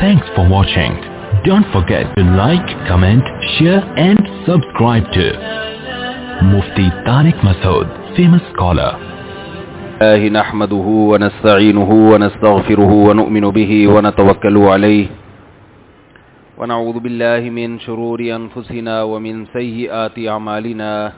Thanks 0.00 0.26
for 0.34 0.44
watching. 0.48 0.92
Don't 1.44 1.66
forget 1.72 2.04
to 2.16 2.22
like, 2.36 2.68
comment, 2.86 3.24
share 3.56 3.82
and 3.96 4.20
subscribe 4.46 5.04
to 5.12 5.26
Mufti 6.52 6.86
Tariq 7.08 7.38
Masood, 7.40 7.88
famous 8.16 8.42
scholar. 8.52 9.16
الله 9.96 10.28
نحمده 10.28 10.86
ونستعينه 11.10 11.90
ونستغفره 12.12 12.92
ونؤمن 12.92 13.50
به 13.50 13.88
ونتوكل 13.88 14.56
عليه 14.58 15.06
ونعوذ 16.58 16.96
بالله 17.00 17.50
من 17.50 17.78
شرور 17.80 18.20
أنفسنا 18.20 19.02
ومن 19.02 19.46
سيئات 19.56 20.18
أعمالنا 20.18 21.12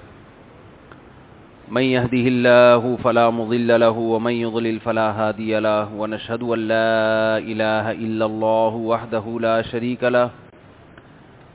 من 1.70 1.82
يهده 1.82 2.24
الله 2.32 2.96
فلا 3.04 3.30
مضل 3.30 3.80
له 3.80 3.90
ومن 3.98 4.32
يضلل 4.32 4.80
فلا 4.80 5.08
هادي 5.12 5.58
له 5.60 5.88
ونشهد 5.94 6.42
أن 6.42 6.58
لا 6.68 7.38
إله 7.38 7.86
إلا 7.92 8.24
الله 8.26 8.72
وحده 8.74 9.24
لا 9.40 9.62
شريك 9.62 10.02
له 10.04 10.30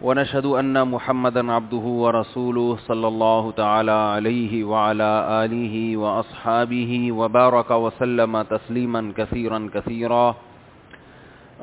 ونشهد 0.02 0.46
أن 0.46 0.88
محمدا 0.88 1.52
عبده 1.52 1.86
ورسوله 2.04 2.78
صلى 2.88 3.08
الله 3.08 3.52
تعالى 3.52 3.92
عليه 3.92 4.64
وعلى 4.64 5.12
آله 5.46 5.98
وأصحابه 5.98 7.12
وبارك 7.12 7.72
وسلم 7.72 8.42
تسليما 8.42 9.02
كثيرا 9.18 9.20
كثيرا 9.20 9.70
كثيرا 9.74 10.36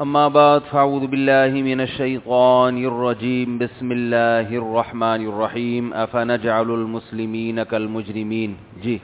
أما 0.00 0.28
بعد 0.28 0.62
فاعوذ 0.72 1.06
بالله 1.06 1.52
من 1.62 1.80
الشيطان 1.80 2.84
الرجيم. 2.84 3.58
بسم 3.58 3.88
الله 3.92 4.48
الرحمن 4.48 5.20
الرحيم. 5.28 5.92
أفنجعل 5.92 6.68
المسلمين 6.70 7.62
كالمجرمين؟ 7.62 8.56
جي 8.82 9.00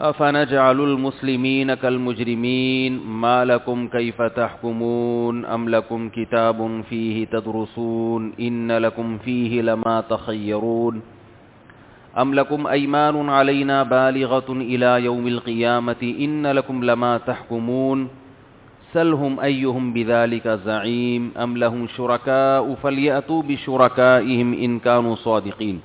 أفنجعل 0.00 0.80
المسلمين 0.80 1.74
كالمجرمين؟ 1.74 2.92
ما 3.24 3.44
لكم 3.44 3.88
كيف 3.88 4.22
تحكمون؟ 4.22 5.44
أم 5.44 5.68
لكم 5.68 6.08
كتاب 6.08 6.82
فيه 6.88 7.26
تدرسون؟ 7.26 8.32
إن 8.40 8.72
لكم 8.72 9.18
فيه 9.18 9.62
لما 9.62 10.00
تخيرون؟ 10.00 11.02
أم 12.18 12.34
لكم 12.34 12.66
أيمان 12.66 13.28
علينا 13.28 13.82
بالغة 13.82 14.48
إلى 14.50 15.04
يوم 15.04 15.26
القيامة؟ 15.26 16.02
إن 16.02 16.46
لكم 16.46 16.84
لما 16.84 17.18
تحكمون؟ 17.18 18.08
سلهم 18.92 19.40
أيهم 19.42 19.92
بذلك 19.92 20.48
زعيم 20.64 21.28
أم 21.42 21.56
لهم 21.56 21.86
شركاء 21.96 22.62
فليأتوا 22.80 23.42
بشركائهم 23.46 24.52
إن 24.52 24.78
كانوا 24.78 25.14
صادقين۔ 25.24 25.78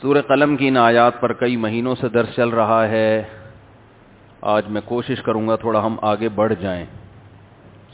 سور 0.00 0.16
قلم 0.20 0.56
کی 0.56 0.68
ان 0.68 0.76
آیات 0.76 1.20
پر 1.20 1.32
کئی 1.32 1.56
مہینوں 1.56 1.94
سے 2.00 2.08
درس 2.08 2.28
چل 2.36 2.48
رہا 2.48 2.88
ہے۔ 2.88 3.22
آج 4.40 4.62
میں 4.68 4.80
کوشش 4.84 5.22
کروں 5.22 5.48
گا 5.48 5.56
تھوڑا 5.56 5.86
ہم 5.86 5.96
آگے 6.02 6.28
بڑھ 6.28 6.52
جائیں۔ 6.60 6.86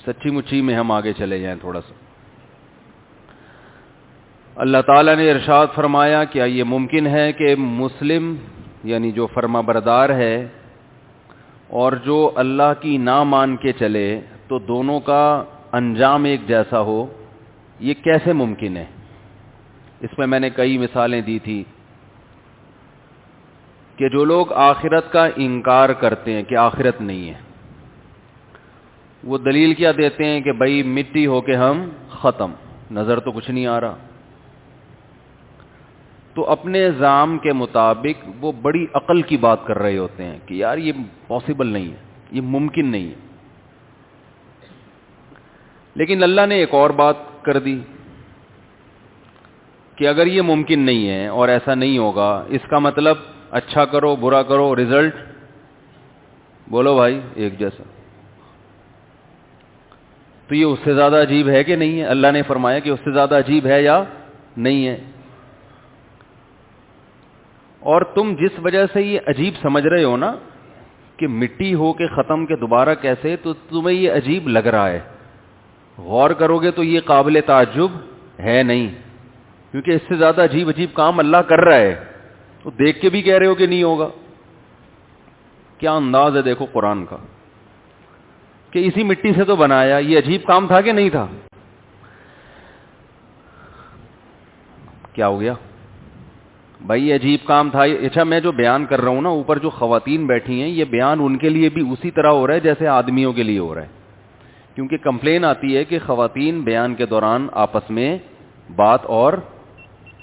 سچی 0.06 0.30
مچی 0.30 0.60
میں 0.60 0.74
ہم 0.74 0.92
آگے 0.92 1.12
چلے 1.12 1.38
جائیں 1.38 1.56
تھوڑا 1.60 1.80
سا۔ 1.80 1.94
اللہ 4.56 4.78
تعالیٰ 4.86 5.16
نے 5.16 5.30
ارشاد 5.30 5.66
فرمایا 5.74 6.24
کیا 6.24 6.44
یہ 6.44 6.64
ممکن 6.64 7.06
ہے 7.06 7.32
کہ 7.32 7.56
مسلم 7.56 8.36
یعنی 8.84 9.12
جو 9.12 9.26
فرما 9.26 9.60
بردار 9.60 10.10
ہے 10.10 10.48
اور 11.70 11.92
جو 11.92 12.30
اللہ 12.34 12.72
کی 12.80 12.96
نہ 12.98 13.22
مان 13.22 13.56
کے 13.56 13.72
چلے 13.72 14.20
تو 14.48 14.58
دونوں 14.58 15.00
کا 15.00 15.44
انجام 15.72 16.24
ایک 16.24 16.46
جیسا 16.48 16.80
ہو، 16.80 17.06
یہ 17.80 17.94
کیسے 17.94 18.32
ممکن 18.32 18.76
ہے؟ 18.76 18.84
اس 20.00 20.18
میں 20.18 20.26
میں 20.26 20.40
نے 20.40 20.50
کئی 20.50 20.78
مثالیں 20.78 21.20
دی 21.20 21.38
تھی 21.38 21.62
کہ 23.98 24.08
جو 24.08 24.24
لوگ 24.24 24.52
آخرت 24.52 25.12
کا 25.12 25.26
انکار 25.36 25.88
کرتے 25.92 26.32
ہیں 26.32 26.42
کہ 26.42 26.54
آخرت 26.54 27.00
نہیں 27.00 27.28
ہے، 27.28 27.40
وہ 29.22 29.38
دلیل 29.38 29.74
کیا 29.74 29.92
دیتے 29.98 30.24
ہیں 30.24 30.40
کہ 30.40 30.52
بھائی 30.52 30.82
مٹی 30.82 31.26
ہو 31.26 31.40
کے 31.40 31.56
ہم 31.56 31.88
ختم، 32.10 32.52
نظر 32.90 33.20
تو 33.20 33.32
کچھ 33.32 33.50
نہیں 33.50 33.66
آ 33.66 33.80
رہا۔ 33.80 33.96
تو 36.38 36.50
اپنے 36.50 36.91
زام 36.91 37.38
کے 37.38 37.53
مطابق 37.53 38.28
وہ 38.41 38.53
بڑی 38.53 38.87
عقل 38.94 39.22
کی 39.22 39.37
بات 39.37 39.66
کر 39.66 39.78
رہے 39.78 39.99
ہوتے 39.99 40.25
ہیں 40.25 40.38
کہ 40.47 40.54
یار 40.54 40.78
یہ 40.78 40.93
پاسبل 41.26 41.66
نہیں 41.66 41.91
ہے، 41.91 41.97
یہ 42.31 42.41
ممکن 42.41 42.87
نہیں 42.87 43.09
ہے۔ 43.09 43.15
لیکن 45.94 46.22
اللہ 46.22 46.41
نے 46.48 46.54
ایک 46.54 46.75
اور 46.75 46.91
بات 46.91 47.16
کر 47.43 47.59
دی 47.59 47.81
کہ 49.97 50.09
اگر 50.09 50.27
یہ 50.27 50.43
ممکن 50.43 50.78
نہیں 50.78 51.09
ہے 51.09 51.27
اور 51.27 51.48
ایسا 51.48 51.75
نہیں 51.75 51.98
ہوگا، 51.98 52.44
اس 52.48 52.60
کا 52.71 52.78
مطلب 52.78 53.16
اچھا 53.50 53.84
کرو، 53.84 54.16
برا 54.16 54.43
کرو 54.43 54.77
رزلٹ 54.77 55.15
بولو 56.71 56.97
بھائی، 56.97 57.21
ایک 57.34 57.59
جیسا۔ 57.59 57.82
تو 60.47 60.54
یہ 60.54 60.65
اس 60.65 60.78
سے 60.84 60.94
زیادہ 60.94 61.22
عجیب 61.22 61.48
ہے 61.48 61.65
کہ 61.65 61.77
نہیں 61.77 62.00
ہے؟ 62.00 62.04
اللہ 62.04 62.27
نے 62.32 62.43
فرمایا 62.43 62.78
کہ 62.78 62.91
اس 62.91 62.98
سے 63.04 63.12
زیادہ 63.12 63.38
عجیب 63.38 63.66
ہے 63.66 63.82
یا 63.82 64.04
نہیں 64.56 64.88
ہے؟ 64.88 64.98
اور 67.88 68.03
تم 68.03 68.34
جس 68.34 68.59
وجہ 68.65 68.87
سے 68.93 69.03
یہ 69.03 69.21
عجیب 69.26 69.54
سمجھ 69.62 69.87
رہے 69.87 70.04
ہو 70.04 70.16
نا 70.16 70.34
کہ 71.16 71.26
مٹی 71.26 71.75
ہو 71.75 71.93
کے 71.93 72.06
ختم 72.06 72.47
کے 72.47 72.56
دوبارہ 72.56 72.94
کیسے، 72.94 73.37
تو 73.37 73.53
تمہیں 73.53 73.97
یہ 73.97 74.12
عجیب 74.12 74.49
لگ 74.49 74.59
رہا 74.59 74.88
ہے۔ 74.88 75.00
غور 75.98 76.31
کرو 76.31 76.59
گے 76.59 76.71
تو 76.71 76.84
یہ 76.84 77.00
قابل 77.04 77.41
تعجب 77.47 77.88
ہے 78.38 78.62
نہیں، 78.62 78.88
کیونکہ 79.71 79.91
اس 79.91 80.00
سے 80.09 80.15
زیادہ 80.15 80.44
عجیب 80.44 80.69
عجیب 80.69 80.91
کام 80.94 81.19
اللہ 81.19 81.37
کر 81.37 81.59
رہا 81.59 81.77
ہے۔ 81.77 82.04
تو 82.62 82.71
دیکھ 82.71 83.00
کے 83.00 83.10
بھی 83.10 83.22
کہہ 83.22 83.38
رہے 83.38 83.47
ہو 83.47 83.54
کہ 83.54 83.66
نہیں 83.66 83.82
ہوگا۔ 83.82 84.09
کیا 85.78 85.93
انداز 85.93 86.37
ہے 86.37 86.43
دیکھو 86.43 86.66
قرآن 86.72 87.06
کا۔ 87.06 87.16
کہ 88.71 88.78
اسی 88.78 89.03
مٹی 89.03 89.32
سے 89.32 89.44
تو 89.44 89.56
بنایا، 89.56 89.98
یہ 89.98 90.19
عجیب 90.19 90.47
کام 90.47 90.66
تھا 90.66 90.81
کہ 90.81 90.93
نہیں 90.93 91.10
تھا؟ 91.10 91.27
کیا 95.12 95.28
ہو 95.28 95.41
گیا؟ 95.41 95.54
بھائی 96.81 97.12
عجیب 97.12 97.47
کام 97.47 97.71
تھا۔ 97.71 97.83
اچھا 97.83 98.25
میں 98.25 98.41
جو 98.41 98.53
بیان 98.53 98.87
کر 98.87 99.00
رہا 99.00 99.09
ہوں 99.09 99.22
نا، 99.22 99.28
اوپر 99.28 99.59
جو 99.59 99.71
خواتین 99.71 100.27
بیٹھی 100.27 100.62
ہیں، 100.62 100.69
یہ 100.69 100.84
بیان 100.84 101.19
ان 101.22 101.39
کے 101.39 101.49
لیے 101.49 101.69
بھی 101.69 101.93
اسی 101.93 102.11
طرح 102.11 102.28
ہو 102.28 102.47
رہا 102.47 102.55
ہے 102.55 102.61
جیسے 102.61 102.87
آدمیوں 102.87 103.33
کے 103.33 103.43
لیے 103.43 103.59
ہو 103.59 103.75
رہا 103.75 103.83
ہے۔ 103.83 103.87
کیونکہ 104.75 104.97
کمپلین 104.97 105.44
آتی 105.44 105.77
ہے 105.77 105.84
کہ 105.84 105.99
خواتین 106.06 106.61
بیان 106.61 106.94
کے 106.94 107.06
دوران 107.06 107.49
آپس 107.53 107.91
میں 107.91 108.19
بات 108.77 109.05
اور 109.05 109.33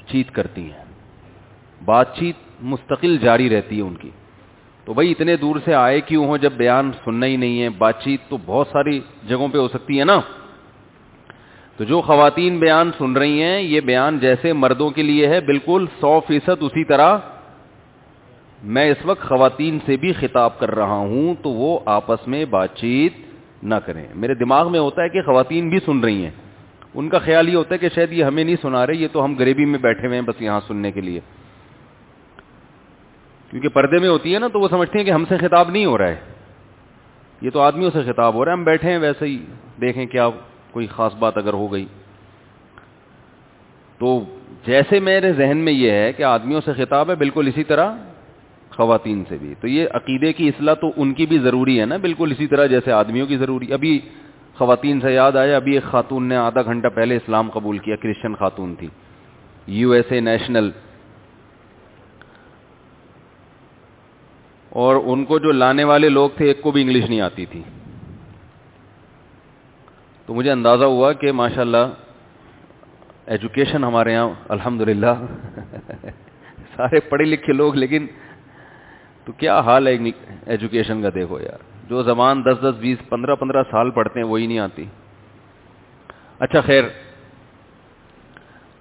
چیت 0.08 0.32
کرتی 0.32 0.62
ہیں۔ 0.62 0.84
بات 1.86 2.16
چیت 2.16 2.36
مستقل 2.62 3.18
جاری 3.18 3.50
رہتی 3.50 3.78
ہے 3.78 3.82
ان 3.82 3.96
کی۔ 3.96 4.10
تو 4.86 4.94
بھائی، 4.94 5.12
اتنے 5.12 5.36
دور 5.36 5.56
سے 5.66 5.74
آئے 5.74 6.02
کیوں 6.02 6.26
ہو 6.26 6.38
جب 6.38 6.52
بیان 6.52 6.92
سننا 7.06 7.26
ہی 7.26 7.38
نہیں 7.38 7.62
ہے؟ 7.62 7.70
بات 7.70 8.04
چیت 8.04 8.22
تو 8.30 8.38
بہت 8.46 8.68
ساری 8.72 9.00
جگہوں 9.28 9.48
پہ 9.48 9.58
ہو 9.58 9.68
سکتی 9.68 10.00
ہے 10.00 10.04
نا۔ 10.04 10.20
تو 11.78 11.84
جو 11.84 12.02
خواتین 12.02 12.60
بیان 12.60 12.92
سن 12.98 13.14
رہی 13.14 13.42
ہیں، 13.42 13.62
یہ 13.62 13.82
بیان 13.82 14.20
جیسے 14.20 14.54
مردوں 14.54 14.90
کے 14.90 15.04
لیے 15.04 15.28
ہے، 15.28 15.42
بالکل 15.42 15.86
سو 16.00 16.20
فیصد 16.20 16.62
اسی 16.62 16.84
طرح۔ 16.84 17.18
میں 18.64 18.92
اس 18.92 18.98
وقت 19.06 19.22
خواتین 19.22 19.80
سے 19.86 19.98
بھی 19.98 20.14
خطاب 20.14 20.60
کر 20.60 20.76
رہا 20.76 20.96
ہوں، 20.96 21.36
تو 21.44 21.50
وہ 21.50 21.80
آپس 21.86 22.28
میں 22.28 22.46
بات 22.46 22.76
چیت 22.76 23.14
نہ 23.64 23.76
کریں۔ 23.76 24.06
میرے 24.16 24.34
دماغ 24.34 24.72
میں 24.72 24.80
ہوتا 24.80 25.04
ہے 25.04 25.10
کہ 25.10 25.22
خواتین 25.22 25.70
بھی 25.70 25.80
سن 25.86 26.00
رہی 26.00 26.24
ہیں۔ 26.24 26.32
ان 26.94 27.10
کا 27.10 27.20
خیال 27.20 27.50
یہ 27.50 27.56
ہوتا 27.56 27.74
ہے 27.74 27.78
کہ 27.78 27.90
شاید 27.96 28.12
یہ 28.12 28.24
ہمیں 28.24 28.44
نہیں 28.44 28.56
سنا 28.62 28.88
رہے، 28.88 28.96
یہ 28.96 29.08
تو 29.12 29.26
ہم 29.26 29.36
غریبی 29.40 29.66
میں 29.66 29.80
بیٹھے 29.80 30.08
ہوئے 30.08 30.20
ہیں 30.20 30.26
بس 30.26 30.42
یہاں 30.42 30.60
سننے 30.68 30.92
کے 30.92 31.02
لیے۔ 31.02 31.20
کیونکہ 33.50 33.70
پردے 33.70 34.00
میں 34.00 34.10
ہوتی 34.10 34.34
ہے 34.34 34.40
نا، 34.40 34.48
تو 34.48 34.60
وہ 34.60 34.68
سمجھتے 34.68 34.98
ہیں 34.98 35.06
کہ 35.06 35.12
ہم 35.12 35.26
سے 35.30 35.38
خطاب 35.38 35.70
نہیں 35.70 35.86
ہو 35.86 35.98
رہا 35.98 36.08
ہے۔ 36.08 36.16
یہ 37.42 37.50
تو 37.50 37.62
آدمیوں 37.62 37.92
سے 37.94 38.00
خطاب 38.04 38.34
ہو 38.34 38.46
رہا 38.46 38.52
ہے، 38.52 38.58
ہم 38.58 38.64
بیٹھے 38.64 38.92
ہیں 38.92 38.98
ویسے 38.98 39.26
ہی، 39.26 39.46
دیکھیں 39.82 40.06
کیا 40.06 40.30
کوئی 40.76 40.88
خاص 40.88 41.16
بات 41.16 41.38
اگر 41.38 41.54
ہو 41.54 41.74
گئی۔ 41.74 41.86
تو 43.98 44.24
جیسے 44.66 45.00
میرے 45.00 45.34
ذہن 45.34 45.58
میں 45.58 45.74
یہ 45.74 45.92
ہے 45.92 46.14
کہ 46.14 46.24
آدمیوں 46.24 46.62
سے 46.66 46.74
خطاب 46.74 47.10
ہے، 47.10 47.16
بالکل 47.16 47.48
اسی 47.48 47.64
طرح 47.64 47.96
خواتین 48.70 49.24
سے 49.30 49.38
بھی۔ 49.38 49.54
تو 49.62 49.68
یہ 49.68 49.88
عقیدے 49.94 50.34
کی 50.34 50.48
اصلاح 50.48 50.74
تو 50.74 50.92
ان 50.98 51.14
کی 51.14 51.26
بھی 51.26 51.40
ضروری 51.40 51.80
ہے 51.80 51.86
نا، 51.86 51.98
بالکل 51.98 52.32
اسی 52.32 52.48
طرح 52.48 52.66
جیسے 52.66 52.92
آدمیوں 52.92 53.28
کی 53.28 53.38
ضروری۔ 53.38 53.74
ابھی 53.74 54.00
خواتین 54.58 55.02
سے 55.02 55.14
یاد 55.14 55.32
آیا 55.32 55.56
ابھی 55.56 55.74
ایک 55.74 55.84
خاتون 55.84 56.24
نے 56.24 56.36
آدھا 56.36 56.62
گھنٹہ 56.62 56.88
پہلے 56.88 57.16
اسلام 57.16 57.50
قبول 57.50 57.78
کیا، 57.78 57.96
کرسچن 57.96 58.36
خاتون 58.36 58.76
تھی۔ 58.76 58.88
U 59.68 59.92
S 59.92 60.06
A 60.10 60.20
national. 60.20 60.70
اور 64.70 64.96
ان 65.06 65.26
کو 65.26 65.40
جو 65.40 65.52
لانے 65.52 65.84
والے 65.84 66.10
لوگ 66.10 66.30
تھے، 66.38 66.46
ایک 66.46 66.62
کو 66.62 66.72
بھی 66.72 66.82
انگلش 66.82 67.10
نہیں 67.10 67.22
آتی 67.22 67.46
تھی۔ 67.46 67.62
تو 70.26 70.34
مجھے 70.34 70.52
اندازہ 70.52 70.84
ہوا 70.84 71.14
کہ 71.14 71.32
ماشاء 71.32 71.62
اللہ 71.62 71.88
ایجوکیشن 73.26 73.84
ہمارے 73.84 74.14
یہاں 74.14 74.30
الحمد 74.50 74.82
سارے 76.76 77.00
پڑھے 77.00 77.26
لکھے 77.26 77.54
لوگ، 77.54 77.76
لیکن 77.76 78.08
تو 79.26 79.32
کیا 79.32 79.60
حال 79.60 79.88
ہے 79.88 79.98
ایجوکیشن 80.46 81.02
کا 81.02 81.10
دیکھو 81.16 81.40
یار۔ 81.40 81.90
جو 81.90 82.04
زبان 82.04 82.46
دس 82.46 82.58
دس 82.62 82.78
بیس 82.80 82.98
پندرہ 83.10 83.36
پندرہ 83.36 83.64
سال 83.72 83.92
پڑھتے 83.92 84.20
ہیں، 84.20 84.28
وہی 84.28 84.48
نہیں 84.48 84.60
آتی۔ 84.60 84.86
اچھا 86.40 86.62
خیر۔ 86.62 86.84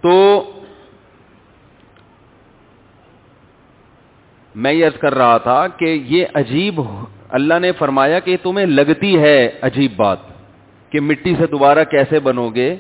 تو 0.01 0.43
میں 4.55 4.73
یہ 4.73 4.87
عرض 4.87 4.99
کر 4.99 5.15
رہا 5.15 5.39
تھا 5.39 5.69
کہ 5.69 5.85
یہ 5.85 6.27
عجیب، 6.35 6.81
اللہ 7.29 7.59
نے 7.59 7.73
فرمایا 7.73 8.19
کہ 8.19 8.37
تمہیں 8.43 8.67
لگتی 8.67 9.23
ہے 9.23 9.59
عجیب 9.63 9.93
بات۔ 9.97 10.19
کہ 10.95 11.01
مٹی 11.01 11.35
سے 11.39 11.47
دوبارہ 11.47 11.85
کیسے 11.85 12.21
بنو 12.21 12.49
گے؟ 12.49 12.77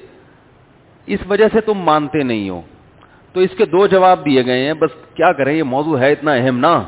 اس 1.06 1.20
وجہ 1.28 1.44
سے 1.52 1.60
تم 1.60 1.74
مانتے 1.74 2.22
نہیں 2.22 2.50
ہو۔ 2.50 2.62
تو 3.32 3.40
اس 3.40 3.50
کے 3.56 3.64
دو 3.64 3.86
جواب 3.86 4.24
دیے 4.24 4.46
گئے 4.46 4.66
ہیں۔ 4.66 4.74
بس 4.74 4.90
کیا 5.14 5.32
کریں، 5.32 5.56
یہ 5.56 5.62
موضوع 5.62 5.98
ہے 5.98 6.12
اتنا 6.12 6.32
اہم 6.32 6.58
نا۔ 6.58 6.82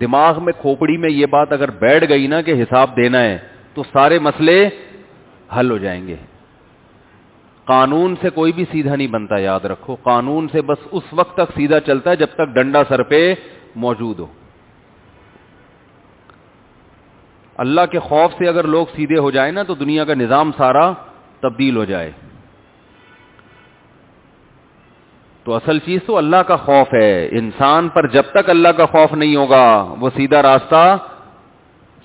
دماغ 0.00 0.44
میں 0.44 0.52
کھوپڑی 0.60 0.96
میں 0.96 1.10
یہ 1.10 1.26
بات 1.26 1.52
اگر 1.52 1.70
بیٹھ 1.70 2.04
گئی 2.08 2.26
نا 2.26 2.42
کہ 2.42 2.62
حساب 2.62 2.96
دینا 2.96 3.20
ہے، 3.20 3.38
تو 3.74 3.82
سارے 3.92 4.18
مسئلے 4.18 4.68
حل 5.58 5.70
ہو 5.70 5.78
جائیں 5.78 6.06
گے۔ 6.06 6.16
قانون 7.64 8.14
سے 8.22 8.30
کوئی 8.30 8.52
بھی 8.52 8.64
سیدھا 8.72 8.96
نہیں 8.96 9.08
بنتا، 9.08 9.38
یاد 9.38 9.64
رکھو۔ 9.64 9.96
قانون 10.02 10.48
سے 10.52 10.62
بس 10.62 10.78
اس 10.92 11.04
وقت 11.12 11.34
تک 11.34 11.52
سیدھا 11.56 11.80
چلتا 11.80 12.10
ہے 12.10 12.16
جب 12.16 12.26
تک 12.34 12.54
ڈنڈا 12.54 12.82
سر 12.88 13.02
پہ 13.02 13.34
موجود 13.76 14.18
ہو۔ 14.18 14.26
اللہ 17.58 17.80
کے 17.90 17.98
خوف 17.98 18.32
سے 18.38 18.48
اگر 18.48 18.64
لوگ 18.64 18.86
سیدھے 18.96 19.18
ہو 19.18 19.30
جائیں 19.30 19.52
نا 19.52 19.62
تو 19.62 19.74
دنیا 19.74 20.04
کا 20.04 20.14
نظام 20.14 20.50
سارا 20.56 20.92
تبدیل 21.40 21.76
ہو 21.76 21.84
جائے۔ 21.84 22.10
تو 25.44 25.54
اصل 25.54 25.78
چیز 25.78 26.00
تو 26.06 26.16
اللہ 26.16 26.36
کا 26.36 26.56
خوف 26.56 26.94
ہے۔ 26.94 27.28
انسان 27.32 27.88
پر 27.88 28.06
جب 28.06 28.22
تک 28.22 28.50
اللہ 28.50 28.68
کا 28.68 28.86
خوف 28.86 29.12
نہیں 29.12 29.36
ہوگا، 29.36 29.94
وہ 30.00 30.10
سیدھا 30.16 30.42
راستہ 30.42 30.96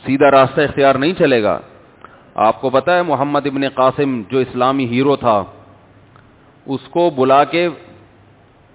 سیدھا 0.06 0.32
راستہ 0.32 0.62
اختیار 0.62 0.96
نہیں 0.96 1.14
چلے 1.14 1.44
گا۔ 1.44 1.60
آپ 2.36 2.62
کو 2.62 2.70
پتا 2.70 2.98
ہے 2.98 3.02
محمد 3.02 3.46
ابن 3.46 3.70
قاسم 3.70 4.22
جو 4.30 4.38
اسلامی 4.40 4.86
ہیرو 4.86 5.16
تھا، 5.16 5.44
اس 6.66 6.82
کو 6.90 7.10
بلا 7.10 7.44
کے 7.44 7.70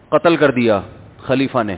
قتل 0.08 0.36
کر 0.36 0.50
دیا 0.50 0.80
خلیفہ 1.18 1.62
نے۔ 1.62 1.76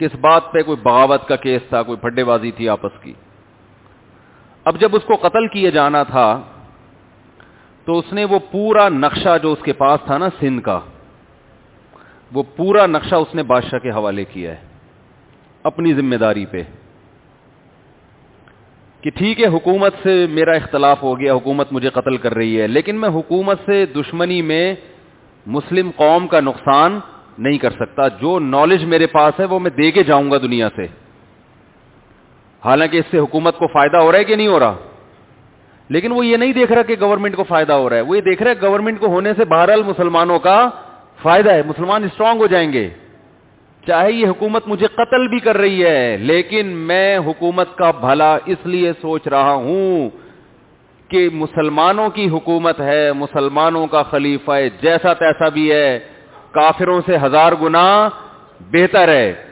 کس 0.00 0.14
بات 0.20 0.52
پہ 0.52 0.62
کوئی 0.62 0.76
بغاوت 0.82 1.28
کا 1.28 1.36
کیس 1.36 1.62
تھا، 1.68 1.82
کوئی 1.82 1.98
پھڈے 1.98 2.24
بازی 2.24 2.50
تھی 2.50 2.68
آپس 2.68 3.02
کی۔ 3.02 3.12
اب 4.64 4.80
جب 4.80 4.88
اس 4.92 5.02
کو 5.04 5.16
قتل 5.16 5.48
کیے 5.48 5.70
جانا 5.70 6.02
تھا، 6.02 6.40
تو 7.84 7.98
اس 7.98 8.12
نے 8.12 8.24
وہ 8.24 8.38
پورا 8.50 8.88
نقشہ 8.88 9.36
جو 9.42 9.52
اس 9.52 9.58
کے 9.62 9.72
پاس 9.72 10.00
تھا 10.06 10.18
نا، 10.18 10.28
سندھ 10.40 10.62
کا، 10.62 10.80
وہ 12.32 12.42
پورا 12.56 12.86
نقشہ 12.86 13.14
اس 13.14 13.34
نے 13.34 13.42
بادشاہ 13.42 13.78
کے 13.78 13.90
حوالے 13.90 14.24
کیا 14.24 14.50
ہے، 14.50 14.56
اپنی 15.62 15.94
ذمہ 15.94 16.16
داری 16.16 16.46
پہ۔ 16.46 16.62
کہ 19.00 19.10
ٹھیک 19.10 19.40
ہے، 19.40 19.46
حکومت 19.46 19.94
سے 20.02 20.26
میرا 20.30 20.52
اختلاف 20.52 21.02
ہو 21.02 21.20
گیا، 21.20 21.34
حکومت 21.34 21.72
مجھے 21.72 21.90
قتل 21.90 22.16
کر 22.16 22.34
رہی 22.34 22.60
ہے، 22.60 22.66
لیکن 22.66 22.96
میں 22.96 23.08
حکومت 23.08 23.58
سے 23.66 23.86
دشمنی 23.86 24.42
میں 24.42 24.74
مسلم 25.46 25.90
قوم 25.96 26.28
کا 26.28 26.40
نقصان 26.40 26.98
نہیں 27.38 27.58
کر 27.58 27.70
سکتا۔ 27.70 28.08
جو 28.08 28.38
نالج 28.38 28.84
میرے 28.84 29.06
پاس 29.06 29.40
ہے، 29.40 29.44
وہ 29.44 29.58
میں 29.58 29.70
دے 29.70 29.90
کے 29.90 30.02
جاؤں 30.02 30.30
گا 30.30 30.38
دنیا 30.38 30.68
سے۔ 30.76 30.86
حالانکہ 32.64 32.96
اس 32.96 33.04
سے 33.10 33.18
حکومت 33.18 33.58
کو 33.58 33.66
فائدہ 33.66 33.96
ہو 33.96 34.12
رہا 34.12 34.18
ہے 34.18 34.24
کہ 34.24 34.36
نہیں 34.36 34.46
ہو 34.46 34.60
رہا؟ 34.60 34.76
لیکن 35.88 36.12
وہ 36.12 36.26
یہ 36.26 36.36
نہیں 36.36 36.52
دیکھ 36.52 36.72
رہا 36.72 36.82
کہ 36.82 36.96
گورنمنٹ 37.00 37.36
کو 37.36 37.44
فائدہ 37.44 37.72
ہو 37.72 37.90
رہا 37.90 37.96
ہے۔ 37.96 38.00
وہ 38.00 38.16
یہ 38.16 38.20
دیکھ 38.20 38.42
رہا 38.42 38.50
ہے 38.50 38.66
گورنمنٹ 38.66 39.00
کو 39.00 39.06
ہونے 39.06 39.32
سے 39.36 39.44
بہرحال 39.44 39.82
مسلمانوں 39.82 40.38
کا 40.38 40.70
فائدہ 41.22 41.52
ہے۔ 41.52 41.62
مسلمان 41.66 42.04
اسٹرانگ 42.04 42.40
ہو 42.40 42.46
جائیں 42.46 42.72
گے۔ 42.72 42.88
چاہے 43.86 44.12
یہ 44.12 44.26
حکومت 44.26 44.68
مجھے 44.68 44.86
قتل 44.86 45.28
بھی 45.28 45.38
کر 45.38 45.56
رہی 45.56 45.84
ہے، 45.84 46.16
لیکن 46.16 46.66
میں 46.66 47.18
حکومت 47.18 47.76
کا 47.76 47.90
بھلا 47.90 48.38
اس 48.46 48.58
لیے 48.64 48.92
سوچ 49.00 49.28
رہا 49.28 49.52
ہوں 49.52 50.10
کہ 51.08 51.28
مسلمانوں 51.32 52.10
کی 52.10 52.28
حکومت 52.28 52.80
ہے، 52.80 53.12
مسلمانوں 53.12 53.86
کا 53.86 54.02
خلیفہ 54.02 54.52
ہے، 54.52 54.68
جیسا 54.82 55.14
تیسا 55.14 55.48
بھی 55.48 55.72
ہے۔ 55.72 56.00
کافروں 56.50 57.00
سے 57.06 57.16
ہزار 57.16 57.52
گنا 57.62 58.08
بہتر 58.60 59.08
ہے۔ 59.08 59.44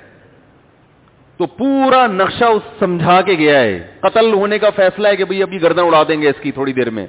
تو 1.37 1.47
پورا 1.47 2.07
نقشہ 2.07 2.45
اس 2.45 2.63
سمجھا 2.79 3.23
کے 3.23 3.33
گیا 3.33 3.61
ہے۔ 3.61 3.87
قتل 4.01 4.33
ہونے 4.33 4.59
کا 4.59 4.71
فیصلہ 4.77 5.09
ہے 5.09 5.17
کہ 5.17 5.25
بھئی 5.25 5.43
ابھی 5.43 5.63
گردن 5.63 5.81
اڑا 5.81 6.03
دیں 6.09 6.23
گے 6.23 6.29
اس 6.29 6.41
کی 6.41 6.53
تھوڑی 6.53 6.73
دیر 6.73 6.91
میں۔ 6.91 7.07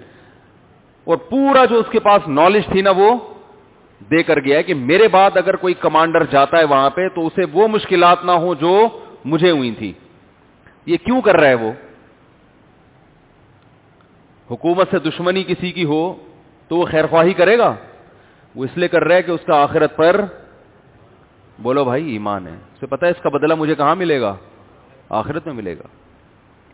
اور 1.03 1.17
پورا 1.17 1.65
جو 1.65 1.79
اس 1.79 1.85
کے 1.91 1.99
پاس 1.99 2.27
نالج 2.27 2.63
تھی 2.71 2.81
نا 2.81 2.89
وہ 2.89 3.15
دے 4.11 4.23
کر 4.23 4.39
گیا 4.39 4.57
ہے 4.57 4.63
کہ 4.63 4.73
میرے 4.73 5.07
بعد 5.07 5.37
اگر 5.37 5.55
کوئی 5.55 5.73
کمانڈر 5.73 6.23
جاتا 6.23 6.57
ہے 6.57 6.63
وہاں 6.63 6.89
پہ 6.89 7.07
تو 7.07 7.27
اسے 7.27 7.41
وہ 7.53 7.67
مشکلات 7.67 8.25
نہ 8.25 8.31
ہو 8.31 8.53
جو 8.55 8.87
مجھے 9.25 9.51
ہوئی 9.51 9.71
تھی 9.71 9.93
یہ 10.85 10.97
کیوں 10.97 11.21
کر 11.21 11.35
رہا 11.35 11.47
ہے 11.47 11.53
وہ؟ 11.53 11.71
حکومت 14.51 14.87
سے 14.91 14.99
دشمنی 14.99 15.43
کسی 15.43 15.71
کی 15.71 15.83
ہو 15.83 16.15
تو 16.67 16.77
وہ 16.77 16.85
خیر 16.85 17.07
خواہی 17.07 17.33
کرے 17.33 17.57
گا؟ 17.57 17.75
وہ 18.55 18.63
اس 18.63 18.77
لیے 18.77 18.87
کر 18.87 19.03
رہا 19.03 19.15
ہے 19.15 19.21
کہ 19.21 19.31
اس 19.31 19.41
کا 19.45 19.63
آخرت 19.63 19.95
پر 19.95 20.25
بولو 21.59 21.83
بھائی 21.83 22.11
ایمان 22.11 22.47
ہے۔ 22.47 22.53
اسے 22.53 22.85
پتا 22.85 23.05
ہے 23.05 23.11
اس 23.11 23.21
کا 23.21 23.29
بدلہ 23.29 23.55
مجھے 23.55 23.75
کہاں 23.75 23.95
ملے 23.95 24.21
گا؟ 24.21 24.35
آخرت 25.09 25.45
میں 25.45 25.53
ملے 25.53 25.77
گا۔ 25.77 25.83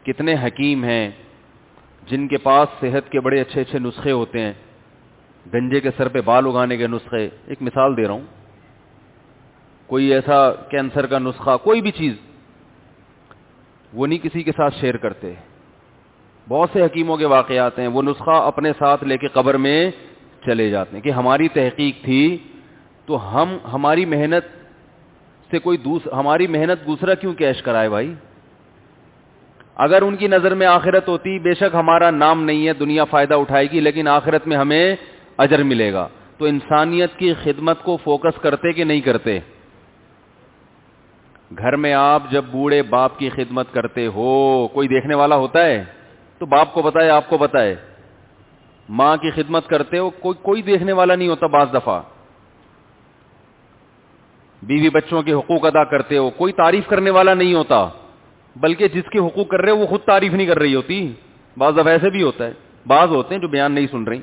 کتنے 0.04 0.36
حکیم 0.44 0.84
ہیں 0.84 1.12
جن 2.08 2.28
کے 2.28 2.38
پاس 2.38 2.68
صحت 2.80 3.12
کے 3.12 3.20
بڑے 3.20 3.42
اچھے 3.42 3.62
اچھے 3.62 3.80
نسخے 3.80 4.12
ہوتے 4.12 4.40
ہیں۔ 4.42 4.54
گنجے 5.54 5.80
کے 5.80 5.90
سر 5.98 6.08
پہ 6.08 6.22
بال 6.22 6.46
اگانے 6.46 6.78
کے 6.78 6.88
نسخے۔ 6.88 7.30
ایک 7.46 7.62
مثال 7.62 7.98
دے 7.98 8.04
رہا 8.04 8.14
ہوں۔ 8.14 8.26
کوئی 9.88 10.14
ایسا 10.14 10.52
کینسر 10.52 11.06
کا 11.06 11.20
نسخہ، 11.20 11.58
کوئی 11.64 11.82
بھی 11.82 11.92
چیز، 11.92 12.14
وہ 13.94 14.08
نہیں 14.08 14.20
کسی 14.20 14.44
کے 14.44 14.52
ساتھ 14.52 14.76
شیئر 14.80 14.98
کرتے۔ 14.98 15.34
بہت 16.50 16.70
سے 16.74 16.86
حکیموں 16.86 17.18
کے 17.18 17.26
واقعات 17.26 17.80
ہیں۔ 17.80 17.88
وہ 17.88 18.02
نسخہ 18.02 18.32
اپنے 18.32 18.72
ساتھ 18.80 19.04
لے 19.04 19.18
کے 19.18 19.28
قبر 19.28 19.58
میں 19.58 19.92
چلے 20.46 20.70
جاتے 20.70 20.96
ہیں 20.96 21.04
کہ 21.04 21.10
ہماری 21.10 21.48
تحقیق 21.48 22.04
تھی 22.04 22.38
تو 23.06 23.36
ہم 23.36 23.58
ہماری 23.74 24.06
محنت 24.06 24.44
سے 25.52 25.60
کوئی 25.60 25.78
دوسرا 25.78 26.20
ہماری 26.20 26.48
محنت 26.48 26.88
دوسرا 26.88 27.14
کیوں 27.14 27.34
کیش 27.34 27.62
کرائے 27.62 27.90
بھائی؟ 27.90 28.14
اگر 29.76 30.02
ان 30.02 30.16
کی 30.16 30.28
نظر 30.28 30.56
میں 30.56 30.68
آخرت 30.68 31.08
ہوتی، 31.08 31.40
بے 31.40 31.54
شک 31.54 31.76
ہمارا 31.76 32.12
نام 32.12 32.44
نہیں 32.44 32.68
ہے، 32.68 32.74
دنیا 32.74 33.04
فائدہ 33.04 33.34
اٹھائے 33.34 33.72
گی، 33.72 33.80
لیکن 33.80 34.08
آخرت 34.08 34.48
میں 34.48 34.58
ہمیں 34.58 34.96
اجر 35.38 35.64
ملے 35.64 35.94
گا۔ 35.94 36.08
تو 36.38 36.46
انسانیت 36.46 37.18
کی 37.18 37.34
خدمت 37.44 37.84
کو 37.84 37.98
فوکس 37.98 38.42
کرتے 38.42 38.72
کہ 38.72 38.84
نہیں 38.84 39.02
کرتے؟ 39.02 39.40
گھر 41.58 41.76
میں 41.76 41.94
آپ 41.94 42.24
جب 42.32 42.46
بوڑھے 42.52 42.84
باپ 42.84 43.20
کی 43.20 43.30
خدمت 43.30 43.74
کرتے 43.74 44.08
ہو، 44.08 44.68
کوئی 44.74 44.88
دیکھنے 44.88 45.16
والا 45.16 45.36
ہوتا 45.36 45.66
ہے؟ 45.66 45.84
تو 46.40 46.46
باپ 46.46 46.74
کو 46.74 46.82
بتائے، 46.82 47.10
آپ 47.10 47.30
کو 47.30 47.38
بتائے۔ 47.38 47.76
ماں 48.90 49.18
کی 49.18 49.32
خدمت 49.32 49.68
کرتے 49.68 49.98
ہو، 49.98 50.10
کوئی 50.10 50.38
کوئی 50.42 50.62
دیکھنے 50.62 50.92
والا 50.92 51.16
نہیں 51.16 51.28
ہوتا 51.28 51.48
بعض 51.48 51.74
دفعہ۔ 51.74 52.02
بیوی 54.64 54.90
بچوں 54.90 55.22
کے 55.22 55.34
حقوق 55.34 55.66
ادا 55.66 55.84
کرتے 55.84 56.18
ہو، 56.18 56.30
کوئی 56.30 56.54
تعریف 56.54 56.88
کرنے 56.88 57.10
والا 57.10 57.34
نہیں 57.34 57.54
ہوتا۔ 57.54 57.90
بلکہ 58.56 58.88
جس 58.88 59.04
کے 59.12 59.20
حقوق 59.20 59.48
کر 59.48 59.62
رہے 59.62 59.72
ہو، 59.72 59.78
وہ 59.78 59.86
خود 59.86 60.02
تعریف 60.02 60.34
نہیں 60.34 60.48
کر 60.48 60.60
رہی 60.60 60.76
ہوتی۔ 60.76 61.14
بعض 61.58 61.74
دفعہ 61.74 61.88
ایسے 61.88 62.10
بھی 62.10 62.24
ہوتا 62.24 62.46
ہے، 62.46 62.54
بعض 62.88 63.10
ہوتے 63.10 63.36
ہیں 63.36 63.42
جو 63.42 63.48
بیان 63.48 63.72
نہیں 63.72 63.88
سن 63.92 64.04
رہی۔ 64.04 64.22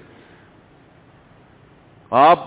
آپ 2.11 2.39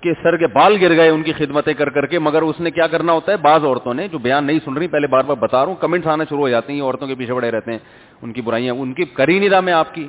کے 0.00 0.12
سر 0.22 0.36
کے 0.36 0.46
بال 0.46 0.76
گر 0.80 0.96
گئے، 0.96 1.08
ان 1.08 1.22
کی 1.22 1.32
خدمتیں 1.32 1.74
کر 1.74 1.90
کر 1.90 2.06
کے، 2.06 2.18
مگر 2.18 2.42
اس 2.42 2.60
نے 2.60 2.70
کیا 2.70 2.86
کرنا 2.86 3.12
ہوتا 3.12 3.32
ہے؟ 3.32 3.36
بعض 3.36 3.64
عورتوں 3.64 3.94
نے 3.94 4.08
جو 4.08 4.18
بیان 4.18 4.44
نہیں 4.44 4.58
سن 4.64 4.72
رہی، 4.72 4.88
پہلے 4.88 5.06
بار 5.06 5.24
بار 5.24 5.36
بتا 5.36 5.60
رہا 5.60 5.68
ہوں، 5.68 5.74
کمنٹس 5.74 6.06
آنا 6.06 6.24
شروع 6.28 6.40
ہو 6.40 6.48
جاتے 6.48 6.72
ہیں، 6.72 6.80
عورتوں 6.80 7.06
کے 7.06 7.14
پیچھے 7.14 7.34
بڑے 7.34 7.50
رہتے 7.50 7.70
ہیں۔ 7.70 7.78
ان 8.22 8.32
کی 8.32 8.40
برائیاں، 8.40 8.74
ان 8.74 8.92
کی 8.92 9.04
کر 9.04 9.28
ہی 9.28 9.38
نہیں 9.38 9.50
رہا 9.50 9.60
میں 9.60 9.72
آپ 9.72 9.94
کی۔ 9.94 10.08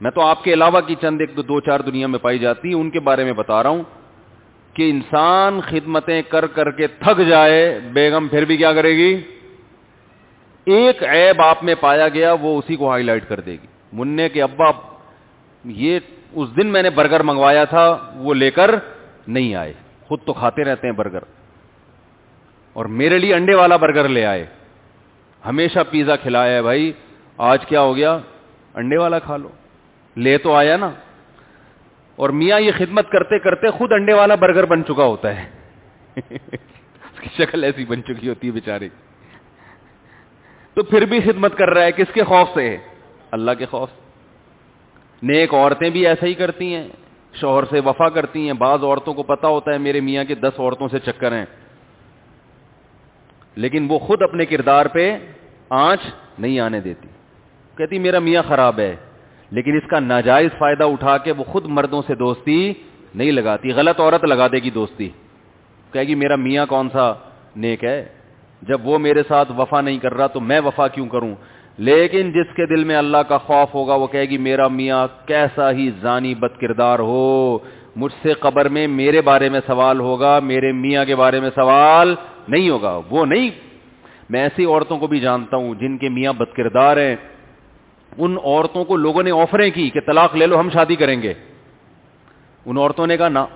میں 0.00 0.10
تو 0.10 0.20
آپ 0.20 0.44
کے 0.44 0.52
علاوہ 0.52 0.80
کی 0.80 0.94
چند 1.00 1.20
ایک 1.20 1.36
دو 1.36 1.60
چار 1.60 1.80
دنیا 1.80 2.06
میں 2.06 2.18
پائی 2.18 2.38
جاتی 2.38 2.72
ان 2.72 2.90
کے 2.90 3.00
بارے 3.00 3.24
میں 3.24 3.32
بتا 3.32 3.62
رہا 3.62 3.70
ہوں 3.70 3.82
کہ 4.72 4.90
انسان 4.90 5.60
خدمتیں 5.60 6.22
کر 6.22 6.46
کر 6.46 6.70
کے 6.70 6.86
تھک 6.86 7.20
جائے، 7.28 7.80
بیگم 7.92 8.28
پھر 8.28 8.44
بھی 8.44 8.56
کیا 8.56 8.72
کرے 8.72 8.96
گی؟ 8.96 9.20
ایک 10.64 11.02
عیب 11.04 11.42
آپ 11.42 11.64
میں 11.64 11.74
پایا 11.80 12.08
گیا، 12.08 12.32
وہ 12.40 12.58
اسی 12.58 12.76
کو 12.76 12.90
ہائی 12.90 13.04
لائٹ 13.04 13.28
کر 13.28 13.40
دے 13.40 13.52
گی۔ 13.52 13.66
منع 13.92 14.26
کے 14.32 14.42
ابا، 14.42 14.70
یہ 15.64 15.98
اس 16.32 16.48
دن 16.56 16.66
میں 16.66 16.82
نے 16.82 16.90
برگر 16.90 17.22
منگوایا 17.22 17.64
تھا، 17.64 18.12
وہ 18.16 18.34
لے 18.34 18.50
کر 18.50 18.74
نہیں 19.28 19.54
آئے۔ 19.54 19.72
خود 20.02 20.18
تو 20.26 20.32
کھاتے 20.32 20.64
رہتے 20.64 20.86
ہیں 20.86 20.94
برگر۔ 20.94 21.18
اور 22.72 22.84
میرے 22.84 23.18
لیے 23.18 23.34
انڈے 23.34 23.54
والا 23.54 23.76
برگر 23.76 24.08
لے 24.08 24.26
آئے۔ 24.26 24.46
ہمیشہ 25.46 25.78
پیزا 25.90 26.16
کھلایا 26.16 26.56
ہے 26.56 26.62
بھائی، 26.62 26.92
آج 27.38 27.66
کیا 27.66 27.80
ہو 27.80 27.96
گیا؟ 27.96 28.18
انڈے 28.74 28.96
والا 28.96 29.18
کھا 29.18 29.36
لو۔ 29.36 29.48
لے 30.16 30.38
تو 30.38 30.54
آیا 30.54 30.76
نا۔ 30.76 30.90
اور 32.16 32.30
میاں 32.30 32.60
یہ 32.60 32.72
خدمت 32.78 33.10
کرتے 33.10 33.38
کرتے 33.38 33.70
خود 33.70 33.92
انڈے 33.92 34.12
والا 34.12 34.34
برگر 34.34 34.64
بن 34.64 34.84
چکا 34.84 35.04
ہوتا 35.04 35.36
ہے۔ 35.36 35.48
اس 37.14 37.20
کی 37.20 37.28
شکل 37.38 37.64
ایسی 37.64 37.84
بن 37.84 38.02
چکی 38.04 38.28
ہوتی 38.28 38.46
ہے 38.46 38.52
بیچاری 38.52 38.88
تو 40.74 40.82
پھر 40.82 41.04
بھی 41.04 41.20
خدمت 41.20 41.58
کر 41.58 41.70
رہا 41.70 41.82
ہے، 41.82 41.92
کس 41.92 42.12
کے 42.14 42.24
خوف 42.24 42.48
سے؟ 42.54 42.76
اللہ 43.30 43.50
کے 43.58 43.66
خوف 43.66 43.90
سے۔ 43.90 44.00
نیک 45.22 45.54
عورتیں 45.54 45.90
بھی 45.90 46.06
ایسا 46.06 46.26
ہی 46.26 46.34
کرتی 46.34 46.74
ہیں، 46.74 46.88
شوہر 47.34 47.64
سے 47.64 47.80
وفا 47.80 48.08
کرتی 48.08 48.46
ہیں۔ 48.46 48.52
بعض 48.52 48.82
عورتوں 48.82 49.14
کو 49.14 49.22
پتا 49.22 49.48
ہوتا 49.48 49.72
ہے 49.72 49.78
میرے 49.78 50.00
میاں 50.00 50.24
کے 50.24 50.34
دس 50.34 50.52
عورتوں 50.58 50.88
سے 50.88 50.98
چکر 50.98 51.32
ہیں۔ 51.32 51.46
لیکن 53.56 53.86
وہ 53.90 53.98
خود 53.98 54.22
اپنے 54.22 54.46
کردار 54.46 54.86
پہ 54.86 55.18
آنچ 55.70 56.00
نہیں 56.38 56.60
آنے 56.60 56.80
دیتی۔ 56.80 57.08
کہتی 57.76 57.98
میرا 57.98 58.18
میاں 58.18 58.42
خراب 58.48 58.78
ہے۔ 58.78 58.96
لیکن 59.50 59.76
اس 59.76 59.90
کا 59.90 60.00
ناجائز 60.00 60.50
فائدہ 60.58 60.84
اٹھا 60.84 61.18
کے 61.18 61.32
وہ 61.32 61.44
خود 61.44 61.66
مردوں 61.66 62.02
سے 62.06 62.14
دوستی 62.14 62.72
نہیں 63.14 63.32
لگاتی، 63.32 63.72
غلط 63.72 64.00
عورت 64.00 64.24
لگا 64.24 64.46
دے 64.46 64.58
گی 64.58 64.70
دوستی۔ 64.70 65.08
کہے 65.92 66.04
گی، 66.04 66.14
میرا 66.14 66.36
میاں 66.36 66.66
کون 66.66 66.88
سا 66.92 67.12
نیک 67.56 67.84
ہے؟ 67.84 68.08
جب 68.62 68.86
وہ 68.86 68.98
میرے 68.98 69.22
ساتھ 69.28 69.52
وفا 69.58 69.80
نہیں 69.80 69.98
کر 69.98 70.14
رہا 70.14 70.26
تو 70.26 70.40
میں 70.40 70.60
وفا 70.60 70.88
کیوں 70.88 71.06
کروں؟ 71.06 71.34
لیکن 71.78 72.32
جس 72.32 72.54
کے 72.54 72.66
دل 72.66 72.84
میں 72.84 72.96
اللہ 72.96 73.16
کا 73.16 73.38
خوف 73.38 73.74
ہوگا، 73.74 73.94
وہ 73.94 74.06
کہے 74.06 74.24
گی، 74.24 74.38
میرا 74.38 74.68
میاں 74.68 75.08
کیسا 75.26 75.70
ہی 75.70 75.90
زانی 76.00 76.34
بد 76.34 76.60
کردار 76.60 76.98
ہو۔ 76.98 77.58
مجھ 77.96 78.12
سے 78.22 78.32
قبر 78.32 78.68
میں 78.68 78.88
میرے 78.88 79.20
بارے 79.20 79.48
میں 79.48 79.60
سوال 79.66 80.00
ہوگا، 80.00 80.38
میرے 80.38 80.72
میاں 80.72 81.04
کے 81.04 81.16
بارے 81.16 81.40
میں 81.40 81.50
سوال 81.54 82.14
نہیں 82.48 82.70
ہوگا۔ 82.70 83.00
وہ 83.10 83.26
نہیں، 83.26 83.50
میں 84.30 84.42
ایسی 84.42 84.64
عورتوں 84.64 84.98
کو 84.98 85.06
بھی 85.06 85.20
جانتا 85.20 85.56
ہوں 85.56 85.74
جن 85.74 85.98
کے 85.98 86.08
میاں 86.08 86.32
بد 86.32 86.56
کردار 86.56 86.96
ہیں۔ 86.96 87.16
ان 88.18 88.36
عورتوں 88.44 88.84
کو 88.84 88.96
لوگوں 88.96 89.22
نے 89.22 89.30
آفریں 89.30 89.70
کی 89.70 89.90
کہ 89.90 90.00
طلاق 90.00 90.36
لے 90.36 90.46
لو، 90.46 90.60
ہم 90.60 90.70
شادی 90.70 90.96
کریں 90.96 91.22
گے۔ 91.22 91.34
ان 92.66 92.78
عورتوں 92.78 93.06
نے 93.06 93.16
کہا 93.16 93.28
نا 93.28 93.46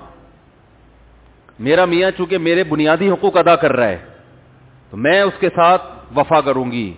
میرا 1.58 1.84
میاں 1.84 2.10
چونکہ 2.16 2.38
میرے 2.38 2.64
بنیادی 2.64 3.10
حقوق 3.10 3.36
ادا 3.36 3.56
کر 3.56 3.72
رہا 3.72 3.88
ہے، 3.88 3.98
تو 4.90 4.96
میں 4.96 5.20
اس 5.20 5.40
کے 5.40 5.48
ساتھ 5.48 5.82
وفا 6.16 6.40
کروں 6.40 6.72
گی۔ 6.72 6.94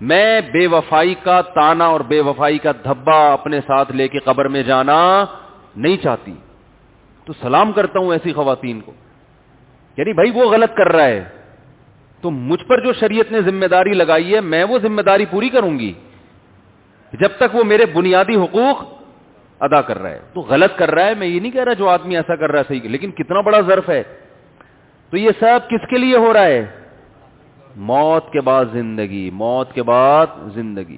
میں 0.00 0.40
بے 0.40 0.66
وفائی 0.66 1.14
کا 1.22 1.40
تانا 1.40 1.86
اور 1.86 2.00
بے 2.00 2.20
وفائی 2.20 2.58
کا 2.58 2.72
دھبا 2.84 3.32
اپنے 3.32 3.60
ساتھ 3.60 3.92
لے 3.92 4.08
کے 4.08 4.18
قبر 4.18 4.48
میں 4.48 4.62
جانا 4.62 5.24
نہیں 5.76 5.96
چاہتی۔ 5.96 6.34
تو 7.24 7.32
سلام 7.40 7.72
کرتا 7.72 7.98
ہوں 7.98 8.12
ایسی 8.12 8.32
خواتین 8.32 8.80
کو۔ 8.80 8.92
یعنی 9.96 10.12
بھائی، 10.12 10.30
وہ 10.30 10.50
غلط 10.50 10.74
کر 10.74 10.88
رہا 10.88 11.04
ہے۔ 11.04 11.24
تو 12.20 12.30
مجھ 12.30 12.64
پر 12.64 12.80
جو 12.80 12.92
شریعت 12.92 13.32
نے 13.32 13.42
ذمہ 13.42 13.66
داری 13.66 13.92
لگائی 13.92 14.34
ہے، 14.34 14.40
میں 14.40 14.64
وہ 14.64 14.78
ذمہ 14.78 15.02
داری 15.02 15.26
پوری 15.30 15.48
کروں 15.48 15.78
گی۔ 15.78 15.92
جب 17.12 17.28
تک 17.36 17.54
وہ 17.54 17.64
میرے 17.64 17.86
بنیادی 17.86 18.36
حقوق 18.36 18.84
ادا 19.60 19.80
کر 19.80 19.98
رہا 19.98 20.10
ہے۔ 20.10 20.20
تو 20.34 20.40
غلط 20.40 20.76
کر 20.76 20.90
رہا 20.90 21.06
ہے، 21.06 21.14
میں 21.14 21.26
یہ 21.26 21.40
نہیں 21.40 21.52
کہہ 21.52 21.64
رہا 21.64 21.72
جو 21.72 21.88
آدمی 21.88 22.16
ایسا 22.16 22.36
کر 22.36 22.50
رہا 22.50 22.58
ہے 22.58 22.64
صحیح۔ 22.68 22.80
لیکن 22.82 23.10
کتنا 23.10 23.40
بڑا 23.40 23.60
ظرف 23.60 23.90
ہے۔ 23.90 24.02
تو 25.10 25.16
یہ 25.16 25.30
سب 25.40 25.70
کس 25.70 25.90
کے 25.90 25.98
لیے 25.98 26.16
ہو 26.16 26.32
رہا 26.32 26.44
ہے؟ 26.44 26.66
موت 27.76 28.32
کے 28.32 28.40
بعد 28.40 28.64
زندگی، 28.72 29.30
موت 29.30 29.72
کے 29.72 29.82
بعد 29.82 30.26
زندگی۔ 30.54 30.96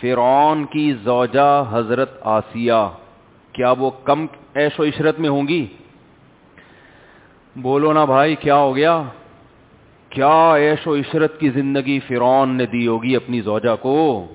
فرعون 0.00 0.64
کی 0.64 0.92
زوجہ 0.92 1.64
حضرت 1.70 2.18
آسیہ، 2.20 2.88
کیا 3.52 3.74
وہ 3.78 3.90
کم 4.04 4.26
ایش 4.54 4.80
و 4.80 4.84
عشرت 4.84 5.20
میں 5.20 5.28
ہوں 5.28 5.48
گی؟ 5.48 5.66
بولو 7.56 7.92
نا 7.92 8.04
بھائی، 8.04 8.36
کیا 8.36 8.56
ہو 8.56 8.76
گیا؟ 8.76 9.02
کیا 10.08 10.52
ایش 10.54 10.86
و 10.86 10.94
عشرت 10.94 11.40
کی 11.40 11.48
زندگی 11.48 12.00
فرعون 12.00 12.48
نے 12.48 12.66
دی 12.66 12.86
ہوگی 12.86 13.16
اپنی 13.16 13.40
زوجہ 13.40 13.76
کو؟ 13.80 14.26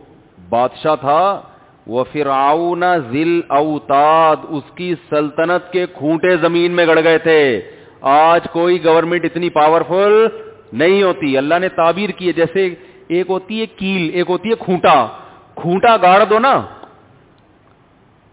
بادشاہ 0.49 0.95
تھا 0.95 1.41
وہ 1.87 2.03
فرعون 2.13 2.83
ذل 3.11 3.41
اوتاد، 3.47 4.35
اس 4.49 4.63
کی 4.75 4.95
سلطنت 5.09 5.71
کے 5.71 5.85
کھونٹے 5.93 6.37
زمین 6.37 6.71
میں 6.71 6.85
گڑ 6.87 7.03
گئے 7.03 7.17
تھے۔ 7.17 7.61
آج 8.01 8.47
کوئی 8.51 8.85
گورنمنٹ 8.85 9.25
اتنی 9.25 9.49
پاورفل 9.49 10.27
نہیں 10.73 11.03
ہوتی۔ 11.03 11.37
اللہ 11.37 11.55
نے 11.61 11.69
تعبیر 11.69 12.09
کی 12.09 12.27
ہے، 12.27 12.31
جیسے 12.31 12.75
ایک 13.07 13.29
ہوتی 13.29 13.61
ہے 13.61 13.65
کیل، 13.65 14.09
ایک 14.13 14.29
ہوتی 14.29 14.49
ہے 14.49 14.55
کھونٹا۔ 14.59 15.07
کھونٹا 15.55 15.97
گاڑ 15.97 16.25
دو 16.25 16.39
نا۔ 16.39 16.61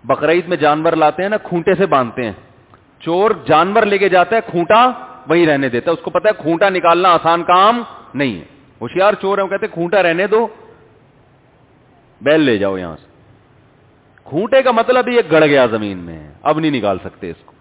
بقرعید 0.04 0.48
میں 0.48 0.56
جانور 0.56 0.92
لاتے 0.92 1.22
ہیں 1.22 1.30
نا، 1.30 1.36
کھونٹے 1.36 1.74
سے 1.74 1.86
باندھتے 1.86 2.24
ہیں۔ 2.24 2.32
چور 3.00 3.30
جانور 3.46 3.82
لے 3.82 3.98
کے 3.98 4.08
جاتا 4.08 4.36
ہے، 4.36 4.40
کھونٹا 4.50 4.90
وہی 5.28 5.46
رہنے 5.46 5.68
دیتا 5.68 5.90
ہے۔ 5.90 5.96
اس 5.96 6.02
کو 6.02 6.10
پتا 6.10 6.28
ہے، 6.28 6.42
کھونٹا 6.42 6.68
نکالنا 6.68 7.12
آسان 7.12 7.42
کام 7.42 7.82
نہیں 8.14 8.36
ہے۔ 8.36 8.44
ہوشیار 8.80 9.12
چور 9.20 9.38
ہے 9.38 9.42
وہ 9.42 9.48
کہتے 9.48 9.66
کھونٹا 9.66 10.02
رہنے 10.02 10.26
دو۔ 10.26 10.46
بیل 12.22 12.40
لے 12.40 12.58
جاؤ 12.58 12.78
یہاں 12.78 12.96
سے۔ 12.96 13.06
کھونٹے 14.24 14.62
کا 14.62 14.70
مطلب 14.70 15.08
یہ 15.08 15.20
گڑ 15.30 15.46
گیا 15.46 15.66
زمین 15.66 15.98
میں۔ 15.98 16.30
اب 16.42 16.60
نہیں 16.60 16.70
نکال 16.70 16.98
سکتے 17.04 17.30
اس 17.30 17.44
کو۔ 17.44 17.52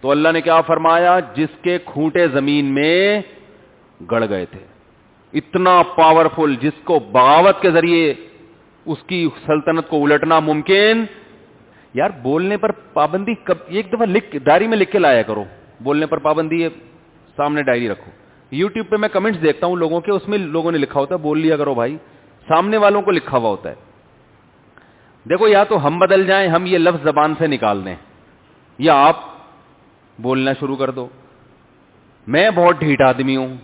تو 0.00 0.10
اللہ 0.10 0.28
نے 0.32 0.40
کیا 0.40 0.60
فرمایا؟ 0.60 1.20
جس 1.34 1.48
کے 1.62 1.78
کھوٹے 1.84 2.28
زمین 2.28 2.64
میں 2.64 3.20
گڑ 4.10 4.28
گئے 4.28 4.46
تھے۔ 4.46 4.58
اتنا 5.32 5.82
پاورفل 5.96 6.54
جس 6.60 6.84
کو 6.84 6.98
بغاوت 6.98 7.62
کے 7.62 7.70
ذریعے 7.70 8.14
اس 8.84 8.98
کی 9.06 9.28
سلطنت 9.46 9.88
کو 9.88 10.04
الٹنا 10.04 10.40
ممکن۔ 10.40 11.04
یار، 11.94 12.10
بولنے 12.22 12.56
پر 12.56 12.72
پابندی 12.72 13.34
کب، 13.44 13.54
ایک 13.66 13.88
دفعہ 13.88 14.06
لکھ، 14.06 14.36
ڈائری 14.36 14.68
میں 14.68 14.78
لکھ 14.78 14.92
کے 14.92 14.98
لایا 14.98 15.22
کرو۔ 15.22 15.44
بولنے 15.80 16.06
پر 16.06 16.18
پابندی 16.18 16.64
ہے، 16.64 16.68
سامنے 17.36 17.62
ڈائری 17.62 17.88
رکھو۔ 17.88 18.10
یوٹیوب 18.50 18.88
پہ 18.88 18.96
میں 18.96 19.08
کمنٹس 19.08 19.42
دیکھتا 19.42 19.66
ہوں 19.66 19.76
لوگوں 19.76 20.00
کے، 20.00 20.12
اس 20.12 20.28
میں 20.28 20.38
لوگوں 20.38 20.72
نے 20.72 20.78
لکھا 20.78 21.00
ہوتا 21.00 21.14
ہے، 21.14 21.20
بول 21.20 21.38
لیا 21.38 21.56
کرو 21.56 21.74
بھائی۔ 21.74 21.96
سامنے 22.48 22.76
والوں 22.76 23.02
کو 23.02 23.10
لکھا 23.10 23.38
ہوا 23.38 23.50
ہوتا 23.50 23.70
ہے۔ 23.70 23.74
دیکھو، 25.30 25.48
یا 25.48 25.64
تو 25.64 25.86
ہم 25.86 25.98
بدل 25.98 26.26
جائیں، 26.26 26.48
ہم 26.48 26.66
یہ 26.66 26.78
لفظ 26.78 27.04
زبان 27.04 27.34
سے 27.38 27.46
نکال 27.46 27.84
دیں، 27.84 27.96
یا 28.78 28.94
آپ 29.06 29.16
بولنا 30.18 30.50
شروع 30.60 30.76
کر 30.76 30.90
دو۔ 30.90 31.08
میں 32.26 32.50
بہت 32.50 32.76
ڈھیٹ 32.78 33.00
آدمی 33.00 33.36
ہوں، 33.36 33.56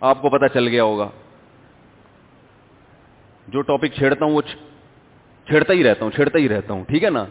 آپ 0.00 0.22
کو 0.22 0.28
پتا 0.28 0.48
چل 0.48 0.68
گیا 0.68 0.84
ہوگا۔ 0.84 1.08
جو 3.48 3.62
ٹاپک 3.62 3.86
چھیڑتا 3.86 4.24
ہوں، 4.24 4.32
وہ 4.32 4.42
چھیڑتا 5.46 5.72
ہی 5.72 5.84
رہتا 5.84 6.04
ہوں، 6.04 6.12
چھیڑتا 6.12 6.38
ہی 6.38 6.48
رہتا 6.48 6.74
ہوں، 6.74 6.84
ٹھیک 6.84 7.04
ہے 7.04 7.10
نا؟ 7.10 7.24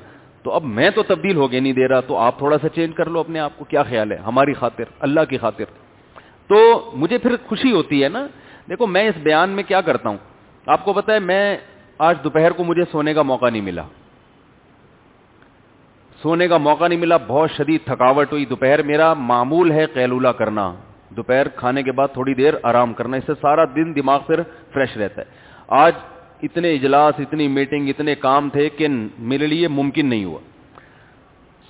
تو 0.44 0.52
اب 0.52 0.64
میں 0.64 0.90
تو 0.90 1.04
تبدیل 1.04 1.36
ہو 1.36 1.52
گیا، 1.52 1.62
نہیں 1.62 1.74
دے 1.74 1.88
رہا، 1.88 2.00
تو 2.00 2.18
آپ 2.18 2.38
تھوڑا 2.38 2.58
سا 2.58 2.70
چینج 2.70 2.96
کر 2.96 3.10
لو 3.10 3.20
اپنے 3.20 3.40
آپ 3.40 3.52
کو۔ 3.58 3.66
کیا 3.66 3.84
خیال 3.84 4.12
ہے؟ 4.12 4.18
ہماری 4.18 4.54
خاطر، 4.54 4.84
اللہ 5.00 5.20
کی 5.30 5.38
خاطر۔ 5.38 5.64
تو 6.48 6.92
مجھے 6.94 7.18
پھر 7.18 7.36
خوشی 7.48 7.72
ہوتی 7.72 8.04
ہے 8.04 8.10
نا۔ 8.10 8.28
دیکھو، 8.70 8.88
میں 8.88 9.10
اس 9.10 9.16
بیان 9.18 9.50
میں 9.50 9.64
کیا 9.64 9.82
کرتا 9.82 10.10
ہوں؟ 10.10 10.18
آپ 10.66 10.86
کو 10.86 10.94
پتا 10.94 11.14
ہے، 11.14 11.20
میں 11.20 11.58
آج 11.98 12.18
دوپہر 12.24 12.52
کو 12.52 12.64
مجھے 12.64 12.84
سونے 12.92 13.14
کا 13.14 13.22
موقع 13.22 13.50
نہیں 13.50 13.62
ملا۔ 13.62 13.84
سونے 16.22 16.48
کا 16.48 16.58
موقع 16.58 16.88
نہیں 16.88 17.00
ملا، 17.00 17.18
بہت 17.18 17.52
شدید 17.52 17.82
تھکاوٹ 17.86 18.32
ہوئی۔ 18.32 18.46
دوپہر 18.46 18.84
میرا 18.84 19.14
معمول 19.14 19.72
ہے 19.72 19.86
قیلولہ 19.86 20.28
کرنا۔ 20.28 20.74
دوپہر 21.10 21.48
کھانے 21.48 21.84
کے 21.84 21.92
بعد 21.92 22.08
تھوڑی 22.14 22.34
دیر 22.34 22.54
آرام 22.64 22.94
کرنا، 22.94 23.18
اس 23.18 23.24
سے 23.26 23.34
سارا 23.42 23.66
دن 23.66 23.96
دماغ 23.96 24.22
پھر 24.28 24.42
فریش 24.74 24.98
رہتا 24.98 25.22
ہے۔ 25.22 25.26
آج 25.68 25.94
اتنے 26.44 26.74
اجلاس، 26.74 27.16
اتنی 27.20 27.48
میٹنگ 27.48 27.90
اتنے 27.90 28.16
کام 28.16 28.50
تھے 28.50 28.70
کہ 28.70 28.88
میرے 29.20 29.48
لیے 29.48 29.68
ممکن 29.68 30.10
نہیں 30.10 30.26
ہوا۔ 30.26 30.40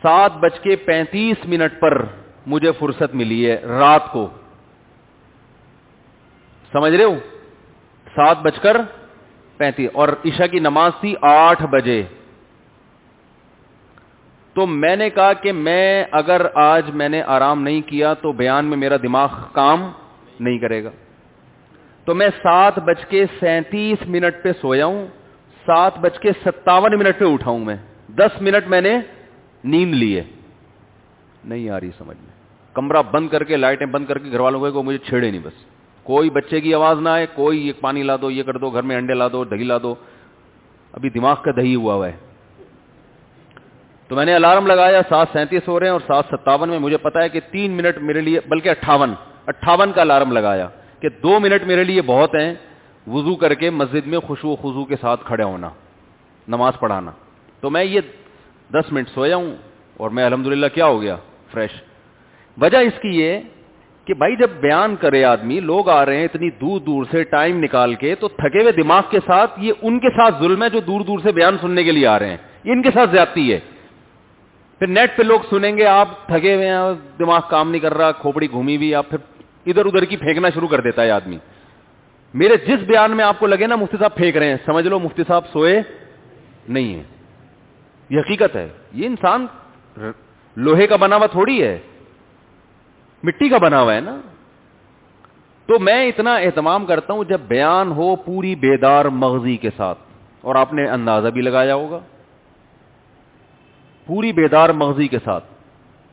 سات 0.02 0.38
بج 0.38 0.60
کے 0.60 0.76
پینتیس 0.76 1.46
منٹ 1.46 1.80
پر 1.80 2.06
مجھے 2.48 2.72
فرصت 2.80 3.16
ملی 3.16 3.52
ہے 3.52 3.56
رات 3.56 4.12
کو۔ 4.12 4.30
سمجھ 6.72 6.94
رہے 6.94 7.04
ہو؟ 7.04 7.16
سات 8.16 8.38
بج 8.42 8.60
کر 8.60 8.78
پینتیس۔ 9.58 9.90
اور 9.94 10.08
عشا 10.26 10.48
کی 10.48 10.60
نماز 10.60 10.92
تھی 11.00 11.16
آٹھ 11.22 11.64
بجے۔ 11.66 12.04
تو 14.54 14.68
میں 14.68 14.96
نے 14.96 15.10
کہا 15.10 15.34
کہ 15.34 15.52
میں 15.52 16.06
اگر 16.12 16.46
آج 16.56 16.90
میں 16.90 17.10
نے 17.10 17.22
آرام 17.22 17.62
نہیں 17.62 17.82
کیا 17.82 18.14
تو 18.14 18.32
بیان 18.32 18.66
میں 18.66 18.78
میرا 18.78 18.96
دماغ 19.04 19.30
کام 19.52 19.92
نہیں 20.40 20.58
کرے 20.58 20.84
گا۔ 20.84 20.90
تو 22.06 22.16
میں 22.16 22.30
سات 22.44 22.80
بج 22.80 23.06
کے 23.06 23.26
سینتیس 23.40 24.08
منٹ 24.08 24.36
پہ 24.44 24.52
سویا 24.62 24.86
ہوں 24.86 25.08
سات 25.66 26.00
بج 26.00 26.20
کے 26.20 26.32
ستاون 26.46 27.00
منٹ 27.00 27.20
پہ 27.20 27.26
اٹھاؤں 27.26 27.60
میں۔ 27.60 27.76
دس 28.10 28.42
منٹ 28.42 28.68
میں 28.68 28.82
نے 28.82 29.00
نیند 29.64 29.94
لی 29.94 30.18
ہے 30.18 30.24
نہیں 31.44 31.70
آ 31.70 31.80
رہی 31.80 31.90
سمجھ 31.98 32.18
میں۔ 32.18 32.34
کمرہ 32.74 33.02
بند 33.12 33.30
کر 33.30 33.44
کے، 33.44 33.58
لائٹیں 33.58 33.86
بند 33.86 34.06
کر 34.06 34.18
کے 34.18 34.32
گھر 34.32 34.40
والوں 34.40 34.72
کو 34.72 34.84
مجھے 34.84 34.98
چھیڑے 34.98 35.32
نہیں 35.32 35.42
بس۔ 35.44 35.73
کوئی 36.04 36.30
بچے 36.30 36.62
کی 36.62 36.74
آواز 36.74 37.00
نہ 37.00 37.10
آئے، 37.10 37.26
کوئی 37.36 37.68
یہ 37.68 37.74
پانی 37.82 38.04
لا 38.04 38.16
دو، 38.22 38.32
یہ 38.32 38.44
کر 38.44 38.58
دو، 38.58 38.70
گھر 38.70 38.84
میں 38.84 38.96
انڈے 38.96 39.14
لا 39.14 39.28
دو، 39.32 39.44
دہی 39.44 39.64
لا 39.64 39.78
دو۔ 39.84 39.96
ابھی 40.94 41.10
دماغ 41.10 41.36
کا 41.42 41.52
دہی 41.52 41.76
ہوا 41.76 41.94
ہوا 41.94 42.08
ہے۔ 42.08 42.16
تو 44.08 44.16
میں 44.16 44.26
نے 44.26 44.36
الارم 44.36 44.68
لگایا، 44.68 45.02
سات 45.10 45.28
سینتیس 45.34 45.68
ہو 45.68 45.80
رہے 45.80 45.88
ہیں 45.88 45.92
اور 45.92 46.00
سات 46.08 46.26
ستاون 46.32 46.70
میں 46.70 46.80
مجھے 46.80 46.98
پتا 46.98 47.24
ہے 47.24 47.30
کہ 47.30 47.40
تین 47.52 47.72
منٹ 47.72 47.98
میرے 47.98 48.22
لیے، 48.22 48.40
بلکہ 48.48 48.70
اٹھاون 48.70 49.14
اٹھاون 49.48 49.92
کا 49.92 50.02
الارم 50.02 50.32
لگایا 50.32 50.68
کہ 51.00 51.10
دو 51.10 51.40
منٹ 51.40 51.64
میرے 51.64 51.84
لیے 51.84 52.02
بہت 52.02 52.36
ہیں، 52.36 52.54
وضو 53.08 53.36
کر 53.36 53.54
کے 53.54 53.70
مسجد 53.70 54.08
میں 54.08 54.20
خوشبو 54.20 54.56
خزو 54.56 54.86
کے 54.86 54.96
ساتھ 55.02 55.26
کھڑے 55.26 55.44
ہونا، 55.44 55.70
نماز 56.48 56.74
پڑھانا۔ 56.80 57.12
تو 57.62 57.70
میں 57.70 57.84
یہ 57.84 58.02
دس 58.74 58.92
منٹ 58.92 59.10
سویا 59.10 59.36
ہوں 59.36 59.56
اور 59.98 60.10
میں 60.10 60.26
الحمد 60.26 60.64
کیا 60.74 60.86
ہو 60.86 61.02
گیا؟ 61.02 61.16
فریش۔ 61.52 61.72
وجہ 62.62 62.78
اس 62.78 63.02
کی 63.02 63.10
یہ 63.10 63.40
کہ 64.06 64.14
بھائی 64.14 64.36
جب 64.36 64.50
بیان 64.50 64.96
کرے 64.96 65.24
آدمی، 65.24 65.60
لوگ 65.60 65.90
آ 65.90 66.06
رہے 66.06 66.18
ہیں 66.18 66.24
اتنی 66.24 66.50
دور 66.50 66.82
دور 66.82 67.06
سے 67.12 67.24
ٹائم 67.24 67.64
نکال 67.64 67.96
کے، 67.96 68.16
تو 68.16 68.28
تھکے 68.28 68.62
ہوئے 68.62 68.72
دماغ 68.72 69.02
کے 69.10 69.20
ساتھ 69.26 69.52
یہ 69.58 69.74
ان 69.82 70.00
کے 70.00 70.10
ساتھ 70.10 70.36
ظلم 70.40 70.64
ہے 70.64 70.70
جو 70.70 70.80
دور 70.80 71.02
دور 71.02 71.20
سے 71.20 71.32
بیان 71.32 71.58
سننے 71.62 71.84
کے 71.84 71.92
لیے 71.92 72.08
آ 72.08 72.20
رہے 72.20 72.30
ہیں۔ 72.30 72.38
ان 72.64 72.82
کے 72.82 72.90
ساتھ 72.94 73.10
زیادتی 73.12 73.54
ہے۔ 73.54 73.60
پھر 74.80 74.88
نیٹ 74.88 75.18
پہ 75.18 75.24
لوگ 75.24 75.40
سنیں 75.50 75.78
گے، 75.78 75.86
آپ 75.86 76.28
تھگے 76.28 76.56
ہوئے 76.56 76.68
ہیں، 76.68 76.84
دماغ 77.20 77.42
کام 77.50 77.72
نہیں 77.72 77.82
کر 77.82 77.94
رہا، 77.94 78.12
کھوپڑی 78.12 78.52
گھومی 78.52 78.76
ہوئی، 78.76 78.96
آپ 78.96 79.10
پھر 79.10 79.18
ادھر 79.66 79.86
ادھر 79.86 80.06
کی 80.06 80.18
پھینکنا 80.18 80.50
شروع 80.50 80.68
کر 80.68 80.82
دیتا 80.82 81.02
ہے 81.02 81.10
آدمی۔ 81.10 81.38
میرے 82.34 82.56
جس 82.68 82.80
بیان 82.80 83.12
میں 83.12 83.26
آپ 83.26 83.40
کو 83.40 83.48
لگے 83.48 83.68
نا 83.68 83.76
مفتی 83.76 83.98
صاحب 84.00 84.16
پھینک 84.16 84.38
رہے 84.38 84.50
ہیں، 84.50 84.58
سمجھ 84.66 84.88
لو 84.88 85.00
مفتی 85.00 85.24
صاحب 85.28 85.42
سوئے 85.54 85.82
نہیں 86.70 86.96
ہے 86.96 87.04
یہ 88.10 88.20
حقیقت 88.20 88.56
ہے۔ 88.56 88.68
یہ 88.94 89.08
انسان 89.08 89.46
لوہے 90.56 90.88
کا 90.88 90.96
بنا 90.96 91.16
ہوا 91.16 91.26
تھوڑی 91.26 91.64
ہے۔ 91.64 91.80
مٹی 93.24 93.50
کا 93.50 93.58
بنا 93.58 93.82
ہوا 93.82 93.96
ہے 93.96 94.00
نا۔ 94.00 94.22
تو 95.66 95.80
میں 95.80 96.08
اتنا 96.08 96.36
اہتمام 96.36 96.86
کرتا 96.86 97.14
ہوں 97.14 97.24
جب 97.24 97.40
بیان 97.40 97.92
ہو 97.92 98.16
پوری 98.16 98.56
بیدار 98.56 99.06
مغزی 99.06 99.58
کے 99.58 99.70
ساتھ، 99.78 100.00
اور 100.42 100.56
آپ 100.56 100.74
نے 100.74 100.90
اندازہ 100.90 101.28
بھی 101.28 101.42
لگایا 101.42 101.76
ہوگا۔ 101.76 102.00
پوری 104.06 104.34
بیدار 104.34 104.70
مغزی 104.70 105.08
کے 105.08 105.18
ساتھ۔ 105.24 105.44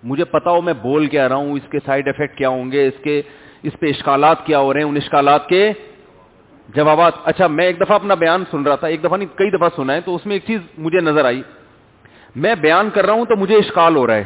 مجھے 0.03 0.25
پتا 0.25 0.51
ہو 0.51 0.61
میں 0.61 0.73
بول 0.73 1.07
کیا 1.07 1.29
رہا 1.29 1.37
ہوں، 1.37 1.53
اس 1.53 1.71
کے 1.71 1.79
سائڈ 1.87 2.09
افیکٹ 2.09 2.39
کیا 2.39 2.49
ہوں 2.49 2.73
گے، 2.73 2.87
اس 2.87 3.03
کے، 3.03 3.23
اس 3.63 3.73
پہ 3.81 3.87
اشکالات 3.87 4.47
کیا 4.47 4.59
ہو 4.59 4.75
رہے 4.75 4.81
ہیں، 4.81 4.89
ان 4.89 4.97
اشکالات 4.97 5.49
کے 5.49 5.73
جوابات۔ 6.69 7.13
اچھا 7.25 7.47
میں 7.47 7.65
ایک 7.65 7.77
دفعہ 7.77 7.95
اپنا 7.95 8.15
بیان 8.15 8.45
سن 8.51 8.63
رہا 8.63 8.77
تھا، 8.77 8.87
ایک 8.87 9.05
دفعہ 9.05 9.17
نہیں، 9.17 9.39
کئی 9.39 9.51
دفعہ 9.51 9.69
سنا 9.77 9.95
ہے، 9.95 10.01
تو 10.01 10.15
اس 10.15 10.27
میں 10.27 10.37
ایک 10.37 10.45
چیز 10.47 10.61
مجھے 10.79 11.01
نظر 11.01 11.25
آئی۔ 11.25 11.43
میں 12.37 12.55
بیان 12.55 12.91
کر 12.91 13.07
رہا 13.07 13.13
ہوں 13.13 13.25
تو 13.25 13.37
مجھے 13.37 13.57
اشکال 13.57 13.97
ہو 13.97 14.07
رہا 14.07 14.15
ہے۔ 14.15 14.25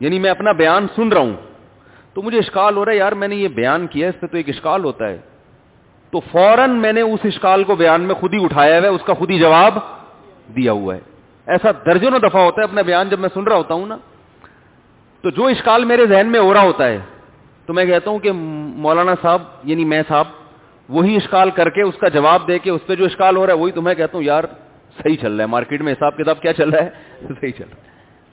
یعنی 0.00 0.18
میں 0.18 0.30
اپنا 0.30 0.52
بیان 0.52 0.86
سن 0.96 1.08
رہا 1.08 1.20
ہوں۔ 1.20 1.36
تو 2.20 2.26
مجھے 2.26 2.38
اشکال 2.38 2.76
ہو 2.76 2.84
رہا 2.84 2.92
ہے، 2.92 2.96
یار 2.96 3.12
میں 3.12 3.28
نے 3.28 3.34
یہ 3.34 3.48
بیان 3.48 3.86
کیا، 3.86 4.08
اس 4.08 4.20
پہ 4.20 4.26
تو 4.26 4.36
ایک 4.36 4.48
اشکال 4.48 4.84
ہوتا 4.84 5.08
ہے۔ 5.08 5.18
تو 6.10 6.20
فوراً 6.20 6.70
میں 6.70 6.92
نے 6.92 7.00
اس 7.00 7.20
اشکال 7.24 7.64
کو 7.64 7.74
بیان 7.74 8.00
میں 8.00 8.14
خود 8.14 8.34
ہی 8.34 8.44
اٹھایا 8.44 8.74
ہوا 8.74 8.82
ہے، 8.82 8.88
اس 8.88 9.00
کا 9.06 9.14
خود 9.14 9.30
ہی 9.30 9.38
جواب 9.38 9.78
دیا 10.56 10.72
ہوا 10.72 10.94
ہے۔ 10.94 11.00
ایسا 11.46 11.70
درجنوں 11.86 12.18
دفعہ 12.18 12.42
ہوتا 12.42 12.60
ہے، 12.60 12.64
اپنا 12.64 12.82
بیان 12.82 13.08
جب 13.08 13.20
میں 13.20 13.28
سن 13.34 13.42
رہا 13.42 13.56
ہوتا 13.56 13.74
ہوں 13.74 13.86
نا۔ 13.86 13.96
تو 15.22 15.30
جو 15.30 15.46
اشکال 15.46 15.84
میرے 15.84 16.06
ذہن 16.06 16.26
میں 16.26 16.40
ہو 16.40 16.54
رہا 16.54 16.62
ہوتا 16.62 16.86
ہے، 16.86 16.98
تو 17.66 17.72
میں 17.72 17.84
کہتا 17.84 18.10
ہوں 18.10 18.18
کہ 18.18 18.32
مولانا 18.32 19.14
صاحب 19.22 19.42
یعنی 19.64 19.84
میں 19.84 20.02
صاحب، 20.08 20.24
وہی 20.88 21.16
اشکال 21.16 21.50
کر 21.50 21.70
کے 21.70 21.82
اس 21.82 21.94
کا 22.00 22.08
جواب 22.08 22.48
دے 22.48 22.58
کے 22.58 22.70
اس 22.70 22.80
پہ 22.86 22.94
جو 22.94 23.04
اشکال 23.04 23.36
ہو 23.36 23.46
رہا 23.46 23.54
ہے، 23.54 23.58
وہی 23.58 23.72
تو 23.72 23.82
میں 23.82 23.94
کہتا 23.94 24.18
ہوں، 24.18 24.24
یار 24.24 24.44
صحیح 25.02 25.16
چل 25.16 25.36
رہا 25.36 25.44
ہے۔ 25.44 25.46
مارکیٹ 25.46 25.80
میں 25.80 25.92
حساب 25.92 26.16
کتاب 26.16 26.40
کیا 26.40 26.52
چل 26.52 26.70
رہا 26.70 26.84
ہے؟ 26.84 26.90
صحیح 27.28 27.52
چل 27.58 27.64
رہا 27.70 27.76
ہے۔ 27.76 27.90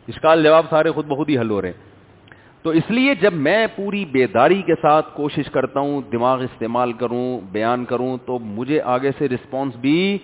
اشکال 0.07 0.43
جواب 0.43 0.65
سارے 0.69 0.91
خود 0.91 1.05
بخود 1.05 1.29
ہی 1.29 1.37
حل 1.37 1.49
ہو 1.49 1.61
رہے 1.61 1.69
ہیں۔ 1.69 1.96
تو 2.67 2.71
اس 2.71 2.83
لیے 2.89 3.15
جب 3.15 3.33
میں 3.33 3.67
پوری 3.75 4.05
بیداری 4.05 4.61
کے 4.61 4.73
ساتھ 4.81 5.05
کوشش 5.13 5.51
کرتا 5.51 5.79
ہوں، 5.79 6.01
دماغ 6.11 6.41
استعمال 6.41 6.93
کروں، 6.93 7.41
بیان 7.51 7.85
کروں، 7.85 8.17
تو 8.25 8.39
مجھے 8.39 8.81
آگے 8.81 9.11
سے 9.17 9.29
رسپانس 9.29 9.75
بھی 9.75 10.17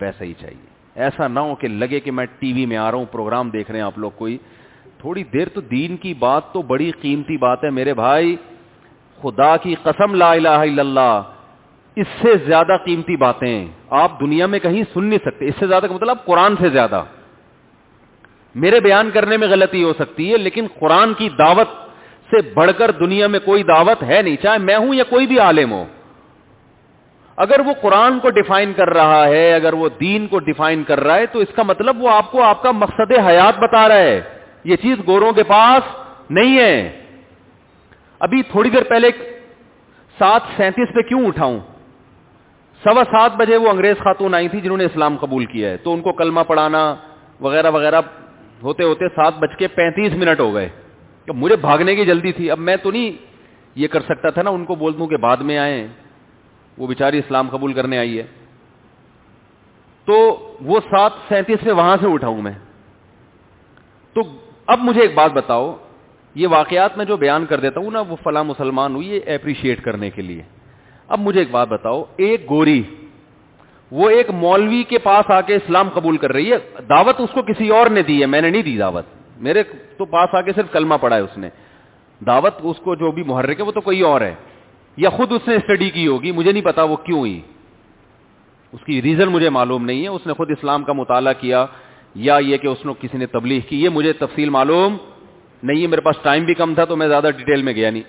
ویسا 0.00 0.24
ہی 0.24 0.32
چاہیے۔ 0.32 0.66
ایسا 0.94 1.28
نہ 1.28 1.40
ہو 1.40 1.54
کہ 1.54 1.68
لگے 1.68 2.00
کہ 2.00 2.10
میں 2.10 2.26
ٹی 2.38 2.52
وی 2.52 2.66
میں 2.66 2.76
آ 2.76 2.90
رہا 2.90 2.98
ہوں، 2.98 3.04
پروگرام 3.12 3.50
دیکھ 3.50 3.70
رہے 3.70 3.78
ہیں 3.78 3.86
آپ 3.86 3.98
لوگ 3.98 4.10
کوئی۔ 4.10 4.38
تھوڑی 4.98 5.24
دیر 5.24 5.48
تو 5.48 5.60
دین 5.60 5.96
کی 5.96 6.14
بات 6.14 6.52
تو 6.52 6.62
بڑی 6.62 6.90
قیمتی 6.90 7.36
بات 7.36 7.64
ہے 7.64 7.70
میرے 7.70 7.94
بھائی۔ 7.94 8.36
خدا 9.22 9.56
کی 9.56 9.74
قسم 9.82 10.14
لا 10.14 10.32
الہ 10.32 10.48
الا 10.48 10.82
اللہ، 10.82 11.22
اس 11.96 12.06
سے 12.22 12.28
زیادہ 12.46 12.76
قیمتی 12.84 13.16
باتیں 13.16 13.66
آپ 13.90 14.20
دنیا 14.20 14.46
میں 14.46 14.58
کہیں 14.58 14.82
سن 14.94 15.04
نہیں 15.04 15.24
سکتے۔ 15.24 15.48
اس 15.48 15.54
سے 15.58 15.66
زیادہ 15.66 15.84
کا 15.84 15.94
مطلب 15.94 16.16
قرآن 16.24 16.54
سے 16.60 16.68
زیادہ۔ 16.68 17.04
میرے 18.54 18.80
بیان 18.80 19.10
کرنے 19.10 19.36
میں 19.36 19.48
غلطی 19.48 19.84
ہو 19.84 19.92
سکتی 19.92 20.32
ہے، 20.32 20.36
لیکن 20.36 20.66
قرآن 20.78 21.14
کی 21.14 21.28
دعوت 21.38 21.68
سے 22.30 22.36
بڑھ 22.54 22.70
کر 22.78 22.90
دنیا 22.90 23.26
میں 23.26 23.40
کوئی 23.44 23.62
دعوت 23.62 24.02
ہے 24.02 24.22
نہیں، 24.22 24.36
چاہے 24.36 24.58
میں 24.58 24.76
ہوں 24.76 24.94
یا 24.94 25.04
کوئی 25.04 25.26
بھی 25.26 25.38
عالم 25.38 25.72
ہو۔ 25.72 25.84
اگر 27.36 27.60
وہ 27.60 27.72
قرآن 27.80 28.18
کو 28.18 28.30
ڈیفائن 28.30 28.72
کر 28.72 28.90
رہا 28.90 29.28
ہے، 29.28 29.54
اگر 29.54 29.72
وہ 29.72 29.88
دین 30.00 30.26
کو 30.26 30.38
ڈیفائن 30.38 30.84
کر 30.84 31.00
رہا 31.00 31.14
ہے، 31.14 31.26
تو 31.26 31.38
اس 31.38 31.48
کا 31.54 31.62
مطلب 31.62 32.02
وہ 32.02 32.10
آپ 32.10 32.32
کو 32.32 32.42
آپ 32.42 32.62
کا 32.62 32.70
مقصد 32.70 33.18
حیات 33.26 33.58
بتا 33.58 33.88
رہا 33.88 33.96
ہے۔ 33.96 34.20
یہ 34.64 34.76
چیز 34.76 34.96
گوروں 35.06 35.32
کے 35.32 35.42
پاس 35.42 35.96
نہیں 36.30 36.58
ہے۔ 36.58 37.02
ابھی 38.18 38.42
تھوڑی 38.42 38.70
دیر 38.70 38.82
پہلے 38.82 39.10
سات 40.18 40.40
سینتیس 40.56 40.88
پہ 40.94 41.00
کیوں 41.00 41.26
اٹھاؤں؟ 41.26 41.60
سوا 42.84 43.04
سات 43.04 43.36
بجے 43.36 43.56
وہ 43.56 43.68
انگریز 43.68 43.96
خاتون 43.98 44.34
آئی 44.34 44.48
تھی 44.48 44.60
جنہوں 44.60 44.76
نے 44.76 44.84
اسلام 44.84 45.16
قبول 45.16 45.44
کیا 45.44 45.70
ہے۔ 45.70 45.76
تو 45.76 45.94
ان 45.94 46.00
کو 46.00 46.12
کلمہ 46.12 46.40
پڑھانا 46.46 46.94
وغیرہ 47.40 47.70
وغیرہ 47.70 48.00
ہوتے 48.62 48.84
ہوتے 48.84 49.08
سات 49.08 49.38
بج 49.38 49.56
کے 49.58 49.68
پینتیس 49.68 50.12
منٹ 50.12 50.40
ہو 50.40 50.54
گئے 50.54 50.68
مجھے 51.34 51.56
بھاگنے 51.56 51.96
کی 51.96 52.04
جلدی 52.04 52.32
تھی، 52.32 52.50
اب 52.50 52.58
میں 52.58 52.76
تو 52.76 52.90
نہیں 52.90 53.12
یہ 53.74 53.88
کر 53.88 54.00
سکتا 54.00 54.30
تھا 54.30 54.42
نا، 54.42 54.50
ان 54.50 54.64
کو 54.64 54.74
بول 54.74 54.92
دوں 54.98 55.06
کہ 55.06 55.16
بعد 55.16 55.36
میں 55.36 55.58
آئے 55.58 55.86
وہ 56.78 56.86
بیچاری 56.86 57.18
اسلام 57.18 57.48
قبول 57.48 57.72
کرنے 57.72 57.98
آئی 57.98 58.18
ہے۔ 58.18 58.22
تو 60.04 60.16
وہ 60.60 60.80
سات 60.90 61.10
سینتیس 61.28 61.58
میں 61.62 61.74
وہاں 61.74 61.96
سے 62.00 62.06
اٹھاؤں 62.12 62.42
میں۔ 62.42 62.52
تو 64.14 64.20
اب 64.66 64.78
مجھے 64.82 65.00
ایک 65.00 65.14
بات 65.14 65.32
بتاؤ، 65.32 65.76
یہ 66.34 66.46
واقعات 66.48 66.96
میں 66.96 67.04
جو 67.04 67.16
بیان 67.16 67.46
کر 67.46 67.60
دیتا 67.60 67.80
ہوں 67.80 67.90
نا، 67.90 68.00
وہ 68.00 68.16
فلاں 68.24 68.44
مسلمان 68.44 68.94
ہوئی، 68.94 69.08
یہ 69.08 69.20
اپریشیٹ 69.26 69.82
کرنے 69.82 70.10
کے 70.10 70.22
لیے۔ 70.22 70.42
اب 71.08 71.20
مجھے 71.20 71.40
ایک 71.40 71.50
بات 71.50 71.68
بتاؤ، 71.68 72.04
ایک 72.16 72.50
گوری 72.50 72.82
وہ 73.92 74.10
ایک 74.10 74.30
مولوی 74.30 74.82
کے 74.82 74.98
پاس 74.98 75.30
آ 75.30 75.40
کے 75.40 75.54
اسلام 75.54 75.88
قبول 75.88 76.16
کر 76.16 76.32
رہی 76.32 76.52
ہے۔ 76.52 76.56
دعوت 76.88 77.14
اس 77.18 77.30
کو 77.34 77.42
کسی 77.42 77.68
اور 77.68 77.90
نے 77.90 78.02
دی 78.02 78.20
ہے، 78.20 78.26
میں 78.26 78.40
نے 78.40 78.50
نہیں 78.50 78.62
دی 78.62 78.78
دعوت۔ 78.78 79.04
میرے 79.36 79.62
تو 79.98 80.04
پاس 80.04 80.28
آ 80.32 80.40
کے 80.40 80.52
صرف 80.54 80.72
کلمہ 80.72 80.94
پڑا 81.00 81.16
ہے 81.16 81.20
اس 81.20 81.38
نے۔ 81.38 81.48
دعوت 82.26 82.54
اس 82.62 82.76
کو 82.76 82.94
جو 82.94 83.10
بھی 83.10 83.22
محرک 83.22 83.60
ہے 83.60 83.64
وہ 83.64 83.72
تو 83.72 83.80
کوئی 83.80 84.00
اور 84.00 84.20
ہے۔ 84.20 84.34
یا 84.96 85.10
خود 85.10 85.32
اس 85.32 85.48
نے 85.48 85.54
اسٹڈی 85.54 85.90
کی 85.90 86.06
ہوگی، 86.06 86.32
مجھے 86.32 86.52
نہیں 86.52 86.62
پتا 86.62 86.82
وہ 86.82 86.96
کیوں 86.96 87.18
ہوئی۔ 87.18 87.40
اس 88.72 88.84
کی 88.84 89.02
ریزن 89.02 89.28
مجھے 89.28 89.50
معلوم 89.50 89.84
نہیں 89.84 90.02
ہے۔ 90.02 90.08
اس 90.08 90.26
نے 90.26 90.32
خود 90.32 90.50
اسلام 90.50 90.84
کا 90.84 90.92
مطالعہ 90.92 91.32
کیا، 91.40 91.66
یا 92.14 92.36
یہ 92.36 92.56
کہ 92.56 92.66
اس 92.66 92.86
نے 92.86 92.92
کسی 93.00 93.18
نے 93.18 93.26
تبلیغ 93.26 93.60
کی، 93.60 93.82
یہ 93.82 93.88
مجھے 93.88 94.12
تفصیل 94.12 94.50
معلوم 94.50 94.96
نہیں 95.62 95.82
ہے۔ 95.82 95.86
میرے 95.86 96.00
پاس 96.00 96.16
ٹائم 96.22 96.44
بھی 96.44 96.54
کم 96.54 96.74
تھا 96.74 96.84
تو 96.84 96.96
میں 96.96 97.08
زیادہ 97.08 97.28
ڈیٹیل 97.36 97.62
میں 97.62 97.72
گیا 97.72 97.90
نہیں۔ 97.90 98.02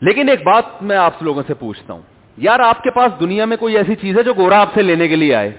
لیکن 0.00 0.28
ایک 0.28 0.42
بات 0.42 0.82
میں 0.82 0.96
آپ 0.96 1.22
لوگوں 1.22 1.42
سے 1.46 1.54
پوچھتا 1.54 1.92
ہوں۔ 1.92 2.13
یار 2.36 2.60
آپ 2.60 2.82
کے 2.82 2.90
پاس 2.90 3.20
دنیا 3.20 3.44
میں 3.44 3.56
کوئی 3.56 3.76
ایسی 3.76 3.94
چیز 3.94 4.18
ہے 4.18 4.22
جو 4.22 4.34
گورا 4.34 4.60
آپ 4.60 4.68
سے 4.74 4.82
لینے 4.82 5.08
کے 5.08 5.16
لیے 5.16 5.34
آئے؟ 5.34 5.52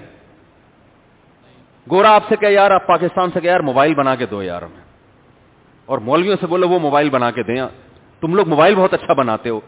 گورا 1.90 2.14
آپ 2.14 2.22
سے 2.28 2.36
کہا 2.36 2.48
یار 2.48 2.70
آپ 2.70 2.86
پاکستان 2.86 3.30
سے 3.34 3.40
کہا 3.40 3.50
یار 3.50 3.60
موبائل 3.60 3.94
بنا 3.94 4.14
کے 4.14 4.26
دو 4.26 4.42
یار 4.42 4.62
ہمیں۔ 4.62 4.84
اور 5.86 5.98
مولویوں 5.98 6.36
سے 6.40 6.46
بولو 6.46 6.68
وہ 6.68 6.78
موبائل 6.78 7.10
بنا 7.10 7.30
کے 7.30 7.42
دیں۔ 7.42 7.66
تم 8.20 8.34
لوگ 8.34 8.48
موبائل 8.48 8.74
بہت 8.74 8.94
اچھا 8.94 9.12
بناتے 9.12 9.48
ہو۔ 9.48 9.60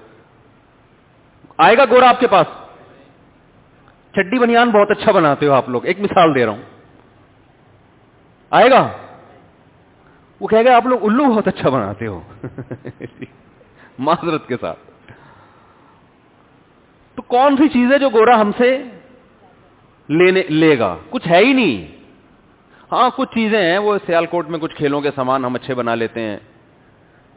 آئے 1.58 1.76
گا 1.76 1.84
گورا 1.90 2.08
آپ 2.08 2.20
کے 2.20 2.26
پاس؟ 2.26 2.46
چڈی 4.12 4.38
بنیان 4.38 4.70
بہت 4.70 4.90
اچھا 4.90 5.12
بناتے 5.12 5.46
ہو 5.46 5.52
آپ 5.52 5.68
لوگ۔ 5.68 5.84
ایک 5.84 6.00
مثال 6.00 6.34
دے 6.34 6.44
رہا 6.44 6.52
ہوں۔ 6.52 6.62
آئے 8.50 8.70
گا؟ 8.70 8.88
وہ 10.40 10.46
کہے 10.46 10.64
گا، 10.64 10.76
آپ 10.76 10.86
لوگ 10.86 11.04
الو 11.04 11.24
بہت 11.24 11.48
اچھا 11.48 11.68
بناتے 11.68 12.06
ہو۔ 12.06 12.20
معذرت 13.98 14.48
کے 14.48 14.56
ساتھ۔ 14.60 14.87
تو 17.18 17.22
کون 17.22 17.56
سی 17.56 17.68
چیز 17.68 17.92
ہے 17.92 17.98
جو 17.98 18.08
گورا 18.08 18.40
ہم 18.40 18.50
سے 18.58 18.82
لینے 20.08 20.42
لے 20.48 20.78
گا؟ 20.78 20.96
کچھ 21.10 21.28
ہے 21.28 21.38
ہی 21.38 21.52
نہیں۔ 21.52 21.96
ہاں 22.92 23.10
کچھ 23.16 23.34
چیزیں 23.34 23.62
ہیں، 23.62 23.78
وہ 23.78 23.98
سیال 24.06 24.26
کوٹ 24.26 24.48
میں 24.48 24.58
کچھ 24.58 24.76
کھیلوں 24.76 25.00
کے 25.00 25.10
سامان 25.14 25.44
ہم 25.44 25.54
اچھے 25.54 25.74
بنا 25.74 25.94
لیتے 25.94 26.20
ہیں۔ 26.20 26.36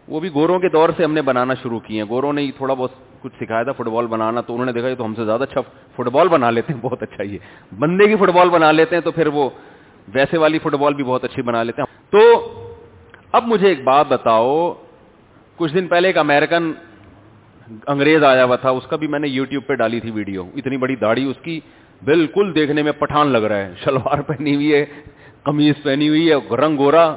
وہ 0.07 0.19
بھی 0.19 0.29
گوروں 0.33 0.59
کے 0.59 0.69
دور 0.69 0.89
سے 0.97 1.03
ہم 1.03 1.13
نے 1.13 1.21
بنانا 1.21 1.53
شروع 1.53 1.79
کیے 1.79 2.01
ہیں۔ 2.01 2.09
گوروں 2.09 2.33
نے 2.33 2.51
تھوڑا 2.57 2.73
بہت 2.73 2.91
کچھ 3.21 3.33
سکھایا 3.39 3.63
تھا، 3.63 3.71
فٹ 3.71 3.87
بال 3.87 4.07
بنانا۔ 4.07 4.41
تو 4.41 4.53
انہوں 4.53 4.65
نے 4.65 4.71
دیکھا 4.71 4.87
یہ 4.87 4.95
تو 4.95 5.05
ہم 5.05 5.15
سے 5.15 5.25
زیادہ 5.25 5.43
اچھا 5.43 5.61
فٹ 5.95 6.07
بال 6.07 6.27
بنا 6.27 6.49
لیتے 6.49 6.73
ہیں۔ 6.73 6.79
بہت 6.89 7.03
اچھا 7.03 7.23
یہ 7.23 7.37
بندے 7.79 8.07
کی 8.07 8.15
فٹ 8.15 8.29
بال 8.29 8.49
بنا 8.49 8.71
لیتے 8.71 8.95
ہیں 8.95 9.03
تو 9.03 9.11
پھر 9.11 9.27
وہ 9.27 9.49
ویسے 10.07 10.37
والی 10.37 10.59
فٹ 10.59 10.73
بال 10.73 10.93
بھی 10.93 11.03
بہت 11.03 11.23
اچھی 11.23 11.41
بنا 11.41 11.63
لیتے 11.63 11.81
ہیں۔ 11.81 12.11
تو 12.11 12.53
اب 13.31 13.47
مجھے 13.47 13.67
ایک 13.67 13.83
بات 13.83 14.05
بتاؤ۔ 14.07 14.73
کچھ 15.55 15.73
دن 15.73 15.87
پہلے 15.87 16.07
ایک 16.07 16.17
امیرکن 16.17 16.71
انگریز 17.87 18.23
آیا 18.23 18.43
ہوا 18.43 18.55
تھا، 18.55 18.69
اس 18.69 18.87
کا 18.87 18.95
بھی 18.95 19.07
میں 19.07 19.19
نے 19.19 19.27
یوٹیوب 19.27 19.63
پہ 19.67 19.73
ڈالی 19.73 19.99
تھی 19.99 20.11
ویڈیو۔ 20.11 20.43
اتنی 20.55 20.77
بڑی 20.77 20.95
داڑھی 20.95 21.23
اس 21.23 21.35
کی 21.41 21.59
بالکل 22.03 22.55
دیکھنے 22.55 22.83
میں 22.83 22.91
پٹھان 22.91 23.27
لگ 23.27 23.37
رہا 23.37 23.57
ہے۔ 23.57 23.73
شلوار 23.83 24.21
پہنی 24.21 24.55
ہوئی 24.55 24.75
ہے 24.75 24.85
قمیض 25.43 25.83
پہنی 25.83 26.09
ہوئی 26.09 26.31
ہے، 26.31 26.55
رنگ 26.55 26.77
گورا۔ 26.77 27.15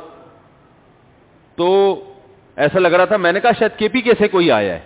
تو 1.57 1.97
ایسا 2.57 2.79
لگ 2.79 2.88
رہا 2.88 3.05
تھا، 3.05 3.17
میں 3.17 3.33
نے 3.33 3.40
کہا 3.40 3.51
شاید 3.59 3.79
کے 3.79 3.88
پی 3.88 4.01
کے 4.01 4.12
سے 4.19 4.29
کوئی 4.29 4.51
آیا 4.51 4.75
ہے۔ 4.75 4.81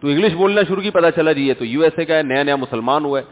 تو 0.00 0.08
انگلش 0.08 0.32
بولنا 0.32 0.60
شروع 0.68 0.82
کی، 0.82 0.90
پتا 0.90 1.10
چلا 1.10 1.32
جی 1.32 1.42
یہ 1.42 1.54
تو 1.58 1.64
یو 1.64 1.82
ایس 1.82 1.92
اے 1.98 2.04
کا 2.04 2.16
ہے، 2.16 2.22
نیا 2.22 2.42
نیا 2.42 2.56
مسلمان 2.56 3.04
ہوا 3.04 3.20
ہے۔ 3.20 3.24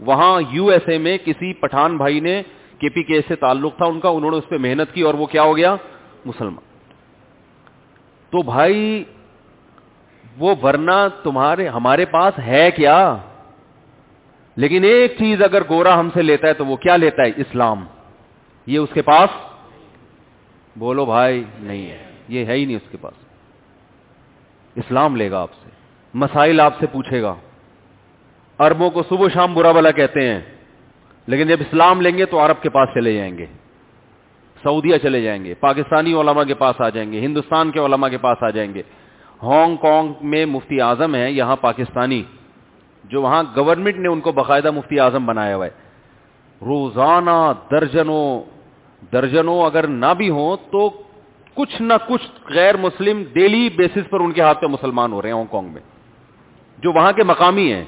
وہاں 0.00 0.42
یو 0.50 0.66
ایس 0.66 0.88
اے 0.88 0.98
میں 0.98 1.18
کسی 1.24 1.54
پٹھان 1.54 1.96
بھائی 1.96 2.20
نے 2.20 2.42
کے 2.78 2.88
پی 2.88 3.02
کے 3.02 3.20
سے 3.28 3.36
تعلق 3.36 3.76
تھا، 3.76 3.86
ان 3.86 4.00
کا 4.00 4.08
انہوں 4.08 4.30
نے 4.30 4.36
اس 4.36 4.48
پہ 4.48 4.56
محنت 4.58 4.94
کی 4.94 5.02
اور 5.02 5.14
وہ 5.14 5.26
کیا 5.26 5.42
ہو 5.42 5.56
گیا؟ 5.56 5.76
مسلمان۔ 6.24 6.66
تو 8.30 8.42
بھائی 8.42 9.04
وہ 10.38 10.54
ورنہ 10.62 11.08
تمہارے 11.22 11.68
ہمارے 11.68 12.04
پاس 12.04 12.38
ہے 12.38 12.70
کیا؟ 12.70 13.16
لیکن 14.56 14.84
ایک 14.84 15.14
چیز 15.18 15.42
اگر 15.42 15.62
گورا 15.68 16.00
ہم 16.00 16.08
سے 16.14 16.22
لیتا 16.22 16.48
ہے 16.48 16.52
تو 16.52 16.66
وہ 16.66 16.76
کیا 16.76 16.96
لیتا 16.96 17.22
ہے؟ 17.22 17.30
اسلام۔ 17.36 17.86
یہ 18.66 18.78
اس 18.78 18.88
کے 18.94 19.02
پاس؟ 19.02 19.30
بولو 20.76 21.04
بھائی، 21.04 21.44
نہیں 21.60 21.90
ہے۔ 21.90 22.10
یہ 22.28 22.44
ہے 22.44 22.52
ہی 22.52 22.64
نہیں 22.64 22.76
اس 22.76 22.90
کے 22.90 22.96
پاس۔ 23.00 23.12
اسلام 24.76 25.16
لے 25.16 25.30
گا 25.30 25.42
آپ 25.42 25.48
سے۔ 25.64 25.70
مسائل 26.14 26.60
آپ 26.60 26.74
سے 26.80 26.86
پوچھے 26.92 27.22
گا۔ 27.22 27.34
اربوں 28.58 28.90
کو 28.90 29.02
صبح 29.02 29.26
شام 29.34 29.54
برا 29.54 29.72
بلا 29.72 29.90
کہتے 29.90 30.30
ہیں۔ 30.30 30.40
لیکن 31.26 31.46
جب 31.46 31.56
اسلام 31.60 32.00
لیں 32.00 32.18
گے 32.18 32.26
تو 32.26 32.46
عرب 32.46 32.62
کے 32.62 32.70
پاس 32.70 32.88
چلے 32.94 33.12
جائیں 33.12 33.38
گے۔ 33.38 33.46
سعودیہ 34.62 34.98
چلے 34.98 35.22
جائیں 35.22 35.44
گے۔ 35.44 35.54
پاکستانی 35.54 36.12
علماء 36.12 36.44
کے 36.44 36.54
پاس 36.54 36.80
آ 36.80 36.88
جائیں 36.88 37.12
گے۔ 37.12 37.20
ہندوستان 37.20 37.70
کے 37.70 37.80
علماء 37.80 38.08
کے 38.08 38.18
پاس 38.18 38.42
آ 38.42 38.50
جائیں 38.50 38.74
گے۔ 38.74 38.82
ہانگ 39.42 39.76
کانگ 39.76 40.12
میں 40.20 40.46
مفتی 40.46 40.80
اعظم 40.80 41.14
ہے 41.14 41.30
یہاں 41.30 41.56
پاکستانی، 41.60 42.22
جو 43.04 43.22
وہاں 43.22 43.42
گورنمنٹ 43.56 43.96
نے 43.96 44.08
ان 44.08 44.20
کو 44.20 44.32
باقاعدہ 44.32 44.70
مفتی 44.70 45.00
اعظم 45.00 45.26
بنایا 45.26 45.56
ہوا 45.56 45.66
ہے۔ 45.66 45.70
روزانہ 46.62 47.52
درجنوں 47.70 48.56
درجنوں 49.12 49.62
اگر 49.62 49.86
نہ 49.86 50.14
بھی 50.16 50.30
ہوں 50.30 50.56
تو 50.72 51.02
کچھ 51.54 51.82
نہ 51.82 51.92
کچھ 52.08 52.30
غیر 52.48 52.76
مسلم 52.76 53.24
ڈیلی 53.32 53.68
بیسس 53.68 54.10
پر 54.10 54.20
ان 54.20 54.32
کے 54.32 54.40
ہاتھ 54.40 54.60
پہ 54.60 54.66
مسلمان 54.66 55.12
ہو 55.12 55.22
رہے 55.22 55.28
ہیں 55.28 55.36
ہانگ 55.36 55.46
کانگ 55.46 55.68
میں۔ 55.68 55.80
جو 56.78 56.92
وہاں 56.92 57.12
کے 57.12 57.22
مقامی 57.22 57.72
ہیں۔ 57.72 57.84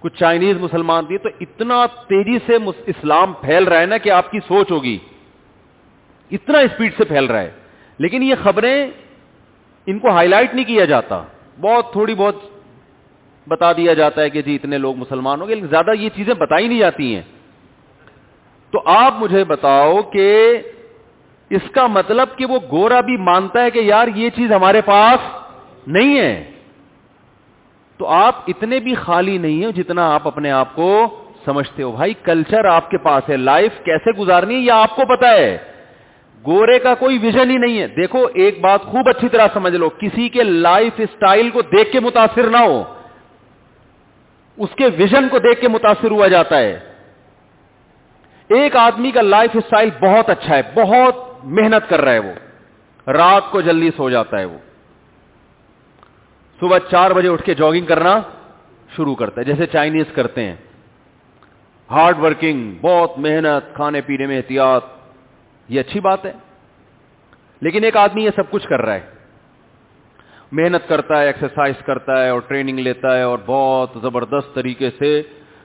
کچھ 0.00 0.18
چائنیز 0.18 0.56
مسلمان 0.56 1.06
تھی 1.06 1.18
تو 1.18 1.28
اتنا 1.40 1.86
تیزی 1.86 2.38
سے 2.46 2.56
اسلام 2.86 3.32
پھیل 3.32 3.64
رہا 3.64 3.80
ہے 3.80 3.86
نا 3.86 3.98
کہ 3.98 4.10
آپ 4.10 4.30
کی 4.30 4.38
سوچ 4.48 4.70
ہوگی۔ 4.70 4.98
اتنا 6.30 6.58
اسپیڈ 6.58 6.92
سے 6.96 7.04
پھیل 7.04 7.24
رہا 7.24 7.40
ہے۔ 7.40 7.50
لیکن 7.98 8.22
یہ 8.22 8.34
خبریں 8.42 8.90
ان 9.86 9.98
کو 9.98 10.10
ہائی 10.10 10.28
لائٹ 10.28 10.54
نہیں 10.54 10.64
کیا 10.64 10.84
جاتا۔ 10.84 11.22
بہت 11.60 11.92
تھوڑی 11.92 12.14
بہت 12.14 12.36
بتا 13.48 13.72
دیا 13.72 13.94
جاتا 13.94 14.22
ہے 14.22 14.30
کہ 14.30 14.42
جی 14.42 14.54
اتنے 14.54 14.78
لوگ 14.78 14.96
مسلمان 14.96 15.40
ہو 15.40 15.48
گئے 15.48 15.54
لیکن 15.54 15.66
زیادہ 15.66 15.90
یہ 15.98 16.08
چیزیں 16.16 16.34
بتائی 16.34 16.68
نہیں 16.68 16.78
جاتی 16.78 17.14
ہیں۔ 17.14 17.22
تو 18.70 18.82
آپ 18.84 19.14
مجھے 19.18 19.44
بتاؤ 19.44 20.02
کہ 20.02 20.58
اس 21.50 21.70
کا 21.70 21.86
مطلب 21.86 22.28
کہ 22.36 22.46
وہ 22.46 22.58
گورا 22.70 23.00
بھی 23.00 23.16
مانتا 23.16 23.62
ہے 23.62 23.70
کہ 23.70 23.78
یار 23.78 24.08
یہ 24.08 24.30
چیز 24.30 24.52
ہمارے 24.52 24.80
پاس 24.80 25.18
نہیں 25.86 26.18
ہے۔ 26.18 26.50
تو 27.96 28.06
آپ 28.06 28.34
اتنے 28.46 28.80
بھی 28.80 28.94
خالی 28.94 29.38
نہیں 29.38 29.64
ہو 29.64 29.70
جتنا 29.70 30.14
آپ 30.14 30.26
اپنے 30.26 30.50
آپ 30.50 30.68
کو 30.74 31.18
سمجھتے 31.44 31.82
ہو۔ 31.82 31.92
بھائی 31.92 32.14
کلچر 32.22 32.64
آپ 32.64 32.90
کے 32.90 32.98
پاس 32.98 33.30
ہے 33.30 33.36
لائف 33.36 33.72
کیسے 33.84 34.10
گزارنی 34.10 34.54
ہے 34.54 34.60
یہ 34.60 34.72
آپ 34.72 34.96
کو 34.96 35.02
پتا 35.16 35.30
ہے۔ 35.32 35.58
گورے 36.46 36.78
کا 36.78 36.94
کوئی 36.94 37.18
ویژن 37.18 37.50
ہی 37.50 37.56
نہیں 37.56 37.80
ہے۔ 37.80 37.86
دیکھو، 37.86 38.26
ایک 38.34 38.60
بات 38.60 38.82
خوب 38.82 39.08
اچھی 39.08 39.28
طرح 39.28 39.46
سمجھ 39.54 39.74
لو، 39.74 39.88
کسی 39.88 40.28
کے 40.28 40.42
لائف 40.42 40.92
اسٹائل 40.98 41.50
کو 41.50 41.62
دیکھ 41.62 41.92
کے 41.92 42.00
متاثر 42.00 42.46
نہ 42.50 42.56
ہو، 42.56 42.82
اس 44.58 44.74
کے 44.76 44.86
ویژن 44.96 45.28
کو 45.28 45.38
دیکھ 45.38 45.60
کے 45.60 45.68
متاثر 45.68 46.10
ہوا 46.10 46.28
جاتا 46.28 46.58
ہے۔ 46.58 46.78
ایک 48.48 48.76
آدمی 48.76 49.10
کا 49.10 49.22
لائف 49.22 49.50
اسٹائل 49.54 49.90
بہت 50.00 50.30
اچھا 50.30 50.56
ہے، 50.56 50.62
بہت 50.74 51.44
محنت 51.44 51.88
کر 51.88 52.00
رہا 52.00 52.12
ہے 52.12 52.18
وہ، 52.18 52.34
رات 53.06 53.50
کو 53.50 53.60
جلدی 53.60 53.90
سو 53.96 54.10
جاتا 54.10 54.38
ہے 54.38 54.44
وہ۔ 54.44 54.58
صبح 56.60 56.78
چار 56.90 57.10
بجے 57.10 57.28
اٹھ 57.28 57.42
کے 57.42 57.54
جاگنگ 57.54 57.86
کرنا 57.86 58.20
شروع 58.96 59.14
کرتا 59.14 59.40
ہے، 59.40 59.44
جیسے 59.44 59.66
چائنیز 59.66 60.12
کرتے 60.14 60.44
ہیں۔ 60.44 60.56
ہارڈ 61.90 62.18
ورکنگ، 62.18 62.74
بہت 62.80 63.18
محنت، 63.18 63.74
کھانے 63.74 64.00
پینے 64.00 64.26
میں 64.26 64.36
احتیاط 64.36 64.84
یہ 65.72 65.80
اچھی 65.80 66.00
بات 66.00 66.24
ہے۔ 66.24 66.32
لیکن 67.60 67.84
ایک 67.84 67.96
آدمی 67.96 68.24
یہ 68.24 68.30
سب 68.36 68.50
کچھ 68.50 68.68
کر 68.68 68.82
رہا 68.82 68.94
ہے۔ 68.94 69.00
محنت 70.52 70.88
کرتا 70.88 71.20
ہے 71.20 71.26
ایکسرسائز 71.26 71.74
کرتا 71.84 72.24
ہے 72.24 72.28
اور 72.28 72.40
ٹریننگ 72.40 72.78
لیتا 72.78 73.16
ہے 73.16 73.22
اور 73.22 73.38
بہت 73.46 73.90
زبردست 74.02 74.54
طریقے 74.54 74.90
سے۔ 74.98 75.22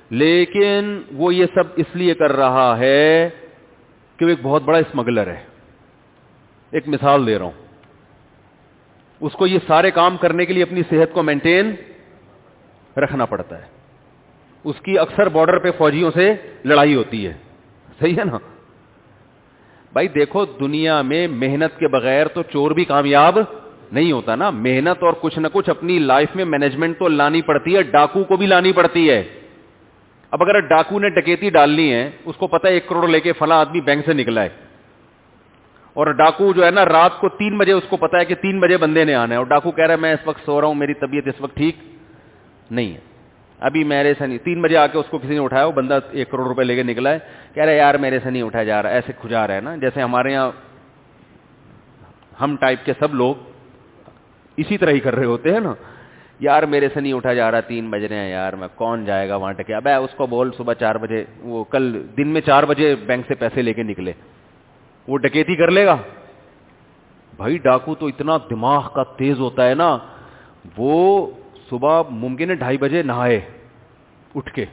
لیکن 0.10 1.02
وہ 1.12 1.36
یہ 1.36 1.46
سب 1.46 1.63
اس 1.76 1.86
لیے 1.93 2.13
کر 2.13 2.32
رہا 2.32 2.78
ہے 2.78 3.30
کہ 4.17 4.26
وہ 4.26 4.30
ایک 4.30 4.39
بہت 4.41 4.63
بڑا 4.63 4.78
اسمگلر 4.78 5.28
ہے۔ 5.28 5.43
ایک 6.72 6.88
مثال 6.88 7.28
دے 7.28 7.38
رہا 7.38 7.46
ہوں۔ 7.46 7.67
اس 9.20 9.34
کو 9.34 9.48
یہ 9.48 9.60
سارے 9.67 9.91
کام 9.91 10.17
کرنے 10.17 10.46
کے 10.46 10.54
لیے 10.54 10.63
اپنی 10.63 10.82
صحت 10.89 11.13
کو 11.13 11.24
مینٹین 11.24 11.76
رکھنا 12.98 13.26
پڑتا 13.26 13.58
ہے۔ 13.58 13.65
اس 14.63 14.76
کی 14.82 15.00
اکثر 15.00 15.30
بارڈر 15.30 15.60
پہ 15.60 15.72
فوجیوں 15.78 16.12
سے 16.12 16.34
لڑائی 16.65 16.96
ہوتی 16.96 17.28
ہے۔ 17.28 17.34
صحیح 18.00 18.20
ہے 18.20 18.24
نا؟ 18.24 18.38
بھائی 19.93 20.08
دیکھو، 20.08 20.45
دنیا 20.45 21.02
میں 21.02 21.28
محنت 21.28 21.80
کے 21.80 21.88
بغیر 21.88 22.28
تو 22.28 22.43
چور 22.43 22.71
بھی 22.71 22.86
کامیاب 22.86 23.39
نہیں 23.91 24.12
ہوتا 24.12 24.36
نا۔ 24.36 24.50
محنت 24.50 25.04
اور 25.04 25.13
کچھ 25.21 25.39
نہ 25.39 25.47
کچھ 25.54 25.69
اپنی 25.69 26.00
لائف 26.00 26.36
میں 26.36 26.45
مینجمنٹ 26.45 27.00
تو 27.00 27.08
لانی 27.08 27.41
پڑتی 27.41 27.76
ہے، 27.76 27.84
ڈاکو 27.84 28.23
کو 28.23 28.38
بھی 28.38 28.45
لانی 28.45 28.71
پڑتی 28.71 29.10
ہے۔ 29.10 29.23
اب 30.32 30.43
اگر 30.43 30.60
ڈاکو 30.60 31.00
نے 31.00 31.10
ڈکیتی 31.10 31.50
ڈالنی 31.50 31.93
ہے، 31.93 32.12
اس 32.26 32.36
کو 32.36 32.47
پتا 32.47 32.67
ہے 32.67 32.73
ایک 32.73 32.88
کروڑ 32.88 33.08
لے 33.08 33.19
کے 33.19 33.34
فلاں 33.34 33.60
آدمی 33.60 33.82
بینک 33.82 34.06
سے 34.06 34.13
نکلا 34.13 34.43
ہے۔ 34.43 34.50
اور 35.93 36.08
ڈاکو 36.12 36.54
جو 36.54 36.65
ہے 36.65 36.71
نا، 36.71 36.86
رات 36.86 37.19
کو 37.19 37.30
تین 37.30 37.58
بجے 37.58 37.71
اس 37.71 37.84
کو 37.89 37.97
پتا 37.97 38.19
ہے 38.19 38.26
کہ 38.26 38.36
تین 38.36 38.60
بجے 38.60 38.78
بندے 38.78 39.06
نے 39.06 39.13
آنا 39.13 39.34
ہے۔ 39.34 39.38
اور 39.38 39.45
ڈاکو 39.45 39.71
کہہ 39.71 39.86
رہا 39.86 39.93
ہے، 39.93 40.00
میں 40.00 40.13
اس 40.13 40.28
وقت 40.28 40.45
سو 40.45 40.62
رہا 40.62 40.67
ہوں، 40.67 40.76
میری 40.76 40.93
طبیعت 40.93 41.28
اس 41.28 41.41
وقت 41.41 41.56
ٹھیک 41.56 41.76
نہیں 42.71 42.93
ہے۔ 42.93 43.07
ابھی 43.60 43.84
میرے 43.84 44.13
سے 44.13 44.28
نہیں۔ 44.28 44.38
تین 44.38 44.62
بجے 44.62 44.78
آ 44.78 44.88
کے 44.88 44.98
اس 44.98 45.06
کو 45.10 45.17
کسی 45.17 45.28
نے 45.28 45.39
اٹھایا، 45.39 45.65
وہ 45.65 45.72
بندہ 45.72 46.00
ایک 46.12 46.32
کروڑ 46.32 46.48
روپے 46.48 46.63
لے 46.63 46.76
کے 46.76 46.84
نکلا 46.84 47.12
ہے۔ 47.12 47.20
کہہ 47.54 47.63
رہے 47.63 47.78
یار، 47.78 47.96
میرے 47.96 48.20
سے 48.20 48.30
نہیں 48.30 48.43
اٹھایا 48.43 48.63
جا 48.63 48.84
رہا، 48.84 48.89
ایسے 48.89 49.13
کھجا 49.22 49.48
رہا 49.48 49.56
ہے 49.56 49.62
نا۔ 49.62 49.76
جیسے 49.76 50.02
ہمارے 50.02 50.32
یہاں 50.32 50.52
ہم 52.41 52.56
ٹائپ 52.60 52.86
کے 52.86 52.93
سب 53.00 53.15
لوگ 53.15 53.36
اسی 54.58 54.78
طرح 54.78 54.91
ہی 54.91 55.00
کر 55.00 55.15
رہے 55.15 55.26
ہوتے 55.26 55.54
ہیں 55.54 55.60
نا۔ 55.60 55.74
یار، 56.39 56.63
میرے 56.63 56.89
سے 56.93 57.00
نہیں 57.00 57.13
اٹھا 57.13 57.34
جا 57.34 57.52
رہا، 57.52 57.60
تین 57.60 57.89
بج 57.89 58.06
رہے 58.06 58.15
ہیں 58.15 58.30
یار، 58.30 58.54
میں 58.54 58.67
کون 58.76 59.06
جائے 59.06 59.30
گا 59.30 59.36
وہاں 59.36 59.54
ٹکے۔ 59.54 59.74
اب 59.74 59.88
اس 59.88 60.15
کو 60.17 60.28
بول 60.28 60.52
صبح 60.58 60.74
چار 60.74 60.96
بجے، 60.96 61.26
وہ 61.39 61.63
کل 61.63 62.08
دن 62.17 62.28
میں 62.28 62.41
چار 62.41 62.63
بجے 62.63 62.96
بینک 62.96 63.26
سے 63.28 63.36
پیسے 63.36 63.62
لے 63.62 63.74
کے 63.74 63.84
نکلے۔ 63.84 64.13
وہ 65.08 65.17
ڈکیتی 65.17 65.56
کر 65.56 65.72
لے 65.72 65.86
گا۔ 65.86 65.98
بھائی، 67.38 67.58
ڈاکو 67.58 67.96
تو 67.96 68.08
اتنا 68.08 68.38
دماغ 68.50 68.89
کا 68.93 69.04
تیز 69.04 69.39
ہوتا 69.39 69.70
ہے 69.70 69.74
نا۔ 69.74 69.98
وہ 70.78 71.28
صبح 71.69 72.01
ممکن 72.10 72.49
ہے 72.49 72.56
ڈھائی 72.56 72.77
بجے 72.77 73.03
نہائے، 73.03 73.41
اٹھ 74.36 74.53
کے۔ 74.53 74.65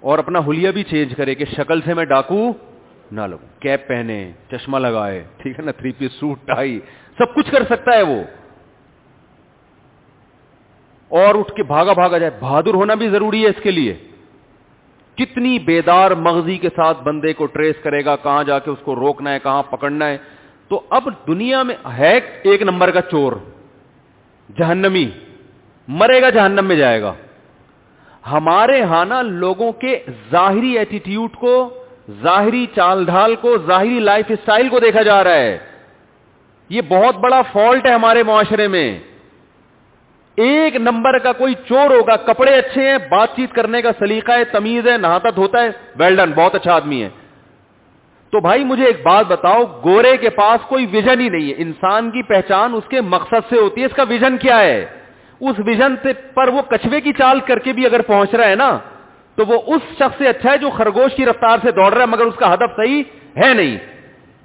اور 0.00 0.18
اپنا 0.18 0.38
ہولیا 0.38 0.70
بھی 0.70 0.82
چینج 0.82 1.14
کرے 1.16 1.34
کہ 1.34 1.44
شکل 1.44 1.80
سے 1.80 1.94
میں 1.94 2.04
ڈاکو 2.04 2.52
نہ 3.12 3.20
لگوں۔ 3.20 3.60
کیپ 3.60 3.88
پہنے، 3.88 4.32
چشمہ 4.50 4.78
لگائے، 4.78 5.24
ٹھیک 5.36 5.58
ہے 5.58 5.64
نا؟ 5.64 5.70
تھری 5.70 5.92
پیس 5.92 6.12
سوٹ 6.12 6.38
ٹائی 6.46 6.80
سب 7.18 7.34
کچھ 7.34 7.50
کر 7.50 7.62
سکتا 7.64 7.96
ہے 7.96 8.02
وہ۔ 8.02 8.22
اور 11.08 11.34
اٹھ 11.34 11.52
کے 11.52 11.62
بھاگا 11.62 11.92
بھاگا 11.92 12.18
جائے۔ 12.18 12.32
بہادر 12.40 12.74
ہونا 12.74 12.94
بھی 12.94 13.08
ضروری 13.08 13.42
ہے 13.42 13.48
اس 13.48 13.62
کے 13.62 13.70
لیے۔ 13.70 13.94
کتنی 15.14 15.58
بیدار 15.58 16.10
مغزی 16.10 16.58
کے 16.58 16.68
ساتھ 16.68 17.02
بندے 17.02 17.32
کو 17.32 17.46
ٹریس 17.46 17.76
کرے 17.82 18.04
گا، 18.04 18.16
کہاں 18.16 18.44
جا 18.44 18.58
کے 18.58 18.70
اس 18.70 18.78
کو 18.82 18.96
روکنا 18.96 19.32
ہے، 19.32 19.38
کہاں 19.42 19.62
پکڑنا 19.62 20.06
ہے۔ 20.06 20.18
تو 20.68 20.80
اب 20.90 21.08
دنیا 21.26 21.62
میں 21.62 21.74
ہے 21.98 22.20
ایک 22.42 22.62
نمبر 22.62 22.90
کا 22.90 23.00
چور۔ 23.00 23.32
جہنمی، 24.58 25.10
مرے 25.88 26.22
گا 26.22 26.30
جہنم 26.30 26.64
میں 26.64 26.76
جائے 26.76 27.02
گا۔ 27.02 27.14
ہمارے 28.32 28.82
ہاں 28.82 29.04
نا 29.04 29.22
لوگوں 29.22 29.72
کے 29.72 30.04
ظاہری 30.30 30.78
ایٹیٹیوڈ 30.78 31.32
کو، 31.32 31.84
ظاہری 32.22 32.66
چال 32.74 33.04
ڈھال 33.04 33.34
کو، 33.34 33.56
ظاہری 33.66 34.00
لائف 34.00 34.26
اسٹائل 34.28 34.68
کو 34.68 34.80
دیکھا 34.80 35.02
جا 35.02 35.24
رہا 35.24 35.34
ہے۔ 35.34 35.58
یہ 36.68 36.80
بہت 36.88 37.16
بڑا 37.16 37.42
فالٹ 37.42 37.86
ہے 37.86 37.92
ہمارے 37.92 38.22
معاشرے 38.22 38.68
میں۔ 38.68 38.98
ایک 40.36 40.76
نمبر 40.76 41.18
کا 41.18 41.32
کوئی 41.32 41.54
چور 41.68 41.90
ہوگا، 41.90 42.16
کپڑے 42.16 42.54
اچھے 42.54 42.90
ہیں، 42.90 42.98
بات 42.98 43.28
چیت 43.36 43.52
کرنے 43.52 43.82
کا 43.82 43.90
سلیقہ 43.98 44.32
ہے، 44.32 44.44
تمیز 44.44 44.88
ہے 44.88 44.96
نہاتا 44.96 45.28
دھوتا 45.30 45.62
ہے 45.62 45.68
ویل 45.96 46.16
ڈن 46.16 46.32
بہت 46.32 46.54
اچھا 46.54 46.74
آدمی 46.74 47.02
ہے۔ 47.02 47.08
تو 48.32 48.40
بھائی 48.40 48.64
مجھے 48.64 48.84
ایک 48.84 49.06
بات 49.06 49.26
بتاؤ، 49.26 49.62
گورے 49.84 50.16
کے 50.16 50.30
پاس 50.30 50.68
کوئی 50.68 50.86
ویژن 50.86 51.20
ہی 51.20 51.28
نہیں 51.28 51.48
ہے۔ 51.48 51.54
انسان 51.56 52.10
کی 52.10 52.22
پہچان 52.22 52.74
اس 52.74 52.84
کے 52.88 53.00
مقصد 53.00 53.50
سے 53.50 53.58
ہوتی 53.58 53.80
ہے، 53.80 53.86
اس 53.86 53.96
کا 53.96 54.02
ویژن 54.02 54.36
کیا 54.36 54.60
ہے؟ 54.60 54.86
اس 55.40 55.56
ویژن 55.66 55.94
سے 56.02 56.12
پر 56.12 56.48
وہ 56.48 56.62
کچھوے 56.62 57.00
کی 57.00 57.12
چال 57.12 57.40
کر 57.40 57.58
کے 57.58 57.72
بھی 57.72 57.86
اگر 57.86 58.02
پہنچ 58.02 58.34
رہا 58.34 58.48
ہے 58.48 58.54
نا، 58.54 58.78
تو 59.34 59.46
وہ 59.46 59.58
اس 59.66 59.82
شخص 59.92 60.18
سے 60.18 60.28
اچھا 60.28 60.52
ہے 60.52 60.58
جو 60.58 60.70
خرگوش 60.70 61.14
کی 61.16 61.26
رفتار 61.26 61.58
سے 61.62 61.70
دوڑ 61.70 61.92
رہا 61.92 62.00
ہے، 62.00 62.06
مگر 62.06 62.24
اس 62.24 62.34
کا 62.34 62.54
ہدف 62.54 62.76
صحیح 62.76 63.02
ہے 63.36 63.54
نہیں۔ 63.54 63.76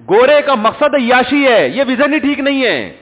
گورے 0.10 0.42
کا 0.42 0.56
مقصد 0.56 0.94
یاشی 1.00 1.48
ہے، 1.48 1.70
یہ 1.70 1.84
ویژن 1.88 2.14
ہی 2.14 2.20
ٹھیک 2.20 2.40
نہیں 2.40 2.66
ہے۔ 2.66 2.94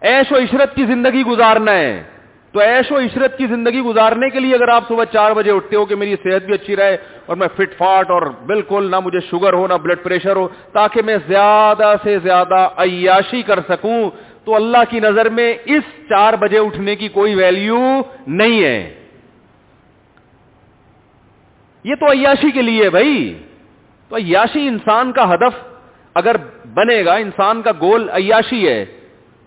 ایش 0.00 0.32
و 0.32 0.36
عشرت 0.36 0.74
کی 0.74 0.84
زندگی 0.84 1.22
گزارنا 1.22 1.72
ہے۔ 1.72 2.02
تو 2.58 2.62
ایش 2.62 2.92
و 2.92 2.98
عشرت 2.98 3.38
کی 3.38 3.46
زندگی 3.46 3.80
گزارنے 3.80 4.30
کے 4.30 4.40
لیے 4.40 4.54
اگر 4.54 4.68
آپ 4.68 4.88
صبح 4.88 5.04
چار 5.04 5.32
بجے 5.32 5.50
اٹھتے 5.50 5.76
ہو 5.76 5.84
کہ 5.84 5.94
میری 5.94 6.16
صحت 6.22 6.42
بھی 6.42 6.54
اچھی 6.54 6.76
رہے 6.76 6.96
اور 7.26 7.36
میں 7.36 7.48
فٹ 7.56 7.78
فاٹ 7.78 8.10
اور 8.10 8.22
بالکل 8.22 8.90
نہ 8.90 8.96
مجھے 9.00 9.18
شوگر 9.30 9.52
ہو 9.52 9.66
نہ 9.66 9.74
بلڈ 9.74 9.98
پریشر 10.02 10.36
ہو 10.36 10.48
تاکہ 10.72 11.02
میں 11.02 11.16
زیادہ 11.26 11.94
سے 12.02 12.18
زیادہ 12.18 12.68
عیاشی 12.76 13.42
کر 13.42 13.60
سکوں، 13.68 14.10
تو 14.44 14.54
اللہ 14.54 14.76
کی 14.90 15.00
نظر 15.00 15.28
میں 15.28 15.54
اس 15.64 15.82
چار 16.08 16.34
بجے 16.34 16.58
اٹھنے 16.58 16.96
کی 16.96 17.08
کوئی 17.08 17.34
ویلیو 17.34 18.02
نہیں 18.26 18.64
ہے۔ 18.64 18.94
یہ 21.84 21.94
تو 21.94 22.06
عیاشی 22.06 22.50
کے 22.50 22.62
لیے 22.62 22.90
بھائی۔ 22.90 23.38
تو 24.08 24.16
عیاشی 24.16 24.68
انسان 24.68 25.12
کا 25.12 25.34
ہدف 25.34 25.74
اگر 26.14 26.36
بنے 26.74 27.04
گا، 27.04 27.14
انسان 27.14 27.62
کا 27.62 27.70
گول 27.80 28.10
عیاشی 28.10 28.68
ہے۔ 28.68 28.84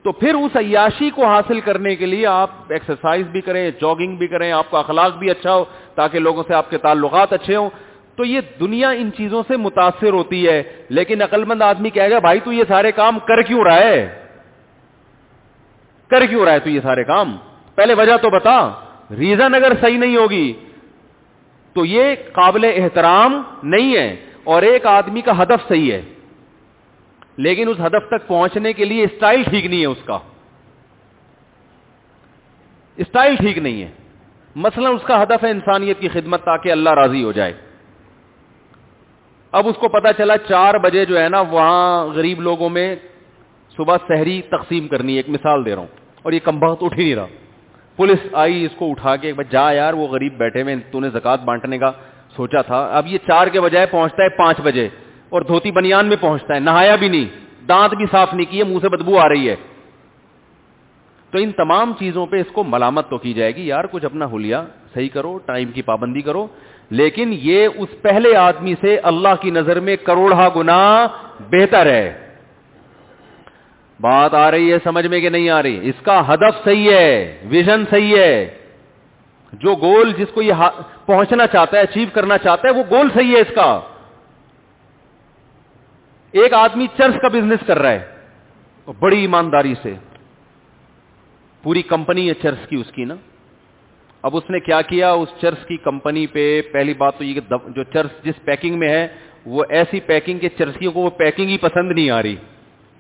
تو 0.04 0.12
پھر 0.12 0.34
اس 0.36 0.56
عیاشی 0.56 1.10
کو 1.10 1.26
حاصل 1.26 1.60
کرنے 1.60 1.96
کے 1.96 2.06
لیے 2.06 2.26
آپ 2.26 2.50
ایکسرسائز 2.70 3.28
بھی 3.28 3.42
کریں 3.42 3.72
جاگنگ 3.72 4.16
بھی 4.16 4.28
کریں، 4.28 4.52
آپ 4.52 4.72
کا 4.72 4.80
اخلاق 4.80 5.18
بھی 5.18 5.30
اچھا 5.30 5.56
ہو 5.56 5.66
تاکہ 5.96 6.20
لوگوں 6.20 6.44
سے 6.48 6.54
آپ 6.54 6.70
کے 6.70 6.78
تعلقات 6.78 7.34
اچھے 7.34 7.56
ہوں۔ 7.56 7.70
تو 8.16 8.26
یہ 8.26 8.42
دنیا 8.60 8.90
ان 8.90 9.10
چیزوں 9.18 9.44
سے 9.48 9.58
متاثر 9.58 10.14
ہوتی 10.14 10.48
ہے، 10.48 10.64
لیکن 10.90 11.22
عقل 11.22 11.46
مند 11.46 11.62
آدمی 11.62 11.90
کہے 11.90 12.12
گا، 12.12 12.20
بھائی 12.20 12.40
تو 12.40 12.54
یہ 12.54 12.64
سارے 12.68 12.92
کام 12.92 13.20
کر 13.20 13.42
کیوں 13.42 13.64
رہا 13.64 13.76
ہے؟ 13.76 14.26
کر 16.08 16.26
کیوں 16.26 16.46
رہا 16.46 16.52
ہے 16.52 16.60
تو 16.60 16.70
یہ 16.70 16.80
سارے 16.84 17.04
کام؟ 17.04 17.38
پہلے 17.76 17.94
وجہ 17.94 18.18
تو 18.18 18.30
بتا۔ 18.30 18.72
ریزن 19.18 19.56
اگر 19.56 19.74
صحیح 19.82 19.98
نہیں 19.98 20.18
ہوگی، 20.18 20.54
تو 21.74 21.86
یہ 21.86 22.16
قابل 22.32 22.72
احترام 22.76 23.42
نہیں 23.64 23.96
ہے 23.96 24.16
اور 24.44 24.62
ایک 24.62 24.86
آدمی 24.86 25.22
کا 25.22 25.42
ہدف 25.42 25.68
صحیح 25.68 25.92
ہے۔ 25.94 26.02
لیکن 27.42 27.68
اس 27.68 27.80
ہدف 27.80 28.08
تک 28.08 28.28
پہنچنے 28.28 28.74
کے 28.74 28.86
لیے 28.86 29.04
اسٹائل 29.04 29.44
ٹھیک 29.44 29.66
نہیں 29.66 29.82
ہے 29.82 29.86
اس 29.86 29.98
کا۔ 30.06 30.20
اسٹائل 32.96 33.36
ٹھیک 33.36 33.58
نہیں 33.58 33.82
ہے۔ 33.82 33.92
مثلا 34.56 34.90
اس 34.90 35.02
کا 35.04 35.24
ہدف 35.24 35.44
ہے 35.44 35.50
انسانیت 35.50 36.00
کی 36.00 36.08
خدمت 36.08 36.44
تاکہ 36.44 36.72
اللہ 36.72 36.90
راضی 36.90 37.24
ہو 37.24 37.32
جائے۔ 37.32 37.54
اب 39.52 39.68
اس 39.68 39.76
کو 39.76 39.88
پتا 39.88 40.14
چلا 40.14 40.38
چار 40.38 40.74
بجے 40.74 41.06
جو 41.06 41.20
ہے 41.20 41.30
نا 41.30 41.42
وہاں 41.42 42.06
غریب 42.06 42.42
لوگوں 42.42 42.70
میں 42.70 42.96
صبح 43.78 43.98
سحری 44.08 44.42
تقسیم 44.42 44.88
کرنی 44.88 45.12
ہے۔ 45.12 45.18
ایک 45.18 45.30
مثال 45.30 45.66
دے 45.66 45.72
رہا 45.72 45.80
ہوں۔ 45.80 45.88
اور 46.22 46.32
یہ 46.32 46.40
کم 46.44 46.60
بخت 46.60 46.84
اٹھ 46.84 47.00
ہی 47.00 47.04
نہیں 47.04 47.16
رہا۔ 47.16 47.28
پولیس 47.96 48.28
آئی 48.34 48.66
اس 48.66 48.72
کو 48.76 48.92
اٹھا 48.92 49.16
کے 49.16 49.34
جا 49.50 49.72
یار، 49.72 49.94
وہ 49.94 50.08
غریب 50.08 50.38
بیٹھے 50.38 50.64
میں 50.64 50.76
تو 50.92 51.00
نے 51.00 51.10
زکات 51.10 51.44
بانٹنے 51.44 51.78
کا 51.78 51.92
سوچا 52.36 52.62
تھا۔ 52.62 52.98
اب 52.98 53.08
یہ 53.08 53.18
چار 53.18 53.48
کے 53.48 53.62
بجائے 53.62 53.86
پہنچتا 53.86 54.24
ہے 54.24 54.30
پانچ 54.30 54.62
بجے۔ 54.62 54.90
اور 55.32 55.42
دھوتی 55.42 55.72
بنیان 55.72 56.06
میں 56.06 56.18
پہنچتا 56.22 56.56
ہے، 56.56 56.60
نہایا 56.60 56.96
بھی 56.96 57.08
نہیں، 57.08 57.26
دانت 57.68 57.94
بھی 57.94 58.06
صاف 58.12 58.34
نہیں 58.34 58.52
کیے، 58.52 58.64
منہ 58.64 58.78
سے 58.82 58.90
بدبو 58.90 59.20
آ 59.20 59.30
رہی 59.30 59.50
ہے۔ 59.50 59.56
تو 61.32 61.38
ان 61.38 61.52
تمام 61.52 61.94
چیزوں 62.00 62.26
پہ 62.26 62.38
اس 62.38 62.52
کو 62.52 62.64
ملامت 62.64 63.10
تو 63.10 63.18
کی 63.18 63.34
جائے 63.34 63.56
گی، 63.56 63.68
یار، 63.68 63.84
کچھ 63.92 64.06
اپنا 64.06 64.26
ہولیا 64.26 64.64
صحیح 64.94 65.10
کرو، 65.14 65.38
ٹائم 65.38 65.72
کی 65.72 65.82
پابندی 65.82 66.22
کرو۔ 66.22 66.48
لیکن 66.90 67.36
یہ 67.42 67.68
اس 67.76 68.02
پہلے 68.02 68.36
آدمی 68.36 68.74
سے 68.82 68.98
اللہ 68.98 69.36
کی 69.42 69.52
نظر 69.52 69.80
میں 69.80 69.96
کروڑا 69.96 70.50
گنا 70.56 71.08
بہتر 71.40 71.86
ہے۔ 71.86 72.36
بات 74.00 74.34
آ 74.34 74.52
رہی 74.52 74.74
ہے، 74.74 74.78
سمجھ 74.84 75.08
میں 75.08 75.20
کہ 75.20 75.30
نہیں 75.30 75.50
آ 75.50 75.64
رہی؟ 75.64 75.80
اس 75.84 76.04
کا 76.04 76.34
ہدف 76.34 76.64
صحیح 76.64 76.92
ہے، 76.92 77.42
ویژن 77.44 77.84
صحیح 77.90 78.18
ہے۔ 78.18 78.58
جو 79.54 79.76
گول 79.76 80.14
جس 80.18 80.28
کو 80.34 80.42
یہ 80.42 80.54
پہنچنا 81.06 81.48
چاہتا 81.48 81.78
ہے، 81.78 81.82
اچیو 81.82 82.08
کرنا 82.14 82.38
چاہتا 82.38 82.68
ہے، 82.68 82.74
وہ 82.74 82.84
گول 82.92 83.10
صحیح 83.14 83.36
ہے 83.36 83.40
اس 83.40 83.56
کا۔ 83.56 83.80
ایک 86.32 86.54
آدمی 86.54 86.88
چرچ 86.98 87.22
کا 87.22 87.28
بزنس 87.28 87.68
کر 87.68 87.80
رہا 87.80 87.92
ہے 87.92 88.12
بڑی 89.00 89.22
ایمانداری 89.22 89.74
سے۔ 89.82 89.94
پوری 91.64 91.82
کمپنی 91.82 92.30
ہے 92.30 92.34
چرچ 92.34 92.68
کی 92.70 92.76
اس 92.76 92.92
کی 92.92 93.06
نا۔ 93.06 93.16
اب 94.22 94.38
اس 94.38 94.50
نے 94.50 94.60
کیا 94.60 94.82
کیا؟ 94.82 95.12
اس 95.12 95.30
چرچ 95.42 95.66
کی 95.68 95.78
کمپنی 95.78 96.28
پہ 96.28 96.62
پہلی 96.72 96.94
بات 96.94 97.18
تو 97.18 97.24
یہ 97.24 97.34
کہ 97.34 97.70
جو 97.70 97.84
چرچ 97.84 98.24
جس 98.24 98.46
پیکنگ 98.46 98.80
میں 98.80 98.90
ہے، 98.90 99.08
وہ 99.46 99.64
ایسی 99.70 100.00
پیکنگ 100.00 100.40
کے 100.40 100.50
چرسیوں 100.50 100.92
کو 100.92 101.00
وہ 101.00 101.10
پیکنگ 101.10 101.48
ہی 101.48 101.58
پسند 101.58 101.92
نہیں 101.92 102.10
آ 102.10 102.22
رہی۔ 102.22 102.36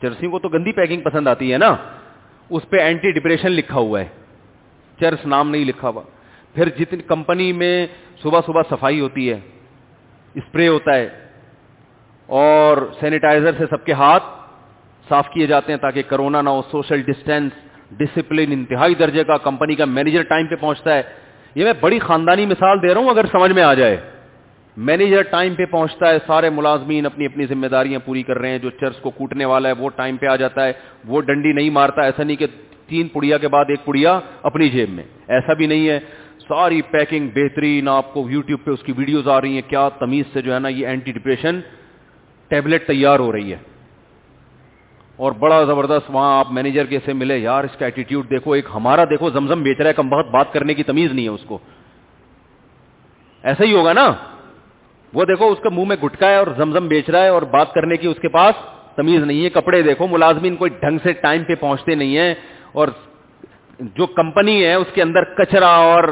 چرسیوں 0.01 0.31
کو 0.31 0.39
تو 0.39 0.49
گندی 0.49 0.71
پیکنگ 0.71 1.01
پسند 1.01 1.27
آتی 1.27 1.53
ہے 1.53 1.57
نا۔ 1.57 1.75
اس 2.49 2.69
پہ 2.69 2.77
اینٹی 2.77 3.11
ڈپریشن 3.11 3.51
لکھا 3.51 3.79
ہوا 3.79 3.99
ہے۔ 3.99 4.07
چرس 4.99 5.25
نام 5.25 5.49
نہیں 5.49 5.65
لکھا 5.65 5.89
ہوا۔ 5.89 6.01
پھر 6.55 6.69
جتنی 6.69 7.01
کمپنی 7.01 7.53
میں 7.53 7.87
صبح 8.21 8.39
صبح 8.45 8.61
صفائی 8.69 8.99
ہوتی 8.99 9.29
ہے، 9.29 9.39
اسپرے 10.33 10.67
ہوتا 10.67 10.95
ہے 10.95 11.09
اور 12.31 12.77
سینیٹائزر 12.99 13.51
سے 13.57 13.65
سب 13.69 13.85
کے 13.85 13.93
ہاتھ 13.93 14.23
صاف 15.09 15.29
کیے 15.29 15.47
جاتے 15.47 15.71
ہیں 15.71 15.79
تاکہ 15.79 16.01
کرونا 16.01 16.41
نہ 16.41 16.49
ہو 16.49 16.61
سوشل 16.71 17.01
ڈسٹینس 17.01 17.51
ڈسپلن 17.91 18.51
انتہائی 18.51 18.95
درجے 18.95 19.23
کا 19.23 19.37
کمپنی 19.37 19.75
کا 19.75 19.85
مینیجر 19.85 20.23
ٹائم 20.23 20.47
پہ 20.47 20.55
پہنچتا 20.55 20.95
ہے۔ 20.95 21.01
یہ 21.55 21.63
میں 21.63 21.73
بڑی 21.79 21.99
خاندانی 21.99 22.45
مثال 22.45 22.81
دے 22.81 22.93
رہا 22.93 23.01
ہوں، 23.01 23.09
اگر 23.09 23.25
سمجھ 23.31 23.51
میں 23.51 23.63
آ 23.63 23.73
جائے۔ 23.73 23.97
مینیجر 24.77 25.21
ٹائم 25.21 25.55
پہ 25.55 25.65
پہنچتا 25.65 26.09
ہے، 26.09 26.17
سارے 26.27 26.49
ملازمین 26.49 27.05
اپنی 27.05 27.25
اپنی 27.25 27.45
ذمہ 27.45 27.67
داریاں 27.67 27.99
پوری 28.05 28.23
کر 28.23 28.37
رہے 28.37 28.49
ہیں، 28.49 28.57
جو 28.57 28.69
چرچ 28.69 28.97
کو 29.01 29.09
کوٹنے 29.09 29.45
والا 29.45 29.69
ہے، 29.69 29.73
وہ 29.73 29.89
ٹائم 29.89 30.17
پہ 30.17 30.25
آ 30.25 30.35
جاتا 30.35 30.65
ہے۔ 30.65 30.73
وہ 31.07 31.21
ڈنڈی 31.21 31.53
نہیں 31.53 31.69
مارتا، 31.69 32.01
ایسا 32.01 32.23
نہیں 32.23 32.37
کہ 32.37 32.47
تین 32.87 33.07
پڑیا 33.07 33.37
کے 33.37 33.47
بعد 33.47 33.65
ایک 33.69 33.85
پڑیا 33.85 34.19
اپنی 34.43 34.69
جیب 34.69 34.89
میں۔ 34.89 35.03
ایسا 35.27 35.53
بھی 35.53 35.67
نہیں 35.67 35.89
ہے۔ 35.89 35.99
ساری 36.47 36.81
پیکنگ 36.81 37.27
بہترین، 37.27 37.87
آپ 37.87 38.13
کو 38.13 38.27
یوٹیوب 38.29 38.59
پہ 38.63 38.71
اس 38.71 38.83
کی 38.83 38.93
ویڈیوز 38.97 39.27
آ 39.27 39.41
رہی 39.41 39.53
ہیں۔ 39.53 39.69
کیا 39.69 39.89
تمیز 39.89 40.25
سے 40.33 40.41
جو 40.41 40.53
ہے 40.53 40.59
نا 40.59 40.67
یہ 40.67 40.87
اینٹی 40.87 41.11
ڈپریشن 41.11 41.59
ٹیبلٹ 42.51 42.87
تیار 42.87 43.19
ہو 43.19 43.31
رہی 43.31 43.51
ہے۔ 43.51 43.57
اور 45.15 45.31
بڑا 45.31 45.63
زبردست 45.63 46.11
وہاں 46.13 46.39
آپ 46.39 46.51
مینیجر 46.51 46.85
کے 46.85 46.99
سے 47.05 47.13
ملے، 47.13 47.37
یار 47.37 47.63
اس 47.63 47.77
کا 47.79 47.85
ایٹیٹیوڈ 47.85 48.29
دیکھو، 48.29 48.51
ایک 48.51 48.65
ہمارا 48.73 49.03
دیکھو، 49.03 49.29
زمزم 49.29 49.63
بیچ 49.63 49.79
رہا 49.79 49.87
ہے، 49.87 49.93
کم 49.93 50.09
بہت 50.09 50.27
بات 50.27 50.53
کرنے 50.53 50.73
کی 50.73 50.83
تمیز 50.83 51.11
نہیں 51.13 51.25
ہے 51.25 51.29
اس 51.29 51.43
کو۔ 51.47 51.57
ایسا 53.43 53.63
ہی 53.63 53.73
ہوگا 53.75 53.93
نا؟ 53.93 54.13
وہ 55.13 55.25
دیکھو، 55.25 55.51
اس 55.51 55.59
کا 55.63 55.69
منہ 55.69 55.85
میں 55.85 55.95
گٹکا 56.03 56.29
ہے 56.29 56.35
اور 56.35 56.47
زمزم 56.57 56.87
بیچ 56.87 57.09
رہا 57.09 57.21
ہے 57.21 57.27
اور 57.27 57.41
بات 57.41 57.73
کرنے 57.73 57.97
کی 57.97 58.07
اس 58.07 58.17
کے 58.21 58.29
پاس 58.29 58.55
تمیز 58.95 59.23
نہیں 59.23 59.43
ہے۔ 59.43 59.49
کپڑے 59.49 59.81
دیکھو، 59.81 60.07
ملازمین 60.07 60.55
کوئی 60.55 60.71
ڈھنگ 60.79 60.97
سے 61.03 61.13
ٹائم 61.13 61.43
پہ 61.43 61.55
پہنچتے 61.55 61.95
نہیں 61.95 62.17
ہیں 62.17 62.33
اور 62.71 62.87
جو 63.79 64.05
کمپنی 64.05 64.65
ہے، 64.65 64.73
اس 64.73 64.87
کے 64.93 65.01
اندر 65.01 65.23
کچرا 65.23 65.75
اور 65.75 66.03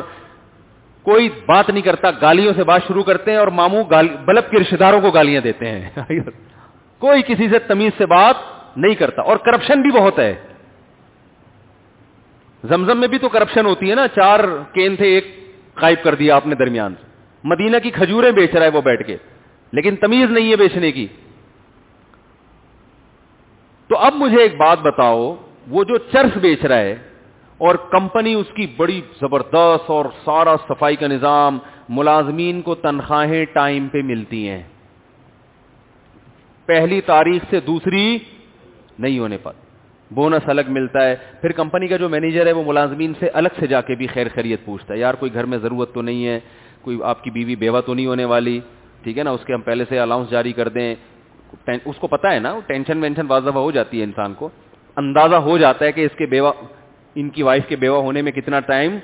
کوئی 1.03 1.29
بات 1.45 1.69
نہیں 1.69 1.81
کرتا، 1.81 2.11
گالیوں 2.11 2.53
سے 2.55 2.63
بات 2.63 2.81
شروع 2.87 3.03
کرتے 3.03 3.31
ہیں 3.31 3.37
اور 3.37 3.47
ماموں 3.47 3.83
بلب 4.25 4.51
کے 4.51 4.57
رشتے 4.59 4.77
داروں 4.77 5.01
کو 5.01 5.11
گالیاں 5.11 5.41
دیتے 5.41 5.67
ہیں۔ 5.67 5.89
کوئی 6.99 7.21
کسی 7.21 7.49
سے 7.49 7.59
تمیز 7.59 7.91
سے 7.97 8.05
بات 8.05 8.35
نہیں 8.77 8.95
کرتا 8.95 9.21
اور 9.21 9.37
کرپشن 9.37 9.81
بھی 9.81 9.91
بہت 9.91 10.19
ہے۔ 10.19 10.35
زمزم 12.63 12.99
میں 12.99 13.07
بھی 13.07 13.17
تو 13.17 13.29
کرپشن 13.29 13.65
ہوتی 13.65 13.89
ہے 13.89 13.95
نا، 13.95 14.07
چار 14.07 14.39
کین 14.73 14.95
تھے، 14.95 15.05
ایک 15.05 15.53
قائب 15.73 16.03
کر 16.03 16.15
دیا 16.15 16.35
آپ 16.35 16.47
نے 16.47 16.55
درمیان 16.55 16.93
سے۔ 17.01 17.07
مدینہ 17.43 17.77
کی 17.83 17.89
کھجوریں 17.89 18.31
بیچ 18.31 18.53
رہا 18.53 18.63
ہے 18.63 18.67
وہ 18.67 18.81
بیٹھ 18.81 19.07
کے، 19.07 19.17
لیکن 19.71 19.95
تمیز 19.95 20.31
نہیں 20.31 20.51
ہے 20.51 20.55
بیچنے 20.55 20.91
کی۔ 20.91 21.07
تو 23.87 23.97
اب 23.97 24.13
مجھے 24.15 24.41
ایک 24.41 24.57
بات 24.57 24.79
بتاؤ، 24.79 25.35
وہ 25.67 25.83
جو 25.83 25.97
چرس 25.97 26.37
بیچ 26.37 26.65
رہا 26.65 26.77
ہے 26.77 26.95
اور 27.59 27.75
کمپنی 27.75 28.33
اس 28.33 28.45
کی 28.55 28.67
بڑی 28.77 29.01
زبردست 29.21 29.89
اور 29.89 30.05
سارا 30.25 30.55
صفائی 30.67 30.95
کا 30.95 31.07
نظام 31.07 31.59
ملازمین 31.89 32.61
کو 32.61 32.75
تنخواہیں 32.75 33.45
ٹائم 33.45 33.87
پہ 33.87 33.97
ملتی 34.03 34.49
ہیں۔ 34.49 34.63
پہلی 36.65 37.01
تاریخ 37.01 37.41
سے 37.49 37.59
دوسری 37.59 38.17
نہیں 38.99 39.19
ہونے 39.19 39.37
پر۔ 39.37 39.51
بونس 40.11 40.49
الگ 40.49 40.61
ملتا 40.67 41.05
ہے۔ 41.05 41.15
پھر 41.41 41.51
کمپنی 41.51 41.87
کا 41.87 41.97
جو 41.97 42.09
مینیجر 42.09 42.47
ہے 42.47 42.51
وہ 42.51 42.63
ملازمین 42.65 43.13
سے 43.19 43.27
الگ 43.27 43.49
سے 43.59 43.67
جا 43.67 43.81
کے 43.81 43.95
بھی 43.95 44.07
خیر 44.07 44.27
خرید 44.35 44.59
پوچھتا 44.65 44.93
ہے۔ 44.93 44.99
یار، 44.99 45.13
کوئی 45.13 45.33
گھر 45.33 45.43
میں 45.43 45.57
ضرورت 45.57 45.93
تو 45.93 46.01
نہیں 46.01 46.25
ہے، 46.25 46.39
کوئی 46.81 46.99
آپ 47.03 47.23
کی 47.23 47.31
بیوی 47.31 47.55
بیوہ 47.55 47.81
تو 47.81 47.93
نہیں 47.93 48.05
ہونے 48.05 48.25
والی۔ 48.25 48.59
ٹھیک 49.03 49.17
ہے 49.17 49.23
نا؟ 49.23 49.31
اس 49.31 49.45
کے 49.45 49.53
ہم 49.53 49.61
پہلے 49.61 49.85
سے 49.89 49.99
الاؤنس 49.99 50.29
جاری 50.29 50.53
کر 50.53 50.69
دیں۔ 50.69 50.95
اس 51.85 51.95
کو 51.99 52.07
پتا 52.07 52.31
ہے 52.31 52.39
نا 52.39 52.59
ٹینشن 52.65 53.03
وینشن 53.03 53.25
واضح 53.27 53.49
ہو 53.49 53.71
جاتی 53.71 53.99
ہے 53.99 54.03
انسان 54.03 54.33
کو۔ 54.33 54.49
اندازہ 54.95 55.35
ہو 55.35 55.57
جاتا 55.57 55.85
ہے 55.85 55.91
کہ 55.91 56.05
اس 56.05 56.17
کے 56.17 56.25
بیوہ 56.25 56.51
ان 57.15 57.29
کی 57.29 57.43
وائف 57.43 57.67
کے 57.67 57.75
بیوہ 57.75 58.01
ہونے 58.01 58.21
میں 58.21 58.31
کتنا 58.31 58.59
ٹائم 58.59 58.97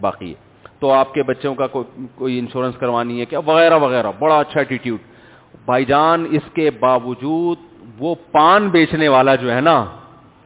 باقی 0.00 0.28
ہے؟ 0.28 0.68
تو 0.78 0.92
آپ 0.92 1.14
کے 1.14 1.22
بچوں 1.22 1.54
کا 1.54 1.66
کوئی 2.14 2.38
انشورنس 2.38 2.76
کروانی 2.76 3.20
ہے 3.20 3.24
کیا؟ 3.24 3.38
وغیرہ 3.38 3.78
وغیرہ۔ 3.78 4.12
بڑا 4.18 4.38
اچھا 4.38 4.60
ایٹیٹیوڈ 4.60 4.98
بھائی 5.64 5.84
جان، 5.84 6.26
اس 6.30 6.42
کے 6.54 6.70
باوجود 6.70 7.58
وہ 7.98 8.14
پان 8.32 8.68
بیچنے 8.68 9.08
والا 9.08 9.34
جو 9.34 9.54
ہے 9.54 9.60
نا، 9.60 9.84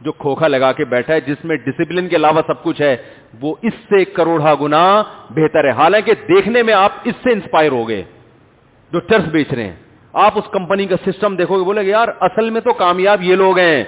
جو 0.00 0.12
کھوکھا 0.12 0.48
لگا 0.48 0.72
کے 0.72 0.84
بیٹھا 0.84 1.14
ہے، 1.14 1.20
جس 1.20 1.44
میں 1.44 1.56
ڈسپلن 1.56 2.08
کے 2.08 2.16
علاوہ 2.16 2.40
سب 2.46 2.62
کچھ 2.62 2.82
ہے، 2.82 2.96
وہ 3.40 3.54
اس 3.62 3.72
سے 3.88 4.04
کروڑا 4.04 4.54
گنا 4.60 5.02
بہتر 5.30 5.64
ہے۔ 5.64 5.70
حالانکہ 5.70 6.12
دیکھنے 6.28 6.62
میں 6.62 6.74
آپ 6.74 6.92
اس 7.04 7.14
سے 7.22 7.32
انسپائر 7.32 7.72
ہو 7.72 7.88
گئے، 7.88 8.02
جو 8.92 9.00
چرس 9.00 9.24
بیچ 9.24 9.52
رہے 9.52 9.64
ہیں۔ 9.64 9.76
آپ 10.12 10.38
اس 10.38 10.44
کمپنی 10.50 10.86
کا 10.86 10.96
سسٹم 11.06 11.36
دیکھو 11.36 11.58
گے، 11.58 11.64
بولے 11.64 11.80
گے، 11.80 11.90
یار، 11.90 12.08
اصل 12.20 12.50
میں 12.50 12.60
تو 12.60 12.72
کامیاب 12.72 13.22
یہ 13.22 13.36
لوگ 13.36 13.58
ہیں۔ 13.58 13.84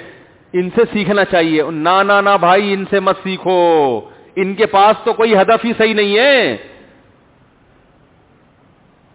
ان 0.52 0.70
سے 0.70 0.82
سیکھنا 0.92 1.24
چاہیے۔ 1.24 1.62
نہ 1.62 2.02
نہ 2.02 2.36
بھائی، 2.40 2.72
ان 2.72 2.84
سے 2.90 3.00
مت 3.00 3.16
سیکھو۔ 3.22 4.00
ان 4.36 4.54
کے 4.54 4.66
پاس 4.66 5.04
تو 5.04 5.12
کوئی 5.12 5.36
ہدف 5.36 5.64
ہی 5.64 5.72
صحیح 5.78 5.94
نہیں 5.94 6.18
ہے۔ 6.18 6.56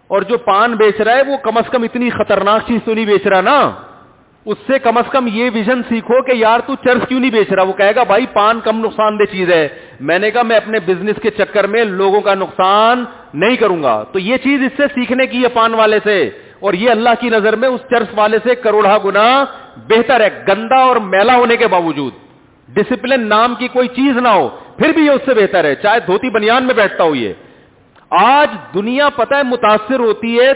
اور 0.08 0.22
جو 0.22 0.38
پان 0.38 0.76
بیچ 0.76 1.02
رہا 1.02 1.16
ہے 1.16 1.22
وہ 1.28 1.38
کم 1.38 1.58
از 1.58 1.70
کم 1.72 1.84
اتنی 1.84 2.10
خطرناک 2.10 2.62
چیز 2.68 2.80
تو 2.86 2.94
نہیں 2.94 3.06
بیچ 3.06 3.28
رہا 3.28 3.42
نا۔ 3.42 3.72
اس 4.46 4.58
سے 4.68 4.80
کم 4.80 4.98
از 4.98 5.12
کم 5.12 5.28
یہ 5.28 5.50
ویژن 5.54 5.82
سیکھو 5.90 6.22
کہ 6.22 6.32
یار 6.36 6.60
تو 6.60 6.76
چرس 6.76 7.08
کیوں 7.08 7.20
نہیں 7.20 7.32
بیچ 7.32 7.54
رہا؟ 7.54 7.64
وہ 7.64 7.74
کہے 7.74 7.96
گا، 7.96 8.04
بھائی، 8.04 8.26
پان 8.34 8.60
کم 8.64 8.86
نقصان 8.86 9.20
دہ 9.20 9.24
چیز 9.24 9.52
ہے۔ 9.52 9.68
میں 10.00 10.20
نے 10.20 10.32
کہا، 10.32 10.42
میں 10.42 10.58
اپنے 10.58 10.80
بزنس 10.80 11.16
کے 11.22 11.30
چکر 11.32 11.68
میں 11.68 11.84
لوگوں 11.84 12.22
کا 12.22 12.36
نقصان 12.36 13.06
نہیں 13.34 13.56
کروں 13.56 13.84
گا۔ 13.84 14.04
تو 14.12 14.20
یہ 14.20 14.38
چیز 14.38 14.62
اس 14.62 14.72
سے 14.78 14.84
سیکھنے 14.94 15.28
کی 15.28 15.44
ہے 15.44 15.50
پان 15.50 15.74
والے 15.74 16.00
سے۔ 16.04 16.30
اور 16.60 16.74
یہ 16.74 16.90
اللہ 16.90 17.10
کی 17.20 17.30
نظر 17.30 17.56
میں 17.56 17.70
اس 17.70 17.82
چرس 17.90 18.08
والے 18.16 18.38
سے 18.44 18.56
کروڑا 18.56 18.98
گنا 19.06 19.46
بہتر 19.90 20.22
ہے، 20.22 20.30
گندا 20.48 20.76
اور 20.76 20.96
میلا 20.96 21.36
ہونے 21.36 21.58
کے 21.58 21.68
باوجود۔ 21.68 22.14
ڈسپلن 22.70 23.28
نام 23.28 23.56
کی 23.56 23.68
کوئی 23.68 23.88
چیز 23.88 24.18
نہ 24.18 24.28
ہو، 24.28 24.50
پھر 24.78 24.94
بھی 24.94 25.06
یہ 25.06 25.12
اس 25.12 25.22
سے 25.26 25.34
بہتر 25.34 25.64
ہے۔ 25.64 25.76
چاہے 25.76 26.00
دھوتی 26.00 26.30
بنیان 26.30 26.64
میں 26.64 26.74
بیٹھتا 26.74 27.04
ہو 27.04 27.16
یہ۔ 27.16 27.34
آج 28.10 28.48
دنیا 28.74 29.10
پتہ 29.10 29.36
ہے 29.36 29.44
متاثر 29.44 30.00
ہوتی 30.00 30.40
ہے 30.40 30.52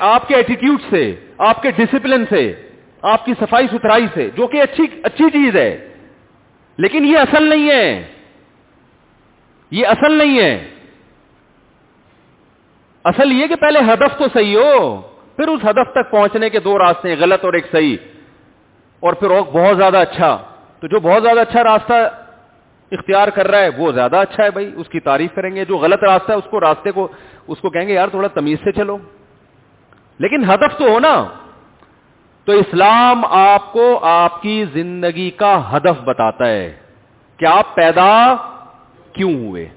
آپ 0.00 0.28
کے 0.28 0.34
ایٹیٹیوڈ 0.34 0.80
سے، 0.90 1.14
آپ 1.38 1.62
کے 1.62 1.70
ڈسپلن 1.70 2.24
سے، 2.30 2.68
آپ 3.02 3.24
کی 3.24 3.32
صفائی 3.40 3.66
ستھرائی 3.66 4.06
سے، 4.14 4.30
جو 4.36 4.46
کہ 4.46 4.62
اچھی 4.62 4.86
اچھی 5.02 5.30
چیز 5.30 5.56
ہے۔ 5.56 5.88
لیکن 6.78 7.04
یہ 7.04 7.18
اصل 7.18 7.42
نہیں 7.42 7.70
ہے۔ 7.70 8.06
یہ 9.70 9.86
اصل 9.86 10.12
نہیں 10.12 10.38
ہے۔ 10.38 10.68
اصل 13.04 13.32
یہ 13.32 13.46
کہ 13.46 13.56
پہلے 13.56 13.78
ہدف 13.78 14.18
تو 14.18 14.24
صحیح 14.34 14.56
ہو، 14.56 15.00
پھر 15.36 15.48
اس 15.48 15.60
ہدف 15.64 15.92
تک 15.92 16.10
پہنچنے 16.10 16.50
کے 16.50 16.60
دو 16.60 16.78
راستے 16.78 17.08
ہیں، 17.08 17.16
غلط 17.20 17.44
اور 17.44 17.52
ایک 17.52 17.66
صحیح۔ 17.72 17.96
اور 19.00 19.12
پھر 19.12 19.30
اور 19.30 19.40
بہت 19.40 19.76
زیادہ 19.76 19.96
اچھا۔ 19.96 20.38
تو 20.80 20.86
جو 20.86 21.00
بہت 21.00 21.22
زیادہ 21.22 21.40
اچھا 21.40 21.64
راستہ 21.64 21.92
اختیار 22.92 23.28
کر 23.28 23.48
رہا 23.48 23.58
ہے، 23.58 23.68
وہ 23.76 23.92
زیادہ 23.92 24.16
اچھا 24.16 24.44
ہے 24.44 24.50
بھائی۔ 24.50 24.72
اس 24.76 24.88
کی 24.88 25.00
تعریف 25.00 25.34
کریں 25.34 25.56
گے۔ 25.56 25.64
جو 25.64 25.76
غلط 25.76 26.04
راستہ 26.04 26.32
ہے، 26.32 26.36
اس 26.36 26.50
کو 26.50 26.60
راستے 26.60 26.90
کو، 26.90 27.08
اس 27.46 27.58
کو 27.58 27.70
کہیں 27.70 27.88
گے، 27.88 27.94
یار 27.94 28.08
تھوڑا 28.08 28.28
تمیز 28.28 28.58
سے 28.64 28.72
چلو۔ 28.72 28.98
لیکن 30.18 30.50
ہدف 30.50 30.78
تو 30.78 30.88
ہو 30.88 30.98
نا 30.98 31.24
تو 32.44 32.52
اسلام 32.52 33.22
آپ 33.24 33.72
کو 33.72 33.98
آپ 34.02 34.42
کی 34.42 34.64
زندگی 34.72 35.30
کا 35.30 35.76
ہدف 35.76 36.02
بتاتا 36.04 36.46
ہے 36.46 36.76
کہ 37.36 37.44
آپ 37.44 37.74
پیدا 37.74 38.34
کیوں 39.12 39.34
ہوئے۔ 39.34 39.68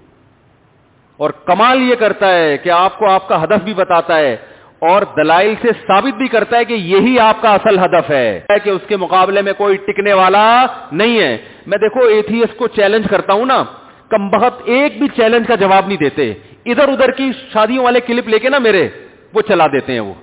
اور 1.22 1.30
کمال 1.30 1.82
یہ 1.82 1.96
کرتا 1.96 2.34
ہے 2.34 2.58
کہ 2.58 2.70
آپ 2.70 2.98
کو 2.98 3.10
آپ 3.10 3.28
کا 3.28 3.44
ہدف 3.44 3.64
بھی 3.64 3.74
بتاتا 3.74 4.20
ہے 4.20 4.38
اور 4.80 5.02
دلائل 5.18 5.54
سے 5.62 5.68
ثابت 5.88 6.18
بھی 6.18 6.28
کرتا 6.28 6.58
ہے 6.58 6.66
کہ 6.66 6.74
یہی 6.74 7.20
آپ 7.20 7.42
کا 7.42 7.54
اصل 7.54 7.80
ہدف 7.80 8.12
ہے۔ 8.12 8.42
کہ 8.64 8.70
اس 8.70 8.82
کے 8.88 8.98
مقابلے 8.98 9.42
میں 9.42 9.54
کوئی 9.58 9.78
ٹکنے 9.78 10.14
والا 10.14 10.66
نہیں 10.92 11.20
ہے۔ 11.20 11.38
میں 11.68 11.78
دیکھو، 11.78 12.00
ایتھیس 12.00 12.58
کو 12.58 12.68
چیلنج 12.68 13.06
کرتا 13.10 13.34
ہوں 13.34 13.46
نا، 13.46 13.64
کم 14.10 14.30
بہت 14.30 14.62
ایک 14.66 14.98
بھی 15.00 15.08
چیلنج 15.08 15.48
کا 15.48 15.56
جواب 15.56 15.88
نہیں 15.88 15.98
دیتے۔ 15.98 16.34
ادھر 16.66 16.88
ادھر 16.88 17.12
کی 17.12 17.32
شادیوں 17.54 17.84
والے 17.84 18.00
کلپ 18.00 18.28
لے 18.28 18.40
کے 18.40 18.50
نا 18.50 18.60
میرے، 18.60 18.88
وہ 19.34 19.42
چلا 19.42 19.68
دیتے 19.68 19.94
ہیں 19.94 20.00
وہ۔ 20.00 20.14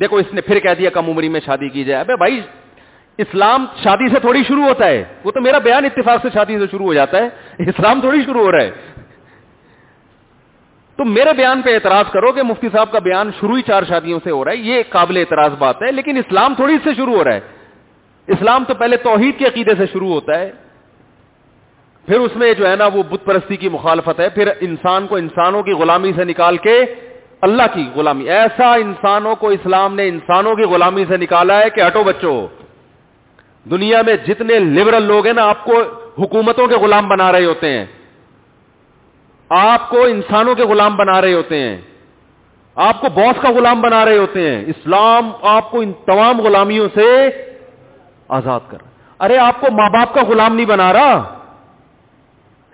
دیکھو، 0.00 0.16
اس 0.16 0.34
نے 0.34 0.40
پھر 0.40 0.58
کہہ 0.58 0.74
دیا، 0.78 0.90
کم 0.90 1.10
عمری 1.10 1.28
میں 1.28 1.40
شادی 1.46 1.68
کی 1.68 1.84
جائے۔ 1.84 2.00
ابے 2.00 2.16
بھائی، 2.16 2.40
اسلام 3.18 3.66
شادی 3.82 4.08
سے 4.14 4.20
تھوڑی 4.20 4.42
شروع 4.48 4.64
ہوتا 4.64 4.86
ہے۔ 4.86 5.04
وہ 5.24 5.30
تو 5.30 5.40
میرا 5.40 5.58
بیان 5.58 5.84
اتفاق 5.84 6.22
سے 6.22 6.28
شادی 6.34 6.58
سے 6.58 6.64
شروع 6.70 6.86
ہو 6.86 6.94
جاتا 6.94 7.18
ہے۔ 7.18 7.28
اسلام 7.58 8.00
تھوڑی 8.00 8.18
شروع 8.24 8.40
ہو 8.40 8.52
رہا 8.52 8.62
ہے۔ 8.62 8.70
تم 11.00 11.12
میرے 11.12 11.32
بیان 11.32 11.60
پہ 11.62 11.74
اعتراض 11.74 12.10
کرو 12.12 12.30
کہ 12.32 12.42
مفتی 12.42 12.68
صاحب 12.72 12.90
کا 12.92 12.98
بیان 12.98 13.30
شروع 13.40 13.56
ہی 13.56 13.62
چار 13.62 13.82
شادیوں 13.88 14.18
سے 14.24 14.30
ہو 14.30 14.44
رہا 14.44 14.52
ہے، 14.52 14.56
یہ 14.56 14.82
قابل 14.88 15.16
اعتراض 15.16 15.52
بات 15.58 15.82
ہے، 15.82 15.90
لیکن 15.92 16.16
اسلام 16.16 16.54
تھوڑی 16.54 16.76
سے 16.84 16.90
شروع 16.96 17.14
ہو 17.16 17.24
رہا 17.24 17.34
ہے۔ 17.34 17.40
اسلام 18.28 18.64
تو 18.64 18.74
پہلے 18.74 18.96
توحید 18.96 19.38
کے 19.38 19.46
عقیدے 19.46 19.74
سے 19.78 19.86
شروع 19.92 20.08
ہوتا 20.08 20.38
ہے، 20.38 20.50
پھر 22.08 22.18
اس 22.20 22.36
میں 22.36 22.52
جو 22.54 22.68
ہے 22.68 22.74
نا 22.76 22.86
وہ 22.94 23.02
بت 23.02 23.24
پرستی 23.24 23.56
کی 23.56 23.68
مخالفت 23.68 24.20
ہے، 24.20 24.28
پھر 24.28 24.50
انسان 24.60 25.06
کو 25.06 25.16
انسانوں 25.16 25.62
کی 25.62 25.72
غلامی 25.72 26.12
سے 26.16 26.24
نکال 26.24 26.56
کے 26.56 26.76
اللہ 27.40 27.66
کی 27.74 27.84
غلامی۔ 27.94 28.28
ایسا 28.30 28.68
انسانوں 28.74 29.34
کو 29.34 29.48
اسلام 29.48 29.94
نے 29.94 30.08
انسانوں 30.08 30.54
کی 30.54 30.64
غلامی 30.72 31.04
سے 31.08 31.16
نکالا 31.16 31.58
ہے 31.60 31.70
کہ 31.70 31.80
ہٹو 31.80 32.02
بچوں 32.04 32.36
دنیا 33.70 34.02
میں 34.06 34.16
جتنے 34.26 34.58
لبرل 34.58 35.02
لوگ 35.02 35.26
ہیں 35.26 35.34
نا، 35.34 35.44
آپ 35.48 35.64
کو 35.64 35.80
حکومتوں 36.18 36.66
کے 36.66 36.76
غلام 36.76 37.08
بنا 37.08 37.30
رہے 37.32 37.44
ہوتے 37.44 37.68
ہیں۔ 37.70 37.86
آپ 39.50 39.90
کو 39.90 40.04
انسانوں 40.04 40.54
کے 40.54 40.62
غلام 40.62 40.96
بنا 40.96 41.20
رہے 41.20 41.32
ہوتے 41.32 41.58
ہیں 41.58 41.80
آپ 42.74 43.00
کو 43.00 43.06
باس 43.14 43.42
کا 43.42 43.50
غلام 43.50 43.80
بنا 43.80 44.04
رہے 44.04 44.18
ہوتے 44.18 44.50
ہیں 44.50 44.64
اسلام 44.66 45.30
آپ 45.42 45.70
کو 45.70 45.80
ان 45.80 45.92
تمام 45.92 46.40
غلامیوں 46.40 46.88
سے 46.94 47.28
آزاد 48.28 48.60
کر 48.68 48.78
ارے، 49.20 49.38
آپ 49.38 49.60
کو 49.60 49.66
ماں 49.72 49.90
باپ 49.90 50.14
کا 50.14 50.20
غلام 50.28 50.56
نہیں 50.56 50.66
بنا 50.66 50.92
رہا؟ 50.92 51.38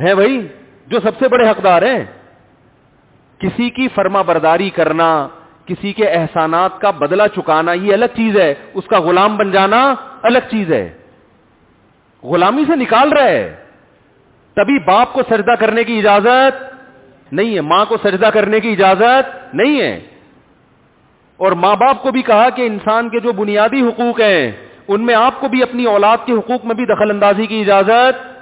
ہے 0.00 0.14
بھائی، 0.14 0.48
جو 0.86 1.00
سب 1.00 1.10
سے 1.18 1.28
بڑے 1.28 1.50
حقدار 1.50 1.82
ہیں۔ 1.82 2.04
کسی 3.38 3.70
کی 3.70 3.88
فرما 3.88 4.22
برداری 4.22 4.70
کرنا، 4.70 5.28
کسی 5.66 5.92
کے 5.92 6.08
احسانات 6.08 6.80
کا 6.80 6.90
بدلہ 6.90 7.22
چکانا، 7.36 7.72
یہ 7.72 7.92
الگ 7.92 8.04
چیز 8.16 8.36
ہے۔ 8.36 8.54
اس 8.74 8.84
کا 8.86 9.00
غلام 9.00 9.36
بن 9.36 9.50
جانا 9.50 9.94
الگ 10.22 10.38
چیز 10.50 10.72
ہے۔ 10.72 10.92
غلامی 12.22 12.64
سے 12.66 12.76
نکال 12.76 13.12
رہا 13.12 13.24
ہے۔ 13.24 13.56
تبھی 14.56 14.78
باپ 14.78 15.12
کو 15.12 15.22
سجدہ 15.30 15.54
کرنے 15.60 15.84
کی 15.84 15.98
اجازت 15.98 16.76
نہیں 17.32 17.54
ہے، 17.54 17.60
ماں 17.60 17.84
کو 17.84 17.96
سجدہ 17.96 18.30
کرنے 18.34 18.60
کی 18.60 18.72
اجازت 18.72 19.54
نہیں 19.54 19.80
ہے۔ 19.80 20.00
اور 21.36 21.52
ماں 21.52 21.76
باپ 21.76 22.02
کو 22.02 22.10
بھی 22.10 22.22
کہا 22.22 22.50
کہ 22.50 22.66
انسان 22.66 23.08
کے 23.08 23.20
جو 23.20 23.32
بنیادی 23.32 23.82
حقوق 23.82 24.20
ہیں، 24.20 24.52
ان 24.88 25.06
میں 25.06 25.14
آپ 25.14 25.40
کو 25.40 25.48
بھی 25.48 25.62
اپنی 25.62 25.84
اولاد 25.84 26.16
کے 26.26 26.32
حقوق 26.32 26.64
میں 26.64 26.74
بھی 26.74 26.86
دخل 26.86 27.10
اندازی 27.10 27.46
کی 27.46 27.60
اجازت۔ 27.60 28.38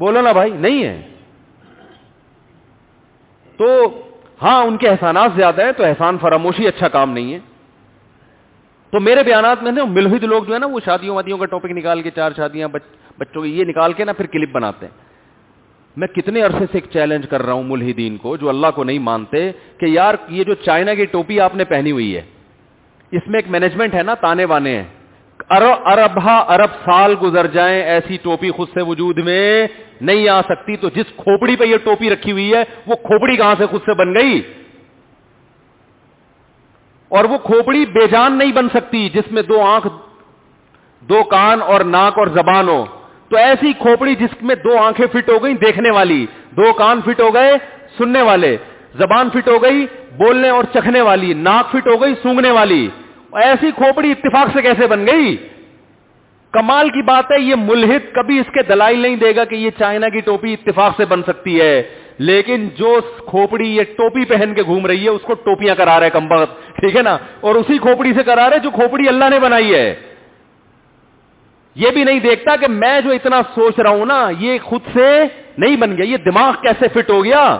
بولو 0.00 0.20
نا 0.20 0.32
بھائی، 0.32 0.50
نہیں 0.50 0.84
ہے۔ 0.84 1.08
تو 3.56 4.00
ہاں 4.42 4.64
ان 4.64 4.76
کے 4.76 4.88
احسانات 4.88 5.30
زیادہ 5.36 5.64
ہیں، 5.64 5.72
تو 5.72 5.84
احسان 5.84 6.18
فراموشی 6.20 6.68
اچھا 6.68 6.88
کام 6.88 7.12
نہیں 7.12 7.32
ہے۔ 7.32 7.38
تو 8.90 9.00
میرے 9.00 9.22
بیانات 9.22 9.62
میں 9.62 9.72
نا 9.72 9.84
ملحد 9.84 10.24
لوگ 10.24 10.44
جو 10.44 10.54
ہے 10.54 10.58
نا، 10.58 10.66
وہ 10.66 10.80
شادیوں 10.84 11.16
وادیوں 11.16 11.38
کا 11.38 11.44
ٹاپک 11.44 11.70
نکال 11.70 12.02
کے، 12.02 12.10
چار 12.10 12.32
شادیاں 12.36 12.68
بچوں 13.18 13.42
کی 13.42 13.58
یہ 13.58 13.64
نکال 13.64 13.92
کے 13.92 14.04
نا، 14.04 14.12
پھر 14.12 14.26
کلپ 14.26 14.50
بناتے 14.52 14.86
ہیں۔ 14.86 15.07
میں 15.98 16.08
کتنے 16.08 16.42
عرصے 16.42 16.58
سے 16.58 16.74
ایک 16.74 16.84
چیلنج 16.92 17.28
کر 17.28 17.42
رہا 17.42 17.52
ہوں 17.52 17.62
ملحدین 17.62 18.16
کو 18.16 18.36
جو 18.36 18.48
اللہ 18.48 18.66
کو 18.74 18.84
نہیں 18.84 18.98
مانتے 18.98 19.52
کہ 19.78 19.86
یار 19.86 20.14
یہ 20.28 20.44
جو 20.44 20.54
چائنا 20.54 20.94
کی 20.94 21.04
ٹوپی 21.04 21.40
آپ 21.40 21.54
نے 21.54 21.64
پہنی 21.64 21.90
ہوئی 21.90 22.16
ہے، 22.16 22.22
اس 23.10 23.22
میں 23.26 23.38
ایک 23.38 23.50
مینجمنٹ 23.50 23.94
ہے 23.94 24.02
نا، 24.02 24.14
تانے 24.14 24.46
بانے 24.46 24.76
ہیں۔ 24.76 24.84
ارب 25.50 26.18
ارب 26.26 26.70
سال 26.84 27.14
گزر 27.22 27.46
جائیں، 27.46 27.82
ایسی 27.82 28.16
ٹوپی 28.22 28.50
خود 28.50 28.68
سے 28.74 28.82
وجود 28.82 29.18
میں 29.18 29.66
نہیں 30.00 30.28
آ 30.28 30.40
سکتی۔ 30.42 30.76
تو 30.76 30.88
جس 30.88 31.08
کھوپڑی 31.16 31.56
پہ 31.56 31.64
یہ 31.64 31.76
ٹوپی 31.84 32.10
رکھی 32.10 32.32
ہوئی 32.32 32.54
ہے، 32.54 32.62
وہ 32.86 32.94
کھوپڑی 32.94 33.36
کہاں 33.36 33.54
سے 33.58 33.66
خود 33.66 33.80
سے 33.80 33.94
بن 33.94 34.14
گئی؟ 34.14 34.40
اور 37.08 37.24
وہ 37.24 37.38
کھوپڑی 37.38 37.84
بے 37.86 38.06
جان 38.06 38.38
نہیں 38.38 38.52
بن 38.52 38.68
سکتی 38.68 39.08
جس 39.08 39.32
میں 39.32 39.42
دو 39.42 39.60
آنکھ، 39.60 39.86
دو 41.00 41.22
کان 41.24 41.62
اور 41.62 41.80
ناک 41.80 42.18
اور 42.18 42.26
زبان 42.26 42.68
ہو۔ 42.68 42.84
تو 43.30 43.36
ایسی 43.36 43.72
کھوپڑی 43.72 44.14
جس 44.14 44.42
میں 44.42 44.54
دو 44.54 44.78
آنکھیں 44.78 45.06
فٹ 45.06 45.30
ہو 45.30 45.44
گئی 45.44 45.54
دیکھنے 45.54 45.90
والی، 45.90 46.26
دو 46.50 46.72
کان 46.72 47.00
فٹ 47.06 47.20
ہو 47.20 47.34
گئے 47.34 47.52
سننے 47.98 48.22
والے، 48.22 48.56
زبان 48.98 49.28
فٹ 49.30 49.48
ہو 49.48 49.62
گئی 49.62 49.86
بولنے 50.18 50.48
اور 50.48 50.64
چکھنے 50.74 51.00
والی، 51.00 51.34
ناک 51.34 51.70
فٹ 51.70 51.88
ہو 51.88 52.02
گئی 52.02 52.14
سونگنے 52.22 52.50
والی۔ 52.50 52.88
ایسی 53.32 53.70
کھوپڑی 53.70 54.10
اتفاق 54.10 54.48
سے 54.56 54.62
کیسے 54.62 54.86
بن 54.86 55.06
گئی؟ 55.06 55.36
کمال 56.52 56.88
کی 56.88 57.02
بات 57.02 57.32
ہے، 57.32 57.40
یہ 57.40 57.54
ملحد 57.58 58.14
کبھی 58.14 58.38
اس 58.38 58.46
کے 58.52 58.62
دلائل 58.62 58.98
نہیں 58.98 59.16
دے 59.16 59.36
گا 59.36 59.44
کہ 59.44 59.54
یہ 59.54 59.70
چائنا 59.78 60.08
کی 60.08 60.20
ٹوپی 60.20 60.54
اتفاق 60.54 60.92
سے 60.96 61.04
بن 61.04 61.22
سکتی 61.22 61.60
ہے۔ 61.60 61.82
لیکن 62.18 62.68
جو 62.76 63.00
کھوپڑی، 63.26 63.76
یہ 63.76 63.82
ٹوپی 63.82 64.24
پہن 64.24 64.54
کے 64.54 64.62
گھوم 64.62 64.86
رہی 64.86 65.04
ہے، 65.04 65.08
اس 65.08 65.22
کو 65.22 65.34
ٹوپیاں 65.34 65.74
کرا 65.74 66.00
رہے 66.00 66.10
کمبا 66.10 66.44
ٹھیک 66.76 66.96
ہے 66.96 67.02
نا؟ 67.02 67.18
اور 67.40 67.54
اسی 67.54 67.78
کھوپڑی 67.78 68.12
سے 68.14 68.22
کرا 68.22 68.50
رہے 68.50 68.58
جو 68.58 68.70
کھوپڑی 68.70 69.08
اللہ 69.08 69.24
نے 69.30 69.38
بنائی 69.38 69.74
ہے۔ 69.74 69.94
یہ 71.78 71.90
بھی 71.90 72.04
نہیں 72.04 72.20
دیکھتا 72.20 72.56
کہ 72.56 72.66
میں 72.68 73.00
جو 73.00 73.10
اتنا 73.10 73.40
سوچ 73.54 73.78
رہا 73.78 73.90
ہوں 73.90 74.06
نا، 74.06 74.30
یہ 74.38 74.58
خود 74.62 74.80
سے 74.94 75.24
نہیں 75.58 75.76
بن 75.76 75.96
گیا، 75.96 76.04
یہ 76.04 76.16
دماغ 76.16 76.52
کیسے 76.62 76.88
فٹ 76.88 77.10
ہو 77.10 77.24
گیا؟ 77.24 77.58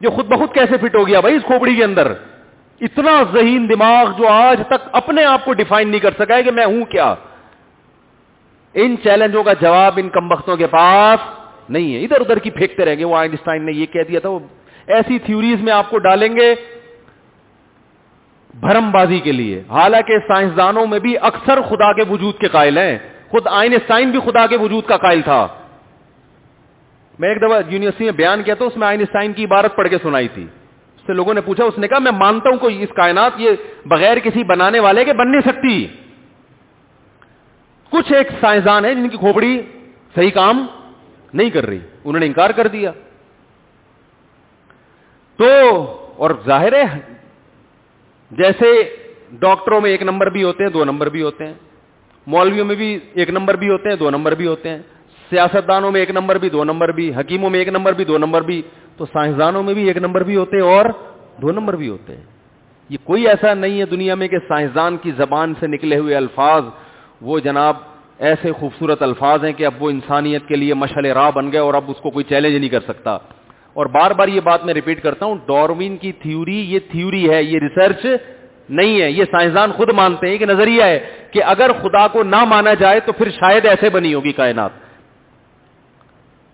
جو 0.00 0.10
خود 0.10 0.26
بخود 0.26 0.54
کیسے 0.54 0.76
فٹ 0.78 0.96
ہو 0.96 1.06
گیا 1.06 1.20
بھائی 1.20 1.34
اس 1.34 1.42
کھوپڑی 1.46 1.76
کے 1.76 1.84
اندر؟ 1.84 2.12
اتنا 2.80 3.22
ذہین 3.32 3.68
دماغ 3.68 4.12
جو 4.18 4.28
آج 4.28 4.60
تک 4.66 4.88
اپنے 4.92 5.24
آپ 5.24 5.44
کو 5.44 5.52
ڈیفائن 5.52 5.88
نہیں 5.88 6.00
کر 6.00 6.10
سکا 6.18 6.36
ہے 6.36 6.42
کہ 6.42 6.50
میں 6.50 6.64
ہوں 6.64 6.84
کیا۔ 6.84 7.14
ان 8.74 8.96
چیلنجوں 9.02 9.42
کا 9.42 9.52
جواب 9.52 9.92
ان 9.96 10.08
کمبختوں 10.08 10.56
کے 10.56 10.66
پاس 10.66 11.40
نہیں 11.68 11.94
ہے۔ 11.94 12.00
ادھر 12.00 12.20
ادھر 12.20 12.38
کی 12.38 12.50
پھینکتے 12.50 12.84
رہیں 12.84 12.96
گے۔ 12.96 13.04
وہ 13.04 13.16
آئنسٹائن 13.16 13.66
نے 13.66 13.72
یہ 13.72 13.86
کہہ 13.86 14.02
دیا 14.08 14.20
تھا، 14.20 14.28
وہ 14.28 14.38
ایسی 14.86 15.18
تھیوریز 15.18 15.62
میں 15.62 15.72
آپ 15.72 15.90
کو 15.90 15.98
ڈالیں 15.98 16.36
گے 16.36 16.54
بھرم 18.54 18.90
بازی 18.90 19.20
کے 19.20 19.32
لیے۔ 19.32 19.62
حالانکہ 19.68 20.18
سائنسدانوں 20.28 20.86
میں 20.86 20.98
بھی 20.98 21.14
اکثر 21.20 21.60
خدا 21.60 21.92
کے 21.92 22.02
وجود 22.08 22.38
کے 22.38 22.48
قائل 22.48 22.78
ہیں۔ 22.78 22.98
خود 23.36 23.46
آئنسٹائن 23.46 24.10
بھی 24.10 24.18
خدا 24.20 24.46
کے 24.46 24.56
وجود 24.56 24.84
کا 24.86 24.96
قائل 24.96 25.22
تھا۔ 25.22 25.48
میں 27.18 27.28
ایک 27.28 27.38
دفعہ 27.38 27.60
یونیورسٹی 27.68 28.04
میں 28.04 28.12
بیان 28.12 28.42
کیا 28.42 28.54
تھا 28.54 28.64
اس 28.64 28.76
میں 28.76 28.88
آئنسٹائن 28.88 29.32
کی 29.32 29.44
عبارت 29.44 29.76
پڑھ 29.76 29.88
کے 29.88 29.96
سنائی 30.02 30.28
تھی۔ 30.28 30.46
سے 31.06 31.12
لوگوں 31.12 31.34
نے 31.34 31.40
پوچھا، 31.40 31.64
اس 31.64 31.78
نے 31.78 31.88
کہا، 31.88 31.98
میں 31.98 32.12
مانتا 32.12 32.50
ہوں 32.50 32.56
کوئی 32.56 32.82
اس 32.82 32.88
کائنات 32.96 33.32
یہ 33.36 33.50
بغیر 33.86 34.18
کسی 34.18 34.44
بنانے 34.44 34.80
والے 34.80 35.04
کے 35.04 35.12
بن 35.12 35.30
نہیں 35.30 35.40
سکتی۔ 35.40 35.86
کچھ 37.90 38.12
ایک 38.12 38.28
سائنسدان 38.40 38.84
ہے 38.84 38.94
جن 38.94 39.08
کی 39.08 39.16
کھوپڑی 39.16 39.62
صحیح 40.14 40.30
کام 40.30 40.66
نہیں 41.34 41.50
کر 41.50 41.66
رہی۔ 41.66 41.78
انہوں 42.04 42.20
نے 42.20 42.26
انکار 42.26 42.50
کر 42.50 42.66
دیا۔ 42.66 42.92
تو، 45.36 45.48
اور 46.16 46.30
ظاہر 46.46 46.72
ہے، 46.72 46.98
جیسے 48.30 48.96
ڈاکٹروں 49.32 49.80
میں 49.80 49.90
ایک 49.90 50.02
نمبر 50.02 50.26
بھی 50.26 50.44
ہوتے 50.44 50.64
ہیں، 50.64 50.70
دو 50.70 50.84
نمبر 50.84 51.08
بھی 51.08 51.22
ہوتے 51.22 51.46
ہیں۔ 51.46 51.54
مولویوں 52.26 52.64
میں 52.64 52.74
بھی 52.74 52.98
ایک 53.14 53.30
نمبر 53.30 53.56
بھی 53.56 53.68
ہوتے 53.68 53.88
ہیں، 53.88 53.96
دو 53.96 54.10
نمبر 54.10 54.34
بھی 54.34 54.46
ہوتے 54.46 54.68
ہیں۔ 54.68 54.78
سیاستدانوں 55.30 55.92
میں 55.92 56.00
ایک 56.00 56.10
نمبر 56.10 56.38
بھی، 56.38 56.50
دو 56.50 56.64
نمبر 56.64 56.88
بھی۔ 56.88 57.12
حکیموں 57.14 57.50
میں 57.50 57.58
ایک 57.58 57.68
نمبر 57.68 57.92
بھی، 57.92 58.04
دو 58.04 58.18
نمبر 58.18 58.42
بھی۔ 58.42 58.62
تو 58.96 59.06
سائنسدانوں 59.06 59.62
میں 59.62 59.74
بھی 59.74 59.88
ایک 59.88 59.96
نمبر 59.96 60.22
بھی 60.22 60.36
ہوتے 60.36 60.56
ہیں 60.56 60.64
اور 60.64 60.84
دو 61.42 61.52
نمبر 61.52 61.76
بھی 61.76 61.88
ہوتے 61.88 62.16
ہیں۔ 62.16 62.24
یہ 62.88 62.96
کوئی 63.04 63.28
ایسا 63.28 63.54
نہیں 63.54 63.80
ہے 63.80 63.84
دنیا 63.84 64.14
میں 64.14 64.28
کہ 64.28 64.36
سائنسدان 64.48 64.96
کی 64.96 65.10
زبان 65.16 65.54
سے 65.60 65.66
نکلے 65.66 65.96
ہوئے 65.96 66.16
الفاظ، 66.16 66.62
وہ 67.20 67.38
جناب 67.38 67.76
ایسے 68.18 68.52
خوبصورت 68.52 69.02
الفاظ 69.02 69.44
ہیں 69.44 69.52
کہ 69.52 69.66
اب 69.66 69.82
وہ 69.82 69.90
انسانیت 69.90 70.46
کے 70.46 70.56
لیے 70.56 70.74
مشعل 70.74 71.06
راہ 71.06 71.30
بن 71.30 71.52
گئے 71.52 71.60
اور 71.60 71.74
اب 71.74 71.84
اس 71.88 71.96
کو 71.96 72.10
کوئی 72.10 72.24
چیلنج 72.24 72.54
نہیں 72.54 72.68
کر 72.68 72.80
سکتا۔ 72.80 73.18
اور 73.72 73.86
بار 73.86 74.10
بار 74.10 74.28
یہ 74.28 74.40
بات 74.40 74.64
میں 74.64 74.74
ریپیٹ 74.74 75.02
کرتا 75.02 75.26
ہوں، 75.26 75.34
ڈاروین 75.34 75.96
کی 75.96 76.12
تھیوری 76.12 76.60
یہ 76.60 76.78
تھیوری 76.90 77.30
ہے، 77.30 77.42
یہ 77.42 77.58
ریسرچ 77.58 78.06
نہیں 78.68 79.02
ہے۔ 79.02 79.10
یہ 79.10 79.24
سائنسدان 79.24 79.72
خود 79.72 79.90
مانتے 79.92 80.28
ہیں 80.28 80.38
کہ 80.38 80.46
نظریہ 80.46 80.82
ہے 80.82 81.06
کہ 81.30 81.42
اگر 81.44 81.70
خدا 81.82 82.08
کو 82.08 82.22
نہ 82.22 82.44
مانا 82.44 82.74
جائے 82.74 83.00
تو 83.00 83.12
پھر 83.12 83.30
شاید 83.30 83.66
ایسے 83.66 83.90
بنی 83.90 84.14
ہوگی 84.14 84.32
کائنات۔ 84.32 84.70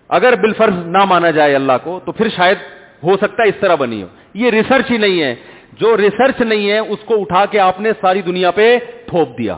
اگر 0.09 0.33
بالفرض 0.35 0.73
نہ 0.85 1.05
مانا 1.05 1.31
جائے 1.31 1.55
اللہ 1.55 1.73
کو 1.83 1.99
تو 2.05 2.11
پھر 2.11 2.29
شاید 2.29 2.57
ہو 3.03 3.17
سکتا 3.17 3.43
ہے 3.43 3.47
اس 3.47 3.55
طرح 3.59 3.75
بنی 3.75 4.03
ہو۔ 4.03 4.07
یہ 4.33 4.49
ریسرچ 4.49 4.91
ہی 4.91 4.97
نہیں 4.97 5.21
ہے۔ 5.21 5.35
جو 5.73 5.97
ریسرچ 5.97 6.41
نہیں 6.41 6.69
ہے، 6.69 6.79
اس 6.79 6.99
کو 7.05 7.21
اٹھا 7.21 7.45
کے 7.45 7.59
آپ 7.59 7.81
نے 7.81 7.91
ساری 8.01 8.21
دنیا 8.21 8.51
پہ 8.51 8.77
تھوپ 9.05 9.37
دیا۔ 9.37 9.53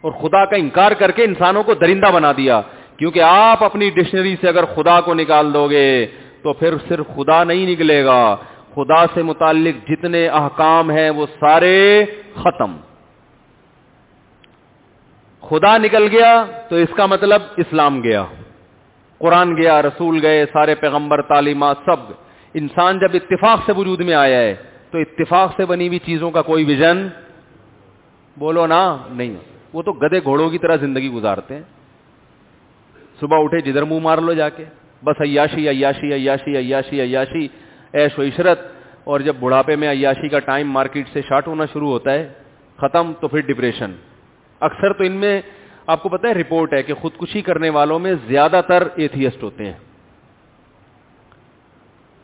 اور 0.00 0.12
خدا 0.12 0.44
کا 0.44 0.56
انکار 0.56 0.92
کر 0.92 1.10
کے 1.10 1.24
انسانوں 1.24 1.62
کو 1.62 1.74
درندہ 1.74 2.06
بنا 2.06 2.32
دیا۔ 2.36 2.60
کیونکہ 2.96 3.20
آپ 3.20 3.64
اپنی 3.64 3.90
ڈکشنری 3.90 4.36
سے 4.40 4.48
اگر 4.48 4.64
خدا 4.64 5.00
کو 5.00 5.14
نکال 5.14 5.54
دو 5.54 5.70
گے 5.70 6.06
تو 6.42 6.52
پھر 6.52 6.74
صرف 6.88 7.06
خدا 7.16 7.44
نہیں 7.44 7.66
نکلے 7.66 8.04
گا۔ 8.04 8.36
خدا 8.78 9.06
سے 9.14 9.22
متعلق 9.22 9.88
جتنے 9.88 10.28
احکام 10.28 10.90
ہیں 10.90 11.10
وہ 11.10 11.26
سارے 11.40 12.04
ختم۔ 12.34 12.76
خدا 15.40 15.78
نکل 15.78 16.08
گیا 16.12 16.44
تو 16.68 16.76
اس 16.76 16.88
کا 16.96 17.06
مطلب 17.06 17.42
اسلام 17.56 18.02
گیا۔ 18.02 18.24
قرآن 19.18 19.56
گیا، 19.56 19.82
رسول 19.82 20.18
گئے، 20.22 20.46
سارے 20.52 20.74
پیغمبر، 20.74 21.22
تعلیمات، 21.22 21.76
سب۔ 21.84 22.12
انسان 22.54 22.98
جب 22.98 23.08
اتفاق 23.14 23.60
سے 23.66 23.72
وجود 23.72 24.00
میں 24.00 24.14
آیا 24.14 24.40
ہے 24.40 24.54
تو 24.90 24.98
اتفاق 24.98 25.54
سے 25.56 25.64
بنی 25.64 25.88
ہوئی 25.88 25.98
چیزوں 25.98 26.30
کا 26.30 26.42
کوئی 26.42 26.64
ویژن؟ 26.64 27.08
بولو 28.36 28.66
نا، 28.66 28.96
نہیں۔ 29.10 29.36
وہ 29.72 29.82
تو 29.82 29.92
گدے 29.92 30.18
گھوڑوں 30.24 30.50
کی 30.50 30.58
طرح 30.58 30.76
زندگی 30.76 31.10
گزارتے 31.10 31.54
ہیں۔ 31.54 31.62
صبح 33.20 33.44
اٹھے، 33.44 33.60
جدھر 33.60 33.82
منہ 33.82 33.98
مار 33.98 34.18
لو 34.18 34.32
جا 34.32 34.48
کے۔ 34.48 34.64
بس 35.04 35.16
عیاشی 35.20 35.68
عیاشی 35.68 36.12
عیاشی 36.12 36.56
عیاشی 36.56 37.00
عیاشی۔ 37.00 37.48
ایش 37.98 38.18
و 38.18 38.22
عشرت، 38.22 38.60
اور 39.04 39.20
جب 39.20 39.36
بڑھاپے 39.40 39.76
میں 39.76 39.88
عیاشی 39.90 40.28
کا 40.28 40.38
ٹائم 40.38 40.70
مارکیٹ 40.70 41.08
سے 41.12 41.20
شارٹ 41.28 41.46
ہونا 41.46 41.64
شروع 41.72 41.90
ہوتا 41.90 42.12
ہے، 42.12 42.28
ختم 42.78 43.12
تو 43.20 43.28
پھر 43.28 43.40
ڈپریشن۔ 43.40 43.92
اکثر 44.60 44.92
تو 44.92 45.04
ان 45.04 45.12
میں 45.12 45.40
آپ 45.86 46.02
کو 46.02 46.08
پتا 46.08 46.28
ہے، 46.28 46.34
رپورٹ 46.34 46.72
ہے 46.72 46.82
کہ 46.82 46.94
خودکشی 46.94 47.42
کرنے 47.42 47.70
والوں 47.70 47.98
میں 47.98 48.14
زیادہ 48.26 48.60
تر 48.68 48.88
ایتھیسٹ 48.96 49.42
ہوتے 49.42 49.64
ہیں۔ 49.64 49.78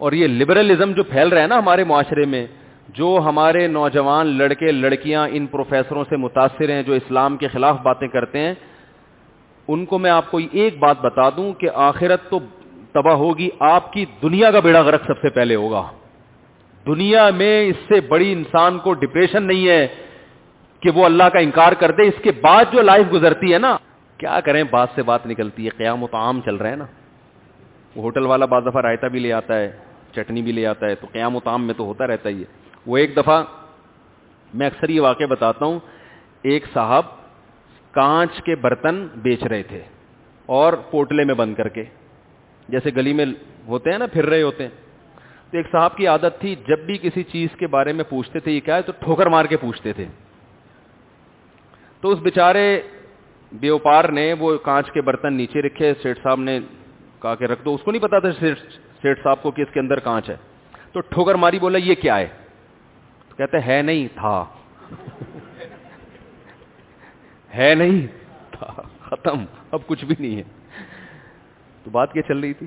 اور 0.00 0.12
یہ 0.12 0.26
لبرلزم 0.28 0.92
جو 0.92 1.02
پھیل 1.04 1.28
رہا 1.28 1.42
ہے 1.42 1.46
نا 1.46 1.58
ہمارے 1.58 1.84
معاشرے 1.84 2.24
میں، 2.26 2.46
جو 2.88 3.08
ہمارے 3.24 3.66
نوجوان 3.66 4.26
لڑکے، 4.38 4.72
لڑکیاں 4.72 5.28
ان 5.32 5.46
پروفیسروں 5.46 6.04
سے 6.08 6.16
متاثر 6.16 6.68
ہیں، 6.70 6.82
جو 6.82 6.92
اسلام 6.92 7.36
کے 7.36 7.48
خلاف 7.48 7.80
باتیں 7.82 8.08
کرتے 8.08 8.38
ہیں، 8.38 8.54
ان 9.68 9.84
کو 9.86 9.98
میں 9.98 10.10
آپ 10.10 10.30
کو 10.30 10.40
ایک 10.52 10.78
بات 10.78 11.00
بتا 11.00 11.28
دوں 11.36 11.52
کہ 11.52 11.68
آخرت 11.74 12.28
تو 12.30 12.38
تباہ 12.95 13.14
ہوگی، 13.14 13.49
آپ 13.61 13.92
کی 13.92 14.05
دنیا 14.22 14.51
کا 14.51 14.61
بیڑا 14.61 14.80
غرق 14.80 15.03
سب 15.07 15.20
سے 15.22 15.28
پہلے 15.28 15.55
ہوگا۔ 15.55 15.82
دنیا 16.86 17.30
میں 17.30 17.66
اس 17.66 17.76
سے 17.88 18.01
بڑی 18.01 18.32
انسان 18.32 18.78
کو 18.78 18.95
ڈپریشن 18.95 19.42
نہیں 19.42 19.68
ہے 19.68 19.86
کہ 20.80 20.90
وہ 20.90 21.05
اللہ 21.05 21.24
کا 21.24 21.38
انکار 21.38 21.72
کر 21.72 21.90
دے، 21.90 22.03
اس 22.03 22.22
کے 22.22 22.32
بعد 22.32 22.64
جو 22.72 22.82
لائف 22.82 23.07
گزرتی 23.12 23.53
ہے 23.53 23.59
نا، 23.59 23.76
کیا 24.18 24.40
کریں؟ 24.40 24.64
بات 24.70 24.88
سے 24.95 25.03
بات 25.03 25.26
نکلتی 25.26 25.64
ہے، 25.64 25.70
قیام 25.70 26.03
و 26.03 26.07
تعام 26.07 26.40
چل 26.40 26.57
رہا 26.57 26.70
ہے 26.70 26.76
نا۔ 26.76 26.84
وہ 27.97 28.03
ہوٹل 28.03 28.26
والا 28.26 28.47
بعض 28.47 28.62
دفعہ 28.66 28.82
رائتا 28.82 29.09
بھی 29.09 29.18
لے 29.18 29.32
آتا 29.32 29.59
ہے، 29.59 29.72
چٹنی 30.12 30.42
بھی 30.42 30.53
لے 30.53 30.66
آتا 30.66 30.86
ہے، 30.86 30.95
تو 30.95 31.07
قیام 31.12 31.36
و 31.36 31.40
تعام 31.40 31.66
میں 31.66 31.74
تو 31.74 31.84
ہوتا 31.84 32.07
رہتا 32.07 32.28
ہی 32.28 32.40
ہے۔ 32.40 32.45
وہ 32.86 32.97
ایک 32.97 33.16
دفعہ 33.16 33.45
میں 34.55 34.66
اکثر 34.66 34.88
یہ 34.88 35.01
واقع 35.01 35.24
بتاتا 35.30 35.64
ہوں، 35.64 35.78
ایک 36.42 36.64
صاحب 36.72 37.03
کانچ 37.90 38.42
کے 38.42 38.57
برتن 38.57 39.07
بیچ 39.14 39.42
رہے 39.42 39.62
تھے 39.62 39.82
اور 40.47 40.72
پوٹلے 40.72 41.24
میں 41.24 41.34
بند 41.34 41.55
کر 41.55 41.68
کے۔ 41.68 41.84
جیسے 42.68 42.90
گلی 42.96 43.12
میں 43.12 43.26
ہوتے 43.66 43.90
ہیں 43.90 43.98
نا، 43.98 44.06
پھر 44.06 44.26
رہے 44.26 44.42
ہوتے 44.42 44.62
ہیں۔ 44.62 44.70
تو 45.50 45.56
ایک 45.56 45.66
صاحب 45.72 45.96
کی 45.96 46.06
عادت 46.06 46.40
تھی، 46.40 46.54
جب 46.68 46.78
بھی 46.78 46.98
کسی 46.98 47.22
چیز 47.22 47.48
کے 47.58 47.66
بارے 47.66 47.92
میں 47.92 48.04
پوچھتے 48.04 48.40
تھے، 48.40 48.52
یہ 48.52 48.60
کیا 48.60 48.76
ہے، 48.76 48.82
تو 48.82 48.92
ٹھوکر 49.00 49.26
مار 49.26 49.44
کے 49.44 49.56
پوچھتے 49.56 49.92
تھے۔ 49.92 50.04
تو 52.00 52.10
اس 52.10 52.18
بیچارے 52.18 52.82
بیوپار 53.52 54.08
نے 54.08 54.32
وہ 54.32 54.56
کانچ 54.56 54.90
کے 54.90 55.00
برتن 55.00 55.34
نیچے 55.34 55.62
رکھے 55.62 55.94
سیٹ 56.02 56.18
صاحب 56.22 56.40
نے 56.40 56.60
کہا 57.22 57.34
کہ 57.34 57.44
رکھ 57.44 57.64
دو۔ 57.64 57.74
اس 57.74 57.82
کو 57.82 57.90
نہیں 57.90 58.02
پتا 58.02 58.18
تھا 58.18 58.32
سیٹ 59.02 59.18
صاحب 59.22 59.42
کو 59.42 59.50
کہ 59.50 59.62
اس 59.62 59.68
کے 59.74 59.80
اندر 59.80 59.98
کانچ 59.98 60.30
ہے۔ 60.30 60.36
تو 60.92 61.00
ٹھوکر 61.00 61.34
ماری 61.34 61.58
بولا، 61.58 61.78
یہ 61.78 61.94
کیا 61.94 62.18
ہے؟ 62.18 62.26
کہتے، 63.36 63.56
ہے 63.66 63.82
نہیں، 63.82 64.08
تھا۔ 64.14 64.44
ہے 67.54 67.74
نہیں، 67.74 68.06
تھا۔ 68.50 68.82
ختم۔ 69.02 69.44
اب 69.70 69.80
کچھ 69.86 70.04
بھی 70.04 70.14
نہیں 70.18 70.36
ہے۔ 70.36 70.63
تو 71.85 71.91
بات 71.91 72.12
کیا 72.12 72.22
چل 72.22 72.39
رہی 72.39 72.53
تھی؟ 72.53 72.66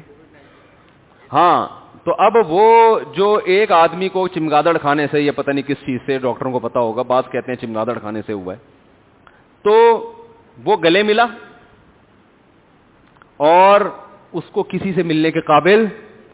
ہاں 1.33 1.67
تو 2.03 2.15
اب 2.17 2.33
وہ 2.47 2.99
جو 3.13 3.39
ایک 3.45 3.71
آدمی 3.71 4.09
کو 4.09 4.27
چمگادڑ 4.27 4.77
کھانے 4.77 5.07
سے 5.11 5.21
یا 5.21 5.31
پتہ 5.35 5.51
نہیں 5.51 5.67
کس 5.67 5.77
چیز 5.85 5.99
سے 6.05 6.17
ڈاکٹروں 6.17 6.51
کو 6.51 6.59
پتا 6.59 6.79
ہوگا، 6.79 7.01
بات 7.01 7.31
کہتے 7.31 7.51
ہیں 7.51 7.61
چمگادڑ 7.61 7.99
کھانے 7.99 8.21
سے 8.25 8.33
ہوا 8.33 8.53
ہے۔ 8.53 8.59
تو 9.61 9.73
وہ 10.65 10.77
گلے 10.83 11.03
ملا 11.03 11.25
اور 13.37 13.81
اس 14.33 14.43
کو 14.51 14.63
کسی 14.63 14.93
سے 14.93 15.03
ملنے 15.03 15.31
کے 15.31 15.41
قابل 15.41 15.85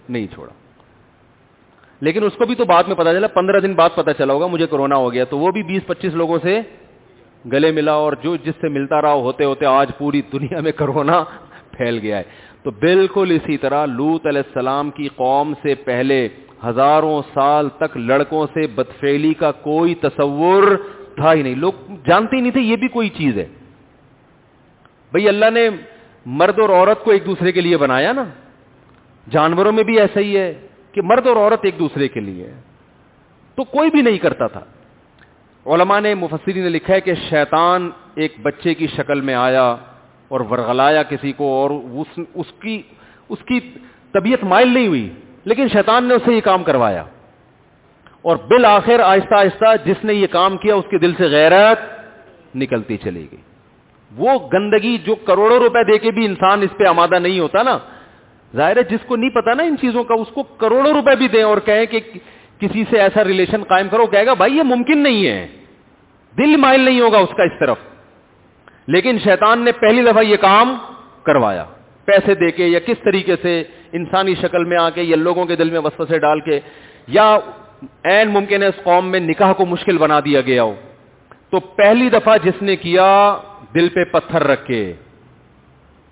نہیں 0.10 0.28
چھوڑا۔ 0.28 0.54
لیکن 2.02 2.24
اس 2.24 2.34
کو 2.38 2.46
بھی 2.46 2.56
تو 2.56 2.66
بعد 2.66 2.84
میں 2.84 2.96
پتا 2.96 3.14
چلا، 3.14 3.28
پندرہ 3.28 3.60
دن 3.60 3.74
بعد 3.74 3.90
پتا 3.96 4.14
چلا 4.14 4.34
ہوگا، 4.34 4.48
مجھے 4.48 4.68
کرونا 4.68 4.96
ہو 4.96 5.14
گیا۔ 5.14 5.24
تو 5.24 5.40
وہ 5.40 5.52
بھی 5.52 5.64
بیس 5.64 5.88
پچیس 5.88 6.14
لوگوں 6.14 6.40
سے 6.44 6.62
گلے 7.52 7.72
ملا 7.72 7.94
اور 7.94 8.14
جو 8.14 8.36
جس 8.36 8.54
سے 8.62 8.70
ملتا 8.70 9.02
رہا 9.02 9.14
ہوتے 9.14 9.44
ہوتے 9.44 9.66
آج 9.66 9.92
پوری 9.98 10.22
دنیا 10.22 10.60
میں 10.60 10.72
کرونا 10.72 11.24
پھیل 11.72 12.00
گیا 12.02 12.18
ہے۔ 12.18 12.24
تو 12.64 12.72
بالکل 12.72 13.32
اسی 13.32 13.58
طرح 13.58 13.86
لوت 13.86 14.28
علیہ 14.28 14.42
السلام 14.48 14.92
کی 14.92 15.08
قوم 15.08 15.54
سے 15.62 15.76
پہلے 15.76 16.30
ہزاروں 16.66 17.22
سال 17.34 17.70
تک 17.70 17.98
لڑکوں 17.98 18.48
سے 18.54 18.68
بدفیلی 18.68 19.34
کا 19.34 19.52
کوئی 19.52 19.96
تصور 19.96 20.64
تھا 21.16 21.34
ہی 21.34 21.42
نہیں۔ 21.42 21.56
لوگ 21.56 21.74
جانتے 22.06 22.36
ہی 22.36 22.42
نہیں 22.42 22.52
تھے 22.52 22.62
یہ 22.62 22.76
بھی 22.76 22.88
کوئی 22.88 23.10
چیز 23.10 23.38
ہے۔ 23.38 23.46
بھائی 25.12 25.28
اللہ 25.28 25.46
نے 25.54 25.70
مرد 26.26 26.60
اور 26.60 26.70
عورت 26.70 27.04
کو 27.04 27.12
ایک 27.12 27.26
دوسرے 27.26 27.52
کے 27.52 27.62
لیے 27.62 27.78
بنایا 27.78 28.14
نا۔ 28.14 28.24
جانوروں 29.30 29.72
میں 29.72 29.84
بھی 29.84 30.00
ایسا 30.00 30.20
ہی 30.20 30.38
ہے 30.38 30.68
کہ 30.92 31.02
مرد 31.02 31.28
اور 31.28 31.36
عورت 31.36 31.60
ایک 31.62 31.80
دوسرے 31.80 32.08
کے 32.08 32.20
لیے۔ 32.20 32.52
تو 33.56 33.64
کوئی 33.64 33.90
بھی 33.90 34.02
نہیں 34.02 34.18
کرتا 34.18 34.48
تھا۔ 34.48 34.62
علماء 35.66 36.00
نے 36.00 36.16
مفسری 36.16 36.62
نے 36.62 36.70
لکھا 36.70 36.94
ہے 36.94 37.02
کہ 37.02 37.14
شیطان 37.30 37.90
ایک 38.16 38.34
بچے 38.42 38.74
کی 38.74 38.88
شکل 38.88 39.22
میں 39.22 39.34
آیا۔ 39.34 39.76
اور 40.34 40.42
ورغلایا 40.42 41.04
کسی 41.04 41.32
کو 41.32 41.62
اور 41.62 41.70
اس 41.70 42.20
اس 42.34 42.46
کی 42.62 42.82
اس 43.30 43.38
کی 43.48 43.60
طبیعت 44.14 44.44
مائل 44.44 44.68
نہیں 44.68 44.88
ہوئی، 44.88 45.10
لیکن 45.44 45.68
شیطان 45.68 46.04
نے 46.04 46.14
اسے 46.14 46.34
یہ 46.34 46.42
کام 46.42 46.64
کروایا۔ 46.64 47.04
اور 48.22 48.38
بالآخر 48.38 49.00
آہستہ 49.00 49.34
آہستہ 49.34 49.66
جس 49.86 50.06
نے 50.06 50.14
یہ 50.14 50.28
کام 50.28 50.58
کیا، 50.58 50.76
اس 50.76 50.86
کے 50.90 50.98
دل 50.98 51.14
سے 51.18 51.24
غیرت 51.24 51.80
نکلتی 52.56 52.98
چلی 52.98 53.28
گئی۔ 53.32 53.42
وہ 54.16 54.30
گندگی 54.54 54.98
جو 54.98 55.16
کروڑوں 55.16 55.60
روپے 55.60 55.84
دے 55.84 55.98
کے 55.98 56.12
بھی 56.12 56.26
انسان 56.26 56.62
اس 56.62 56.78
پہ 56.78 56.84
آمادہ 56.84 57.20
نہیں 57.20 57.40
ہوتا 57.40 57.64
نا، 57.64 57.78
ظاہر 58.56 58.78
ہے 58.78 58.84
جس 58.84 59.06
کو 59.06 59.16
نہیں 59.16 59.30
پتا 59.30 59.54
نا 59.54 59.64
ان 59.64 59.76
چیزوں 59.82 60.04
کا، 60.04 60.14
اس 60.14 60.28
کو 60.34 60.44
کروڑوں 60.44 60.94
روپے 60.94 61.16
بھی 61.16 61.28
دیں 61.28 61.44
اور 61.44 61.58
کہیں 61.58 61.86
کہ 61.86 62.00
کسی 62.60 62.84
سے 62.90 63.00
ایسا 63.00 63.24
ریلیشن 63.24 63.64
قائم 63.64 63.88
کرو 63.88 64.06
کہے 64.06 64.26
گا، 64.26 64.34
بھائی 64.34 64.58
یہ 64.58 64.64
ممکن 64.64 64.98
نہیں 64.98 65.28
ہے۔ 65.28 65.48
دل 66.38 66.58
مائل 66.58 66.82
نہیں 66.82 67.02
ہوگا 67.02 67.18
اس 67.18 67.30
کا 67.38 67.44
اس 67.44 67.60
طرف۔ 67.60 67.78
لیکن 68.88 69.18
شیطان 69.24 69.66
نے 69.66 69.72
پہلی 69.72 70.04
دفعہ 70.04 70.24
یہ 70.24 70.38
کام 70.38 70.78
کروایا۔ 71.24 71.66
پیسے 72.06 72.36
دے 72.36 72.52
کے 72.52 72.68
یا 72.68 72.80
کس 72.80 72.96
طریقے 73.04 73.36
سے 73.42 73.64
انسانی 73.92 74.36
شکل 74.42 74.64
میں 74.64 74.78
آ 74.78 74.90
کے 74.90 75.02
یا 75.02 75.16
لوگوں 75.16 75.46
کے 75.46 75.56
دل 75.56 75.70
میں 75.70 75.80
وسوسے 75.80 76.20
ڈال 76.20 76.40
کے 76.40 76.60
یا 77.08 77.38
این 78.04 78.30
ممکن 78.30 78.64
ہے 78.64 78.68
اس 78.68 78.84
قوم 78.84 79.08
میں 79.08 79.20
نکاح 79.20 79.54
کو 79.54 79.66
مشکل 79.66 79.98
بنا 79.98 80.20
دیا 80.20 80.42
گیا 80.42 80.64
ہو۔ 80.64 80.76
تو 81.50 81.60
پہلی 81.60 82.10
دفعہ 82.10 82.38
جس 82.44 82.62
نے 82.62 82.76
کیا، 82.76 83.38
دل 83.74 83.90
پہ 83.90 84.04
پتھر 84.12 84.44
رکھ 84.44 84.66
کے 84.66 84.94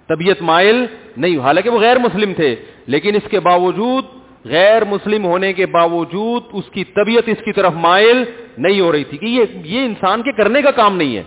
طبیعت 0.08 0.42
مائل 0.42 0.86
نہیں، 1.18 1.38
حالانکہ 1.38 1.70
وہ 1.70 1.80
غیر 1.80 1.98
مسلم 1.98 2.34
تھے، 2.34 2.56
لیکن 2.88 3.16
اس 3.16 3.30
کے 3.30 3.40
باوجود، 3.40 4.06
غیر 4.46 4.86
مسلم 4.86 5.26
ہونے 5.26 5.54
کے 5.54 5.66
باوجود 5.66 6.44
اس 6.52 6.66
کی 6.72 6.84
طبیعت 6.84 7.24
اس 7.28 7.46
کی 7.46 7.54
طرف 7.54 7.74
مائل 7.76 8.24
نہیں 8.58 8.80
ہو 8.82 8.92
رہی 8.92 9.04
تھی۔ 9.04 9.18
کہ 9.18 9.26
یہ 9.26 9.44
یہ 9.64 9.86
انسان 9.86 10.22
کے 10.22 10.32
کرنے 10.32 10.62
کا 10.62 10.72
کام 10.72 10.98
نہیں 10.98 11.18
ہے۔ 11.18 11.24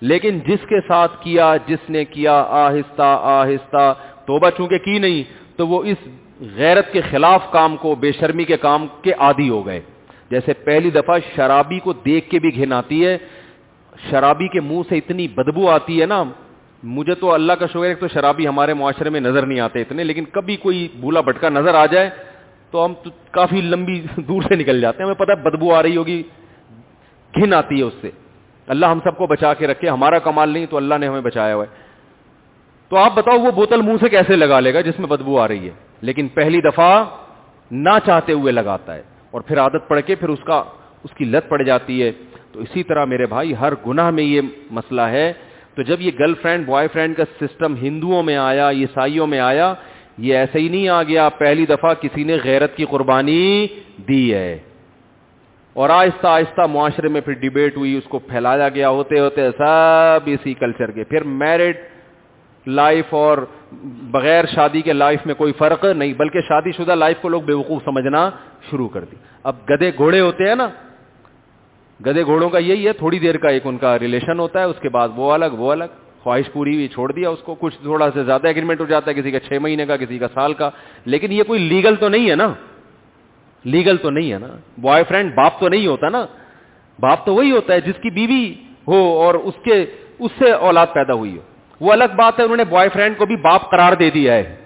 لیکن 0.00 0.38
جس 0.38 0.66
کے 0.68 0.80
ساتھ 0.88 1.12
کیا، 1.20 1.56
جس 1.66 1.90
نے 1.90 2.04
کیا، 2.04 2.44
آہستہ 2.48 3.18
آہستہ، 3.22 3.94
توبہ 4.26 4.50
چونکہ 4.50 4.78
کی 4.78 4.98
نہیں، 4.98 5.22
تو 5.56 5.66
وہ 5.68 5.84
اس 5.84 6.08
غیرت 6.56 6.92
کے 6.92 7.00
خلاف 7.00 7.50
کام 7.50 7.76
کو، 7.76 7.94
بے 7.94 8.12
شرمی 8.12 8.44
کے 8.44 8.56
کام 8.56 8.86
کے 9.02 9.12
عادی 9.18 9.48
ہو 9.48 9.66
گئے۔ 9.66 9.80
جیسے 10.30 10.52
پہلی 10.52 10.90
دفعہ 10.90 11.18
شرابی 11.36 11.78
کو 11.78 11.92
دیکھ 11.92 12.30
کے 12.30 12.38
بھی 12.38 12.56
گھن 12.56 12.72
آتی 12.72 13.06
ہے، 13.06 13.18
شرابی 14.10 14.48
کے 14.48 14.60
منہ 14.60 14.82
سے 14.88 14.96
اتنی 14.96 15.28
بدبو 15.28 15.68
آتی 15.70 16.00
ہے 16.00 16.06
نا، 16.06 16.24
مجھے 16.82 17.14
تو 17.14 17.32
اللہ 17.32 17.52
کا 17.52 17.66
شکر 17.66 17.84
ہے 17.84 17.94
تو 17.94 18.08
شرابی 18.08 18.48
ہمارے 18.48 18.74
معاشرے 18.74 19.10
میں 19.10 19.20
نظر 19.20 19.46
نہیں 19.46 19.60
آتے 19.60 19.80
اتنے، 19.80 20.04
لیکن 20.04 20.24
کبھی 20.24 20.56
کوئی 20.56 20.88
بولا 21.00 21.20
بھٹکا 21.20 21.48
نظر 21.48 21.74
آ 21.74 21.86
جائے 21.86 22.10
تو 22.70 22.84
ہم 22.84 22.94
تو 23.02 23.10
کافی 23.30 23.60
لمبی 23.60 24.02
دور 24.28 24.42
سے 24.42 24.56
نکل 24.56 24.80
جاتے 24.80 25.02
ہیں۔ 25.02 25.10
ہمیں 25.10 25.26
پتہ 25.26 25.32
بدبو 25.32 25.74
آ 25.74 25.82
رہی 25.82 25.96
ہوگی، 25.96 26.22
گھن 27.34 27.54
آتی 27.54 27.78
ہے 27.78 27.82
اس 27.82 27.92
سے۔ 28.00 28.10
اللہ 28.66 28.86
ہم 28.86 28.98
سب 29.04 29.16
کو 29.16 29.26
بچا 29.26 29.54
کے 29.54 29.66
رکھے، 29.66 29.88
ہمارا 29.88 30.18
کمال 30.18 30.48
نہیں، 30.48 30.66
تو 30.66 30.76
اللہ 30.76 30.94
نے 31.00 31.06
ہمیں 31.08 31.20
بچایا 31.20 31.54
ہوا 31.54 31.64
ہے۔ 31.64 31.86
تو 32.88 32.96
آپ 32.96 33.14
بتاؤ، 33.14 33.38
وہ 33.38 33.50
بوتل 33.50 33.82
منہ 33.82 33.96
سے 34.00 34.08
کیسے 34.08 34.36
لگا 34.36 34.60
لے 34.60 34.74
گا 34.74 34.80
جس 34.80 34.98
میں 34.98 35.08
بدبو 35.08 35.40
آ 35.40 35.48
رہی 35.48 35.66
ہے؟ 35.66 35.70
لیکن 36.00 36.28
پہلی 36.28 36.60
دفعہ 36.60 37.04
نہ 37.70 37.98
چاہتے 38.06 38.32
ہوئے 38.32 38.52
لگاتا 38.52 38.94
ہے۔ 38.94 39.02
اور 39.30 39.40
پھر 39.40 39.58
عادت 39.58 39.88
پڑ 39.88 40.00
کے 40.00 40.14
پھر 40.14 40.28
اس 40.28 40.38
کا، 40.44 40.62
اس 41.04 41.10
کی 41.14 41.24
لت 41.24 41.48
پڑ 41.48 41.62
جاتی 41.62 42.02
ہے۔ 42.02 42.12
تو 42.52 42.60
اسی 42.60 42.82
طرح 42.82 43.04
میرے 43.04 43.26
بھائی، 43.26 43.54
ہر 43.60 43.72
گناہ 43.86 44.10
میں 44.10 44.24
یہ 44.24 44.40
مسئلہ 44.70 45.02
ہے۔ 45.02 45.32
تو 45.74 45.82
جب 45.82 46.00
یہ 46.00 46.10
گرل 46.18 46.34
فرینڈ، 46.34 46.66
بوائے 46.66 46.88
فرینڈ 46.92 47.16
کا 47.16 47.24
سسٹم 47.40 47.74
ہندوؤں 47.76 48.22
میں 48.22 48.36
آیا، 48.36 48.70
عیسائیوں 48.70 49.26
میں 49.26 49.40
آیا، 49.40 49.74
یہ 50.18 50.36
ایسے 50.36 50.58
ہی 50.58 50.68
نہیں 50.68 50.88
آ 50.88 51.02
گیا، 51.02 51.28
پہلی 51.28 51.66
دفعہ 51.66 51.94
کسی 51.94 52.24
نے 52.24 52.36
غیرت 52.44 52.76
کی 52.76 52.84
قربانی 52.84 53.66
دی 54.08 54.34
ہے۔ 54.34 54.58
اور 55.76 55.90
آہستہ 55.90 56.26
آہستہ 56.26 56.60
معاشرے 56.60 57.08
میں 57.08 57.20
پھر 57.20 57.32
ڈیبیٹ 57.32 57.76
ہوئی، 57.76 57.96
اس 57.96 58.04
کو 58.04 58.18
پھیلایا 58.18 58.68
گیا، 58.68 58.88
ہوتے 58.88 59.20
ہوتے 59.20 59.50
سب 59.58 60.20
اسی 60.26 60.54
کلچر 60.54 60.90
کے۔ 60.90 61.04
پھر 61.04 61.24
میرڈ 61.24 61.76
لائف 62.66 63.04
اور 63.10 63.38
بغیر 64.10 64.44
شادی 64.54 64.80
کے 64.80 64.92
لائف 64.92 65.26
میں 65.26 65.34
کوئی 65.34 65.52
فرق 65.52 65.84
نہیں، 65.84 66.12
بلکہ 66.12 66.40
شادی 66.48 66.72
شدہ 66.72 66.94
لائف 66.94 67.16
کو 67.20 67.28
لوگ 67.28 67.42
بے 67.42 67.52
وقوف 67.52 67.84
سمجھنا 67.84 68.30
شروع 68.70 68.88
کر 68.88 69.04
دی۔ 69.04 69.16
اب 69.42 69.56
گدے 69.70 69.90
گھوڑے 69.96 70.20
ہوتے 70.20 70.48
ہیں 70.48 70.54
نا، 70.54 70.68
گدے 72.06 72.24
گھوڑوں 72.24 72.50
کا 72.50 72.58
یہی 72.58 72.86
ہے، 72.86 72.92
تھوڑی 72.92 73.18
دیر 73.18 73.36
کا 73.36 73.48
ایک 73.48 73.62
ان 73.64 73.78
کا 73.78 73.98
ریلیشن 73.98 74.38
ہوتا 74.38 74.58
ہے، 74.58 74.64
اس 74.64 74.80
کے 74.80 74.88
بعد 74.88 75.08
وہ 75.16 75.32
الگ 75.32 75.52
وہ 75.52 75.72
الگ۔ 75.72 75.84
خواہش 76.22 76.52
پوری 76.52 76.74
ہوئی، 76.74 76.88
چھوڑ 76.88 77.12
دیا 77.12 77.28
اس 77.28 77.38
کو۔ 77.38 77.54
کچھ 77.60 77.76
تھوڑا 77.82 78.10
سے 78.14 78.24
زیادہ 78.24 78.48
اگریمنٹ 78.48 78.80
ہو 78.80 78.84
جاتا 78.84 79.10
ہے، 79.10 79.20
کسی 79.20 79.30
کا 79.30 79.40
چھ 79.40 79.52
مہینے 79.52 79.86
کا، 79.86 79.96
کسی 79.96 80.18
کا 80.18 80.26
سال 80.34 80.54
کا۔ 80.54 80.70
لیکن 81.04 81.32
یہ 81.32 81.42
کوئی 81.42 81.60
لیگل 81.60 81.94
تو 81.96 82.08
نہیں 82.08 82.30
ہے 82.30 82.34
نا۔ 82.34 82.52
لیگل 83.66 83.96
تو 83.96 84.10
نہیں 84.10 84.32
ہے 84.32 84.38
نا۔ 84.38 84.46
بوائے 84.78 85.04
فرینڈ، 85.08 85.34
باپ 85.34 85.60
تو 85.60 85.68
نہیں 85.68 85.86
ہوتا 85.86 86.08
نا۔ 86.08 86.26
باپ 86.98 87.26
تو 87.26 87.34
وہی 87.34 87.50
ہوتا 87.50 87.74
ہے 87.74 87.80
جس 87.80 87.94
کی 88.02 88.10
بیوی 88.10 88.54
ہو 88.88 89.22
اور 89.22 89.34
اس 89.34 89.54
کے، 89.64 89.86
اس 90.18 90.30
سے 90.38 90.50
اولاد 90.50 90.86
پیدا 90.92 91.12
ہوئی 91.12 91.36
ہو۔ 91.36 91.42
وہ 91.80 91.92
الگ 91.92 92.04
بات 92.16 92.38
ہے، 92.38 92.44
انہوں 92.44 92.56
نے 92.56 92.64
بوائے 92.64 92.88
فرینڈ 92.88 93.18
کو 93.18 93.26
بھی 93.26 93.36
باپ 93.36 93.70
قرار 93.70 93.92
دے 93.92 94.10
دیا 94.10 94.34
ہے۔ 94.34 94.56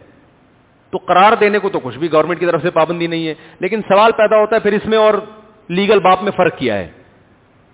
تو 0.90 0.98
قرار 0.98 1.32
دینے 1.40 1.58
کو 1.58 1.68
تو 1.68 1.80
کچھ 1.80 1.98
بھی 1.98 2.12
گورنمنٹ 2.12 2.40
کی 2.40 2.46
طرف 2.46 2.62
سے 2.62 2.70
پابندی 2.70 3.06
نہیں 3.06 3.28
ہے۔ 3.28 3.34
لیکن 3.60 3.80
سوال 3.88 4.12
پیدا 4.12 4.36
ہوتا 4.36 4.56
ہے، 4.56 4.60
پھر 4.60 4.72
اس 4.72 4.86
میں 4.86 4.98
اور 4.98 5.14
لیگل 5.68 6.00
باپ 6.00 6.22
میں 6.22 6.32
فرق 6.32 6.58
کیا 6.58 6.78
ہے؟ 6.78 6.88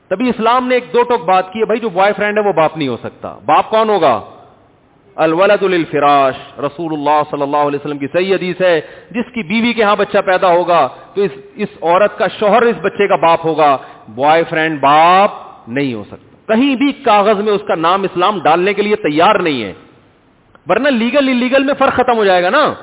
تبھی 0.08 0.28
اسلام 0.28 0.68
نے 0.68 0.74
ایک 0.74 0.84
دو 0.92 1.02
ٹوک 1.02 1.24
بات 1.24 1.52
کی 1.52 1.60
ہے، 1.60 1.64
بھائی 1.64 1.80
جو 1.80 1.90
بوائے 1.90 2.12
فرینڈ 2.16 2.38
ہے 2.38 2.42
وہ 2.42 2.52
باپ 2.52 2.76
نہیں 2.76 2.88
ہو 2.88 2.96
سکتا۔ 2.96 3.38
باپ 3.46 3.70
کون 3.70 3.88
ہوگا؟ 3.88 4.24
الولد 5.16 5.62
الفراش 5.62 6.58
رسول 6.58 6.92
اللہ 6.92 7.22
صلی 7.30 7.42
اللہ 7.42 7.56
علیہ 7.56 7.78
وسلم 7.84 7.98
کی 7.98 8.06
صحیح 8.12 8.34
حدیث 8.34 8.60
ہے، 8.60 8.80
جس 9.10 9.32
کی 9.34 9.42
بیوی 9.42 9.72
کے 9.72 9.82
ہاں 9.82 9.96
بچہ 9.96 10.18
پیدا 10.18 10.52
ہوگا، 10.52 10.88
تو 11.14 11.22
اس 11.22 11.30
اس 11.54 11.68
عورت 11.82 12.18
کا 12.18 12.26
شوہر 12.38 12.62
اس 12.62 12.76
بچے 12.82 13.08
کا 13.08 13.16
باپ 13.16 13.46
ہوگا۔ 13.46 13.78
بوائے 14.08 14.42
فرینڈ 14.50 14.80
باپ 14.80 15.30
نہیں 15.68 15.94
ہو 15.94 16.04
سکتا۔ 16.04 16.54
کہیں 16.54 16.74
بھی 16.74 16.92
کاغذ 16.92 17.40
میں 17.40 17.52
اس 17.52 17.60
کا 17.68 17.74
نام 17.74 18.02
اسلام 18.02 18.40
ڈالنے 18.40 18.74
کے 18.74 18.82
لیے 18.82 18.96
تیار 18.96 19.34
نہیں 19.34 19.62
ہے۔ 19.62 19.72
ورنہ 20.66 20.88
لیگل 20.88 21.28
انلیگل 21.28 21.64
میں 21.64 21.74
فرق 21.78 21.92
ختم 21.92 22.16
ہو 22.16 22.24
جائے 22.24 22.42
گا 22.42 22.50
نا۔ 22.50 22.74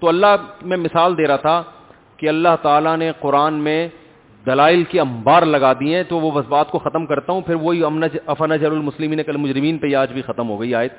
تو 0.00 0.08
اللہ، 0.08 0.36
میں 0.62 0.76
مثال 0.76 1.18
دے 1.18 1.26
رہا 1.26 1.36
تھا 1.36 1.62
کہ 2.16 2.28
اللہ 2.28 2.56
تعالیٰ 2.62 2.96
نے 2.96 3.12
قرآن 3.20 3.54
میں 3.54 3.88
دلائل 4.46 4.84
کی 4.84 5.00
امبار 5.00 5.42
لگا 5.42 5.72
دی 5.72 5.94
ہیں، 5.94 6.02
تو 6.02 6.20
وہ 6.20 6.42
بات 6.48 6.70
کو 6.70 6.78
ختم 6.78 7.06
کرتا 7.06 7.32
ہوں، 7.32 7.40
پھر 7.40 7.54
وہی 7.54 7.82
افن 8.26 8.56
جر 8.60 8.70
المسلمین 8.70 9.22
کل 9.22 9.36
مجرمین 9.36 9.78
پہ 9.78 9.94
آج 9.94 10.12
بھی 10.12 10.22
ختم 10.22 10.48
ہو 10.48 10.60
گئی 10.60 10.74
آیت۔ 10.74 10.92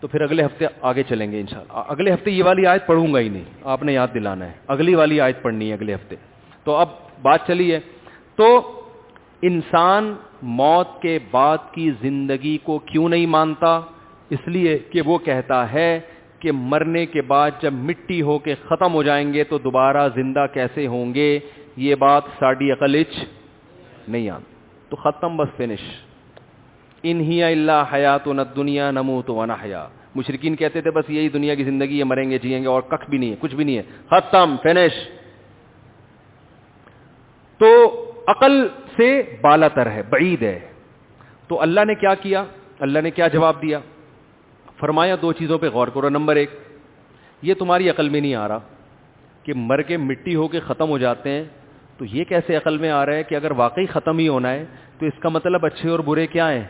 تو 0.00 0.08
پھر 0.08 0.20
اگلے 0.20 0.44
ہفتے 0.44 0.66
آگے 0.80 1.02
چلیں 1.02 1.30
گے 1.32 1.40
انشاءاللہ. 1.40 1.82
اگلے 1.88 2.12
ہفتے 2.12 2.30
یہ 2.30 2.44
والی 2.44 2.66
آیت 2.66 2.86
پڑھوں 2.86 3.12
گا 3.14 3.20
ہی 3.20 3.28
نہیں. 3.28 3.44
آپ 3.64 3.82
نے 3.82 3.92
یاد 3.92 4.08
دلانا 4.14 4.46
ہے. 4.46 4.52
اگلی 4.68 4.94
والی 4.94 5.20
آیت 5.20 5.42
پڑھنی 5.42 5.68
ہے 5.68 5.74
اگلے 5.74 5.94
ہفتے. 5.94 6.16
تو 6.64 6.76
اب 6.76 6.88
بات 7.22 7.46
چلی 7.46 7.72
ہے. 7.72 7.80
تو 8.36 8.46
انسان 9.42 10.14
موت 10.42 11.00
کے 11.02 11.18
بعد 11.30 11.58
کی 11.72 11.90
زندگی 12.00 12.56
کو 12.62 12.78
کیوں 12.78 13.08
نہیں 13.08 13.26
مانتا؟ 13.26 13.80
اس 14.30 14.48
لیے 14.48 14.78
کہ 14.92 15.02
وہ 15.02 15.18
کہتا 15.18 15.72
ہے 15.72 16.00
کہ 16.38 16.52
مرنے 16.52 17.04
کے 17.06 17.22
بعد 17.22 17.50
جب 17.62 17.72
مٹی 17.72 18.20
ہو 18.22 18.38
کے 18.38 18.54
ختم 18.54 18.94
ہو 18.94 19.02
جائیں 19.02 19.32
گے 19.32 19.44
تو 19.44 19.58
دوبارہ 19.58 20.08
زندہ 20.14 20.46
کیسے 20.52 20.86
ہوں 20.86 21.14
گے؟ 21.14 21.38
یہ 21.76 21.94
بات 21.94 22.24
ساڈی 22.38 22.70
اقلچ 22.72 23.14
نہیں 24.08 24.28
آتی 24.30 24.52
تو 24.88 24.96
ختم 24.96 25.36
بس 25.36 25.56
فنش. 25.56 25.80
انہی 27.04 27.42
اللہ 27.42 27.84
حیات 27.92 28.26
نہ 28.26 28.42
دنیا 28.56 28.90
نمو 28.90 29.22
تو 29.22 29.40
حیا 29.40 29.88
مشرقین 30.14 30.56
کہتے 30.56 30.80
تھے 30.80 30.90
بس 30.90 31.10
یہی 31.10 31.28
دنیا 31.28 31.54
کی 31.54 31.64
زندگی 31.64 31.98
ہے، 31.98 32.04
مریں 32.04 32.30
گے 32.30 32.38
جیئیں 32.38 32.62
گے 32.62 32.68
اور 32.68 32.82
کخ 32.82 33.10
بھی 33.10 33.18
نہیں 33.18 33.30
ہے، 33.30 33.36
کچھ 33.40 33.54
بھی 33.54 33.64
نہیں 33.64 33.78
ہے۔ 33.78 33.82
ختم، 34.06 34.56
فنش۔ 34.62 35.08
تو 37.58 38.04
عقل 38.26 38.68
سے 38.96 39.22
بالا 39.40 39.68
تر 39.68 39.90
ہے، 39.90 40.02
بعید 40.10 40.42
ہے۔ 40.42 40.58
تو 41.48 41.62
اللہ 41.62 41.80
نے 41.84 41.94
کیا 41.94 42.14
کیا؟ 42.14 42.44
اللہ 42.78 42.98
نے 42.98 43.10
کیا 43.10 43.28
جواب 43.28 43.62
دیا؟ 43.62 43.78
فرمایا 44.80 45.16
دو 45.22 45.32
چیزوں 45.32 45.58
پہ 45.58 45.68
غور 45.68 45.88
کرو۔ 45.88 46.08
نمبر 46.08 46.36
ایک، 46.36 46.50
یہ 47.42 47.54
تمہاری 47.54 47.90
عقل 47.90 48.08
میں 48.08 48.20
نہیں 48.20 48.34
آ 48.34 48.48
رہا 48.48 48.58
کہ 49.42 49.52
مر 49.56 49.82
کے 49.82 49.96
مٹی 49.96 50.34
ہو 50.34 50.48
کے 50.48 50.60
ختم 50.60 50.88
ہو 50.88 50.98
جاتے 50.98 51.30
ہیں۔ 51.30 51.44
تو 51.98 52.04
یہ 52.04 52.24
کیسے 52.24 52.56
عقل 52.56 52.78
میں 52.78 52.90
آ 52.90 53.06
رہا 53.06 53.12
ہے 53.12 53.22
کہ 53.22 53.34
اگر 53.34 53.50
واقعی 53.50 53.86
ختم 53.86 54.18
ہی 54.18 54.28
ہونا 54.28 54.50
ہے، 54.50 54.64
تو 54.98 55.06
اس 55.06 55.12
کا 55.20 55.28
مطلب 55.28 55.66
اچھے 55.66 55.90
اور 55.90 55.98
برے 55.98 56.26
کیا 56.26 56.50
ہیں؟ 56.50 56.64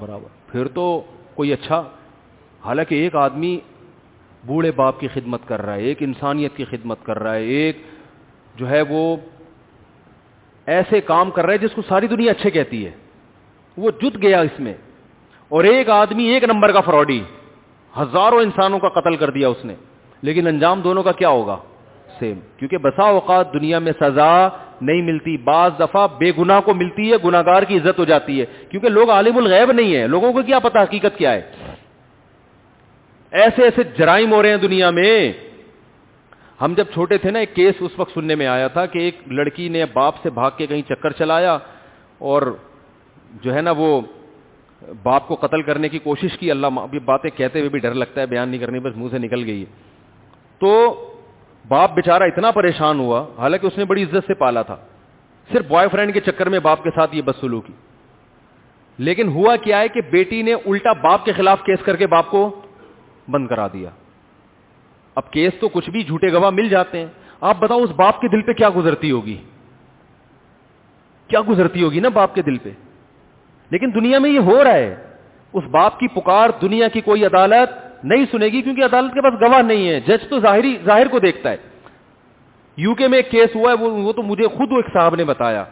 برابر۔ 0.00 0.52
پھر 0.52 0.68
تو 0.68 1.02
کوئی 1.34 1.52
اچھا 1.52 1.82
حالانکہ 2.64 2.94
ایک 2.94 3.16
آدمی 3.16 3.58
بوڑھے 4.46 4.72
باپ 4.72 5.00
کی 5.00 5.08
خدمت 5.08 5.40
کر 5.46 5.62
رہا 5.62 5.74
ہے، 5.74 5.80
ایک 5.80 5.96
انسانیت 6.00 6.56
کی 6.56 6.64
خدمت 6.64 6.98
کر 7.02 7.18
رہا 7.18 7.34
ہے، 7.34 7.42
ایک 7.42 7.76
جو 8.56 8.70
ہے 8.70 8.82
وہ 8.88 9.16
ایسے 10.66 11.00
کام 11.00 11.30
کر 11.30 11.44
رہا 11.44 11.52
ہے 11.52 11.58
جس 11.58 11.70
کو 11.74 11.82
ساری 11.88 12.06
دنیا 12.06 12.30
اچھے 12.30 12.50
کہتی 12.50 12.86
ہے۔ 12.86 12.90
وہ 13.76 13.90
جت 13.90 14.22
گیا 14.22 14.40
اس 14.40 14.60
میں۔ 14.60 14.74
اور 15.48 15.64
ایک 15.64 15.88
آدمی 15.88 16.24
ایک 16.24 16.44
نمبر 16.44 16.72
کا 16.72 16.80
فراڈی، 16.80 17.22
ہزاروں 17.98 18.40
انسانوں 18.40 18.78
کا 18.78 18.88
قتل 18.88 19.16
کر 19.16 19.30
دیا 19.30 19.48
اس 19.48 19.64
نے۔ 19.64 19.74
لیکن 20.22 20.46
انجام 20.46 20.80
دونوں 20.80 21.02
کا 21.02 21.12
کیا 21.12 21.28
ہوگا؟ 21.28 21.56
سیم 22.18 22.40
کیونکہ 22.56 22.78
بسا 22.78 23.02
اوقات 23.02 23.52
دنیا 23.52 23.78
میں 23.78 23.92
سزا 24.00 24.48
نہیں 24.80 25.02
ملتی 25.02 25.36
بعض 25.36 25.70
دفعہ 25.78 26.08
بے 26.18 26.32
گنا 26.38 26.60
کو 26.60 26.74
ملتی 26.74 27.12
ہے 27.12 27.16
گناگار 27.24 27.62
کی 27.62 27.76
عزت 27.76 27.98
ہو 27.98 28.04
جاتی 28.04 28.40
ہے۔ 28.40 28.46
کیونکہ 28.70 28.88
لوگ 28.88 29.10
عالم 29.10 29.36
الغیب 29.36 29.72
نہیں 29.72 29.96
ہے 29.96 30.06
لوگوں 30.06 30.32
کو 30.32 30.42
کیا 30.42 30.58
پتا 30.58 30.82
حقیقت 30.82 31.18
کیا 31.18 31.32
ہے۔ 31.32 31.42
ایسے 33.30 33.62
ایسے 33.62 33.82
جرائم 33.98 34.32
ہو 34.32 34.42
رہے 34.42 34.50
ہیں 34.50 34.56
دنیا 34.56 34.90
میں۔ 34.90 35.32
ہم 36.60 36.74
جب 36.76 36.84
چھوٹے 36.92 37.18
تھے 37.18 37.30
نا، 37.30 37.38
ایک 37.38 37.54
کیس 37.54 37.74
اس 37.80 37.90
وقت 37.96 38.14
سننے 38.14 38.34
میں 38.34 38.46
آیا 38.46 38.68
تھا 38.68 38.86
کہ 38.86 38.98
ایک 38.98 39.20
لڑکی 39.26 39.68
نے 39.68 39.84
باپ 39.92 40.14
سے 40.22 40.30
بھاگ 40.30 40.50
کے 40.56 40.66
کہیں 40.66 40.82
چکر 40.88 41.12
چلایا 41.12 41.58
اور 42.18 42.56
جو 43.42 43.54
ہے 43.54 43.60
نا 43.60 43.70
وہ 43.70 44.00
باپ 45.02 45.28
کو 45.28 45.34
قتل 45.34 45.62
کرنے 45.62 45.88
کی 45.88 45.98
کوشش 45.98 46.38
کی۔ 46.38 46.50
اللہ 46.50 46.66
ابھی 46.66 46.98
باتیں 46.98 47.30
کہتے 47.30 47.58
ہوئے 47.58 47.68
بھی 47.68 47.78
ڈر 47.78 47.94
لگتا 47.94 48.20
ہے، 48.20 48.26
بیان 48.26 48.48
نہیں 48.48 48.60
کرنی، 48.60 48.78
بس 48.78 48.96
منہ 48.96 49.08
سے 49.10 49.18
نکل 49.18 49.44
گئی 49.44 49.64
تو 50.58 50.72
باپ 51.68 51.90
بےچارا 51.94 52.24
اتنا 52.24 52.50
پریشان 52.50 52.98
ہوا، 52.98 53.26
حالانکہ 53.38 53.66
اس 53.66 53.78
نے 53.78 53.84
بڑی 53.84 54.02
عزت 54.02 54.26
سے 54.26 54.34
پالا 54.34 54.62
تھا۔ 54.62 54.76
صرف 55.52 55.66
بوائے 55.66 55.88
فرینڈ 55.92 56.14
کے 56.14 56.20
چکر 56.20 56.48
میں 56.48 56.60
باپ 56.60 56.82
کے 56.82 56.90
ساتھ 56.90 57.14
یہ 57.14 57.22
بس 57.22 57.36
سلو 57.40 57.60
کی 57.60 57.72
لیکن 58.98 59.28
ہوا 59.28 59.56
کیا 59.56 59.80
ہے 59.80 59.88
کہ 59.88 60.00
بیٹی 60.00 60.42
نے 60.42 60.54
الٹا 60.54 60.92
باپ 60.92 61.24
کے 61.24 61.32
خلاف 61.32 61.62
کیس 61.62 61.84
کر 61.84 61.96
کے 61.96 62.06
باپ 62.06 62.30
کو 62.30 62.60
بند 63.28 63.48
کرا 63.48 63.66
دیا۔ 63.72 63.90
اب 65.14 65.30
کیس 65.30 65.52
تو 65.60 65.68
کچھ 65.68 65.90
بھی 65.90 66.02
جھوٹے 66.02 66.32
گواہ 66.32 66.50
مل 66.50 66.68
جاتے 66.68 66.98
ہیں۔ 66.98 67.06
آپ 67.40 67.56
بتاؤ، 67.58 67.82
اس 67.82 67.90
باپ 67.90 68.20
کے 68.20 68.28
دل 68.28 68.42
پہ 68.42 68.52
کیا 68.52 68.70
گزرتی 68.76 69.10
ہوگی؟ 69.10 69.36
کیا 71.28 71.40
گزرتی 71.48 71.82
ہوگی 71.82 72.00
نا 72.00 72.08
باپ 72.08 72.34
کے 72.34 72.42
دل 72.42 72.58
پہ؟ 72.58 72.70
لیکن 73.70 73.94
دنیا 73.94 74.18
میں 74.18 74.30
یہ 74.30 74.40
ہو 74.40 74.64
رہا 74.64 74.72
ہے، 74.72 74.96
اس 75.52 75.64
باپ 75.64 75.98
کی 75.98 76.08
پکار 76.08 76.50
دنیا 76.62 76.88
کی 76.88 77.00
کوئی 77.00 77.26
عدالت 77.26 77.85
نہیں 78.06 78.24
سنے 78.30 78.46
گی 78.46 78.62
کیونکہ 78.62 78.84
عدالت 78.84 79.14
کے 79.14 79.22
پاس 79.22 79.40
گواہ 79.40 79.62
نہیں 79.62 79.88
ہے۔ 79.88 80.00
جج 80.00 80.28
تو 80.28 80.40
ظاہری 80.40 80.76
ظاہر 80.84 81.08
کو 81.08 81.18
دیکھتا 81.18 81.50
ہے۔ 81.50 81.56
یو 82.78 82.94
کے 82.94 83.08
میں 83.08 83.18
ایک 83.18 83.30
کیس 83.30 83.56
ہوا 83.56 83.72
ہے، 83.72 83.76
وہ 83.84 84.12
تو 84.12 84.22
مجھے 84.22 84.48
خود 84.48 84.72
ایک 84.72 84.86
صاحب 84.92 85.14
نے 85.14 85.24
بتایا 85.24 85.64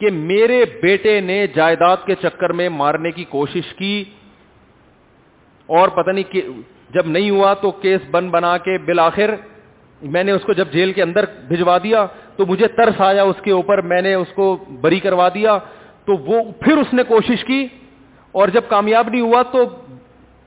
کہ 0.00 0.10
میرے 0.10 0.64
بیٹے 0.82 1.20
نے 1.20 1.46
جائیداد 1.46 1.96
کے 2.06 2.14
چکر 2.14 2.52
میں 2.52 2.68
مارنے 2.68 3.10
کی 3.10 3.24
کوشش 3.24 3.74
کی 3.74 4.04
اور 5.68 5.88
پتہ 5.88 6.10
نہیں 6.10 6.38
جب 6.90 7.06
نہیں 7.06 7.30
ہوا 7.30 7.54
تو 7.54 7.70
کیس 7.70 8.00
بن 8.10 8.30
بنا 8.30 8.56
کے 8.58 8.78
بالآخر 8.78 9.30
میں 10.02 10.24
نے 10.24 10.32
اس 10.32 10.42
کو 10.42 10.52
جب 10.52 10.68
جیل 10.72 10.92
کے 10.92 11.02
اندر 11.02 11.24
بھجوا 11.48 11.78
دیا 11.78 12.06
تو 12.36 12.46
مجھے 12.46 12.68
ترس 12.68 13.00
آیا 13.00 13.22
اس 13.22 13.40
کے 13.42 13.50
اوپر، 13.50 13.80
میں 13.82 14.02
نے 14.02 14.14
اس 14.14 14.32
کو 14.34 14.56
بری 14.80 15.00
کروا 15.00 15.28
دیا 15.28 15.58
تو 16.04 16.16
وہ 16.16 16.42
پھر 16.60 16.76
اس 16.78 16.94
نے 16.94 17.02
کوشش 17.02 17.44
کی 17.44 17.66
اور 18.32 18.48
جب 18.48 18.62
کامیاب 18.68 19.08
نہیں 19.08 19.20
ہوا 19.20 19.42
تو 19.42 19.64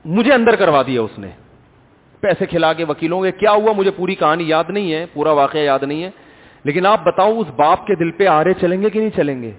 مجھے 0.04 0.32
اندر 0.32 0.56
کروا 0.56 0.82
دیا 0.86 1.02
اس 1.02 1.18
نے۔ 1.18 1.30
پیسے 2.20 2.46
کھلا 2.46 2.72
کے 2.72 2.84
وکیلوں 2.84 3.22
کے، 3.22 3.32
کیا 3.32 3.52
ہوا 3.52 3.72
مجھے 3.72 3.90
پوری 3.90 4.14
کہانی 4.14 4.44
یاد 4.48 4.64
نہیں 4.68 4.92
ہے، 4.92 5.06
پورا 5.12 5.32
واقعہ 5.32 5.60
یاد 5.60 5.82
نہیں 5.82 6.02
ہے، 6.02 6.10
لیکن 6.64 6.86
آپ 6.86 7.04
بتاؤ 7.04 7.40
اس 7.40 7.46
باپ 7.56 7.86
کے 7.86 7.94
دل 7.94 8.10
پہ 8.10 8.26
آرے 8.26 8.54
چلیں 8.54 8.82
گے 8.82 8.90
کہ 8.90 8.98
نہیں 8.98 9.16
چلیں 9.16 9.42
گے؟ 9.42 9.50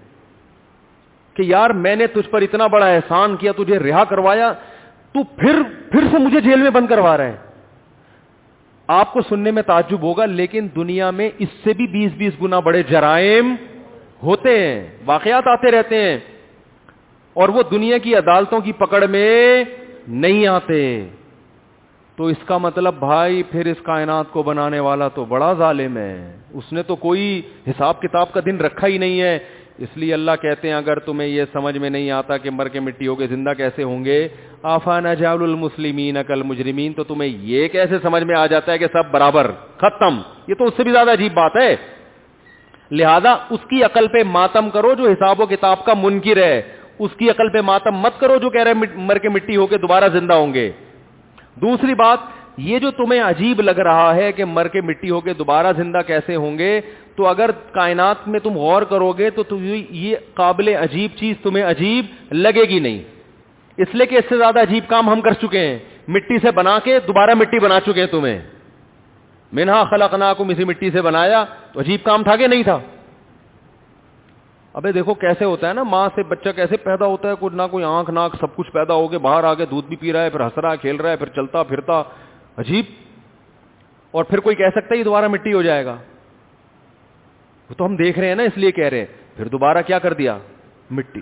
کہ 1.33 1.43
یار 1.45 1.69
میں 1.69 1.95
نے 1.95 2.07
تجھ 2.07 2.29
پر 2.29 2.41
اتنا 2.41 2.67
بڑا 2.67 2.87
احسان 2.87 3.35
کیا، 3.35 3.51
تجھے 3.51 3.79
رہا 3.79 4.03
کروایا، 4.03 4.53
تو 5.15 5.23
پھر 5.23 5.61
پھر 5.91 6.07
سے 6.11 6.17
مجھے 6.17 6.39
جیل 6.39 6.61
میں 6.61 6.69
بند 6.69 6.87
کروا 6.87 7.17
رہا 7.17 7.25
ہے۔ 7.25 7.35
آپ 8.87 9.13
کو 9.13 9.21
سننے 9.21 9.51
میں 9.51 9.63
تعجب 9.63 10.01
ہوگا، 10.03 10.25
لیکن 10.25 10.67
دنیا 10.75 11.11
میں 11.11 11.29
اس 11.37 11.49
سے 11.63 11.73
بھی 11.73 11.87
بیس 11.87 12.11
بیس 12.17 12.33
گنا 12.41 12.59
بڑے 12.59 12.83
جرائم 12.83 13.55
ہوتے 14.23 14.59
ہیں، 14.59 14.87
واقعات 15.05 15.47
آتے 15.47 15.71
رہتے 15.71 16.01
ہیں، 16.01 16.17
اور 17.33 17.49
وہ 17.49 17.63
دنیا 17.71 17.97
کی 17.97 18.15
عدالتوں 18.15 18.59
کی 18.59 18.71
پکڑ 18.71 19.07
میں 19.07 19.63
نہیں 20.07 20.47
آتے 20.47 21.07
تو 22.15 22.25
اس 22.25 22.37
کا 22.45 22.57
مطلب 22.57 22.93
بھائی 22.93 23.43
پھر 23.43 23.65
اس 23.65 23.77
کائنات 23.83 24.25
کو 24.31 24.43
بنانے 24.43 24.79
والا 24.79 25.07
تو 25.07 25.25
بڑا 25.25 25.53
ظالم 25.53 25.97
ہے۔ 25.97 26.37
اس 26.53 26.73
نے 26.73 26.83
تو 26.83 26.95
کوئی 26.95 27.41
حساب 27.67 28.01
کتاب 28.01 28.33
کا 28.33 28.39
دن 28.45 28.57
رکھا 28.57 28.87
ہی 28.87 28.97
نہیں 28.97 29.21
ہے۔ 29.21 29.39
اس 29.77 29.89
لیے 29.95 30.13
اللہ 30.13 30.31
کہتے 30.41 30.67
ہیں، 30.67 30.75
اگر 30.75 30.99
تمہیں 30.99 31.29
یہ 31.29 31.43
سمجھ 31.53 31.77
میں 31.77 31.89
نہیں 31.89 32.11
آتا 32.11 32.37
کہ 32.37 32.49
مر 32.49 32.67
کے 32.67 32.79
مٹی 32.79 33.07
ہو 33.07 33.15
کے 33.15 33.27
زندہ 33.27 33.53
کیسے 33.57 33.83
ہوں 33.83 34.05
گے 34.05 34.27
آفان 34.63 35.03
جال 35.19 35.43
المسلمین 35.43 36.17
اکل 36.17 36.43
مجرمین 36.43 36.93
تو 36.93 37.03
تمہیں 37.03 37.29
یہ 37.29 37.67
کیسے 37.67 37.95
سمجھ 38.01 38.23
میں 38.23 38.35
آ 38.35 38.47
جاتا 38.47 38.71
ہے 38.71 38.77
کہ 38.77 38.87
سب 38.93 39.03
برابر، 39.11 39.51
ختم۔ 39.77 40.21
یہ 40.47 40.53
تو 40.53 40.65
اس 40.65 40.73
سے 40.77 40.83
بھی 40.83 40.91
زیادہ 40.91 41.13
عجیب 41.13 41.33
بات 41.33 41.51
ہے۔ 41.55 41.75
لہذا 42.91 43.31
اس 43.49 43.59
کی 43.69 43.83
عقل 43.83 44.07
پہ 44.07 44.23
ماتم 44.23 44.69
کرو 44.69 44.93
جو 44.93 45.03
حساب 45.03 45.41
و 45.41 45.45
کتاب 45.45 45.85
کا 45.85 45.93
منکر 45.93 46.37
ہے۔ 46.37 46.61
اس 46.99 47.11
کی 47.17 47.29
عقل 47.29 47.49
پہ 47.49 47.61
ماتم 47.61 47.95
مت 47.95 48.19
کرو 48.19 48.37
جو 48.37 48.49
کہہ 48.49 48.63
رہے 48.63 48.73
مر 48.95 49.17
کے 49.17 49.29
مٹی 49.29 49.55
ہو 49.55 49.67
کے 49.67 49.77
دوبارہ 49.77 50.07
زندہ 50.13 50.33
ہوں 50.33 50.53
گے۔ 50.53 50.71
دوسری 51.61 51.93
بات، 51.93 52.19
یہ 52.57 52.79
جو 52.79 52.91
تمہیں 52.91 53.21
عجیب 53.21 53.61
لگ 53.61 53.79
رہا 53.79 54.15
ہے 54.15 54.31
کہ 54.31 54.45
مر 54.45 54.67
کے 54.67 54.81
مٹی 54.81 55.09
ہو 55.09 55.21
کے 55.21 55.33
دوبارہ 55.33 55.67
زندہ 55.77 55.97
کیسے 56.07 56.35
ہوں 56.35 56.57
گے، 56.57 56.81
تو 57.15 57.27
اگر 57.27 57.51
کائنات 57.51 58.27
میں 58.27 58.39
تم 58.39 58.53
غور 58.53 58.81
کرو 58.81 59.11
گے 59.11 59.29
تو 59.29 59.43
یہ 59.89 60.15
قابل 60.33 60.67
عجیب 60.67 61.11
چیز 61.17 61.35
تمہیں 61.43 61.63
عجیب 61.63 62.33
لگے 62.33 62.63
گی 62.63 62.79
نہیں۔ 62.79 63.03
اس 63.77 63.87
لیے 63.93 64.05
کہ 64.05 64.15
اس 64.15 64.25
سے 64.29 64.37
زیادہ 64.37 64.61
عجیب 64.61 64.83
کام 64.87 65.09
ہم 65.09 65.21
کر 65.21 65.33
چکے 65.33 65.59
ہیں۔ 65.59 65.79
مٹی 66.07 66.37
سے 66.39 66.51
بنا 66.51 66.79
کے 66.79 66.99
دوبارہ 66.99 67.33
مٹی 67.33 67.59
بنا 67.59 67.79
چکے 67.79 67.99
ہیں 67.99 68.07
تمہیں۔ 68.07 68.39
منہا 69.51 69.83
خلقنا 69.83 70.33
کو 70.33 70.43
اسی 70.43 70.63
مٹی 70.63 70.91
سے 70.91 71.01
بنایا 71.01 71.45
تو 71.73 71.79
عجیب 71.79 71.99
کام 72.03 72.23
تھا 72.23 72.35
کہ 72.35 72.47
نہیں 72.47 72.63
تھا؟ 72.63 72.79
ابے 74.75 74.91
دیکھو 74.91 75.13
کیسے 75.13 75.45
ہوتا 75.45 75.69
ہے 75.69 75.73
نا، 75.73 75.83
ماں 75.83 76.09
سے 76.15 76.23
بچہ 76.23 76.49
کیسے 76.55 76.77
پیدا 76.77 77.05
ہوتا 77.05 77.29
ہے، 77.29 77.33
کچھ 77.39 77.53
نہ 77.53 77.61
کوئی 77.71 77.83
آنکھ 77.83 78.11
ناک 78.11 78.35
سب 78.39 78.55
کچھ 78.55 78.71
پیدا 78.71 78.93
ہو 78.93 79.07
کے 79.07 79.17
باہر 79.17 79.43
آ 79.43 79.53
کے 79.53 79.65
دودھ 79.65 79.87
بھی 79.87 79.95
پی 79.95 80.13
رہا 80.13 80.23
ہے، 80.23 80.29
پھر 80.29 80.39
ہنس 80.39 80.57
رہا 80.57 80.71
ہے، 80.71 80.77
کھیل 80.77 80.95
رہا 80.95 81.09
ہے، 81.09 81.17
پھر 81.17 81.27
چلتا، 81.27 81.63
پھرتا، 81.63 82.03
عجیب۔ 82.57 82.85
اور 84.11 84.23
پھر 84.23 84.39
کوئی 84.39 84.55
کہہ 84.55 84.69
سکتا 84.71 84.93
ہے، 84.93 84.97
یہ 84.97 85.03
دوبارہ 85.03 85.27
مٹی 85.27 85.53
ہو 85.53 85.61
جائے 85.61 85.85
گا۔ 85.85 85.95
وہ 87.69 87.73
تو 87.73 87.85
ہم 87.85 87.95
دیکھ 87.95 88.19
رہے 88.19 88.27
ہیں 88.27 88.35
نا، 88.35 88.43
اس 88.43 88.57
لیے 88.57 88.71
کہہ 88.71 88.87
رہے 88.87 88.99
ہیں۔ 88.99 89.05
پھر 89.37 89.47
دوبارہ 89.47 89.77
کیا 89.85 89.99
کر 89.99 90.13
دیا؟ 90.13 90.37
مٹی۔ 90.91 91.21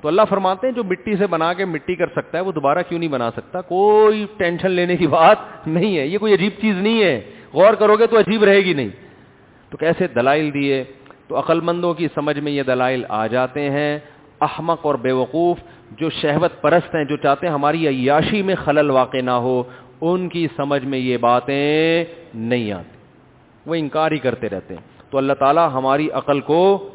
تو 0.00 0.08
اللہ 0.08 0.22
فرماتے 0.28 0.66
ہیں، 0.66 0.74
جو 0.74 0.84
مٹی 0.84 1.16
سے 1.16 1.26
بنا 1.26 1.52
کے 1.52 1.64
مٹی 1.64 1.94
کر 1.94 2.06
سکتا 2.06 2.38
ہے، 2.38 2.42
وہ 2.42 2.52
دوبارہ 2.52 2.78
کیوں 2.88 2.98
نہیں 3.00 3.10
بنا 3.10 3.30
سکتا؟ 3.30 3.60
کوئی 3.60 4.26
ٹینشن 4.36 4.70
لینے 4.70 4.96
کی 4.96 5.06
بات 5.06 5.38
نہیں 5.66 5.98
ہے۔ 5.98 6.06
یہ 6.06 6.18
کوئی 6.18 6.34
عجیب 6.34 6.52
چیز 6.60 6.76
نہیں 6.76 7.02
ہے۔ 7.02 7.30
غور 7.54 7.74
کرو 7.74 7.96
گے 7.96 8.06
تو 8.06 8.18
عجیب 8.18 8.44
رہے 8.44 8.60
گی 8.60 8.74
نہیں۔ 8.74 8.88
تو 9.70 9.76
کیسے 9.76 10.06
دلائل 10.08 10.54
دیے؟ 10.54 10.84
تو 11.30 11.38
عقل 11.38 11.60
مندوں 11.60 11.94
کی 11.94 12.08
سمجھ 12.14 12.38
میں 12.38 12.52
یہ 12.52 12.62
دلائل 12.62 13.04
آ 13.08 13.26
جاتے 13.26 13.70
ہیں، 13.70 13.98
احمق 14.40 14.78
اور 14.82 14.94
بے 14.94 15.12
وقوف 15.12 15.56
جو 15.90 16.10
شہوت 16.10 16.60
پرست 16.60 16.94
ہیں، 16.94 17.04
جو 17.04 17.16
چاہتے 17.16 17.46
ہیں 17.46 17.54
ہماری 17.54 17.88
عیاشی 17.88 18.42
میں 18.42 18.54
خلل 18.54 18.90
واقع 18.90 19.16
نہ 19.16 19.30
ہو، 19.30 19.62
ان 20.00 20.28
کی 20.28 20.48
سمجھ 20.56 20.84
میں 20.84 20.98
یہ 20.98 21.16
باتیں 21.16 22.04
نہیں 22.34 22.72
آتی۔ 22.72 22.96
وہ 23.66 23.74
انکار 23.74 24.10
ہی 24.10 24.18
کرتے 24.18 24.48
رہتے 24.48 24.74
ہیں۔ 24.74 24.82
تو 25.10 25.18
اللہ 25.18 25.32
تعالیٰ 25.32 25.68
ہماری 25.72 26.10
عقل 26.10 26.40
کو 26.40 26.88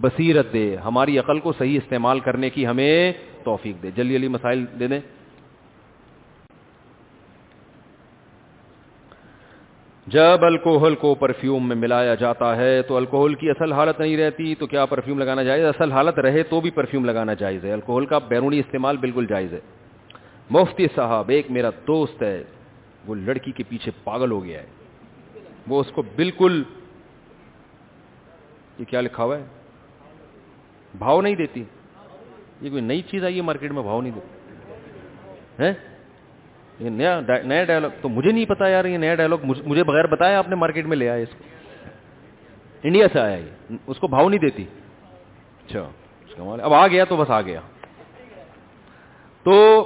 بصیرت 0.00 0.52
دے، 0.52 0.76
ہماری 0.76 1.18
عقل 1.18 1.38
کو 1.38 1.52
صحیح 1.58 1.76
استعمال 1.76 2.20
کرنے 2.20 2.50
کی 2.50 2.66
ہمیں 2.66 3.12
توفیق 3.44 3.82
دے۔ 3.82 3.90
جلدی 3.94 4.14
جلدی 4.14 4.28
مسائل 4.28 4.64
دے 4.80 4.86
دیں۔ 4.86 5.00
جب 10.06 10.44
الکوہل 10.44 10.94
کو 10.94 11.14
پرفیوم 11.14 11.68
میں 11.68 11.76
ملایا 11.76 12.14
جاتا 12.14 12.56
ہے 12.56 12.82
تو 12.82 12.96
الکوہل 12.96 13.34
کی 13.34 13.50
اصل 13.50 13.72
حالت 13.72 14.00
نہیں 14.00 14.16
رہتی، 14.16 14.54
تو 14.54 14.66
کیا 14.66 14.86
پرفیوم 14.86 15.18
لگانا 15.18 15.42
جائز؟ 15.42 15.64
اصل 15.64 15.92
حالت 15.92 16.18
رہے 16.18 16.42
تو 16.42 16.60
بھی 16.60 16.70
پرفیوم 16.70 17.04
لگانا 17.04 17.34
جائز 17.34 17.64
ہے۔ 17.64 17.72
الکوہل 17.72 18.06
کا 18.06 18.18
بیرونی 18.18 18.58
استعمال 18.58 18.96
بالکل 18.96 19.26
جائز 19.26 19.52
ہے۔ 19.52 19.60
مفتی 20.50 20.86
صاحب، 20.94 21.28
ایک 21.28 21.50
میرا 21.50 21.70
دوست 21.86 22.22
ہے، 22.22 22.42
وہ 23.06 23.14
لڑکی 23.14 23.52
کے 23.52 23.64
پیچھے 23.68 23.90
پاگل 24.04 24.30
ہو 24.30 24.44
گیا 24.44 24.60
ہے۔ 24.60 24.66
وہ 25.68 25.80
اس 25.80 25.86
کو 25.94 26.02
بالکل، 26.02 26.62
یہ 28.78 28.84
کیا 28.84 29.00
لکھا 29.00 29.24
ہوا 29.24 29.38
ہے؟ 29.38 29.44
بھاؤ 30.98 31.20
نہیں 31.20 31.34
دیتی۔ 31.34 31.64
یہ 32.60 32.70
کوئی 32.70 32.82
نئی 32.82 33.02
چیز 33.02 33.24
آئی 33.24 33.36
ہے 33.36 33.42
مارکیٹ 33.42 33.72
میں، 33.72 33.82
بھاؤ 33.82 34.00
نہیں 34.00 34.12
دیتی۔ 34.14 35.93
یہ 36.78 36.90
نیا 36.90 37.20
نیا 37.44 37.64
ڈائلگ 37.64 37.86
تو 38.00 38.08
مجھے 38.08 38.32
نہیں 38.32 38.44
پتا 38.44 38.68
یار 38.68 38.84
یہ 38.84 38.98
نیا 38.98 39.14
ڈائلگ 39.14 39.36
مجھے 39.42 39.84
بغیر 39.84 40.06
بتایا 40.06 40.38
آپ 40.38 40.48
نے 40.48 40.54
مارکیٹ 40.54 40.86
میں 40.86 40.96
لے 40.96 41.08
آیا 41.08 41.22
اس 41.22 41.28
کو۔ 41.28 41.44
انڈیا 42.82 43.06
سے 43.12 43.20
آیا 43.20 43.36
یہ۔ 43.36 43.76
اس 43.86 43.98
کو 43.98 44.08
بھاؤ 44.08 44.28
نہیں 44.28 44.40
دیتی۔ 44.40 44.64
اچھا 45.66 45.88
اب 46.62 46.74
آ 46.74 46.86
گیا 46.86 47.04
تو 47.04 47.16
بس 47.16 47.30
آ 47.30 47.40
گیا۔ 47.40 47.60
تو 49.42 49.84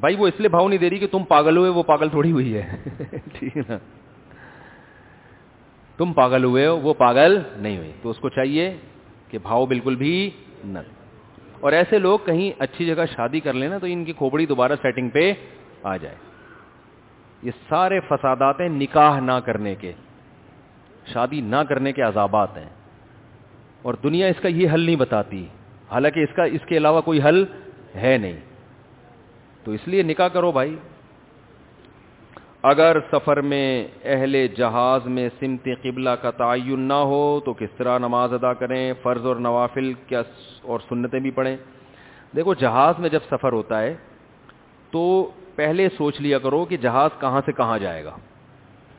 بھائی 0.00 0.16
وہ 0.16 0.26
اس 0.26 0.34
لیے 0.38 0.48
بھاؤ 0.48 0.68
نہیں 0.68 0.78
دے 0.78 0.90
رہی 0.90 0.98
کہ 0.98 1.06
تم 1.06 1.24
پاگل 1.24 1.56
ہوئے، 1.56 1.70
وہ 1.70 1.82
پاگل 1.82 2.08
تھوڑی 2.08 2.32
ہوئی 2.32 2.56
ہے۔ 2.56 2.76
ٹھیک 3.32 3.56
ہے 3.56 3.62
نا۔ 3.68 3.78
تم 5.96 6.12
پاگل 6.12 6.44
ہوئے 6.44 6.66
ہو، 6.66 6.80
وہ 6.80 6.94
پاگل 6.94 7.38
نہیں 7.56 7.76
ہوئی۔ 7.76 7.92
تو 8.02 8.10
اس 8.10 8.18
کو 8.18 8.28
چاہیے 8.28 8.76
کہ 9.28 9.38
بھاؤ 9.38 9.66
بالکل 9.66 9.96
بھی 9.96 10.30
نہ 10.64 10.78
اور 11.64 11.72
ایسے 11.72 11.98
لوگ 11.98 12.18
کہیں 12.18 12.52
اچھی 12.58 12.86
جگہ 12.86 13.04
شادی 13.16 13.40
کر 13.40 13.52
لینا 13.52 13.78
تو 13.78 13.86
ان 13.86 14.04
کی 14.04 14.12
کھوپڑی 14.12 14.46
دوبارہ 14.46 14.72
سیٹنگ 14.82 15.08
پہ 15.08 15.32
آ 15.82 15.96
جائے۔ 15.96 16.14
یہ 17.42 17.50
سارے 17.68 18.00
فسادات 18.00 18.60
ہیں 18.60 18.68
نکاح 18.68 19.20
نہ 19.20 19.32
کرنے 19.32 19.74
کے۔ 19.74 19.92
شادی 21.12 21.40
نہ 21.40 21.56
کرنے 21.68 21.92
کے 21.92 22.02
عذابات 22.02 22.56
ہیں۔ 22.56 22.70
اور 23.82 23.94
دنیا 23.94 24.26
اس 24.26 24.40
کا 24.42 24.48
یہ 24.48 24.68
حل 24.74 24.80
نہیں 24.80 24.96
بتاتی۔ 24.96 25.46
حالانکہ 25.90 26.20
اس 26.20 26.36
کا، 26.36 26.44
اس 26.44 26.60
کے 26.66 26.76
علاوہ 26.76 27.00
کوئی 27.00 27.22
حل 27.22 27.44
ہے 27.94 28.18
نہیں۔ 28.18 28.40
تو 29.64 29.72
اس 29.72 29.88
لیے 29.88 30.02
نکاح 30.02 30.28
کرو 30.28 30.52
بھائی۔ 30.52 30.76
اگر 32.64 32.96
سفر 33.12 33.40
میں 33.40 33.88
اہل 34.04 34.46
جہاز 34.46 35.06
میں 35.06 35.28
سمت 35.40 35.68
قبلہ 35.82 36.10
کا 36.10 36.30
تعین 36.30 36.80
نہ 36.80 36.92
ہو 36.92 37.40
تو 37.44 37.52
کس 37.52 37.68
طرح 37.76 37.98
نماز 37.98 38.32
ادا 38.32 38.52
کریں؟ 38.52 38.94
فرض 39.02 39.26
اور 39.26 39.36
نوافل 39.36 39.92
کیا 39.92 40.22
اور 40.62 40.80
سنتیں 40.88 41.20
بھی 41.20 41.30
پڑھیں؟ 41.30 41.56
دیکھو، 42.36 42.54
جہاز 42.54 42.94
میں 42.98 43.08
جب 43.08 43.20
سفر 43.30 43.52
ہوتا 43.52 43.82
ہے 43.82 43.94
تو 44.90 45.30
پہلے 45.54 45.88
سوچ 45.96 46.20
لیا 46.20 46.38
کرو 46.38 46.64
کہ 46.64 46.76
جہاز 46.76 47.10
کہاں 47.20 47.40
سے 47.46 47.52
کہاں 47.52 47.78
جائے 47.78 48.04
گا۔ 48.04 48.16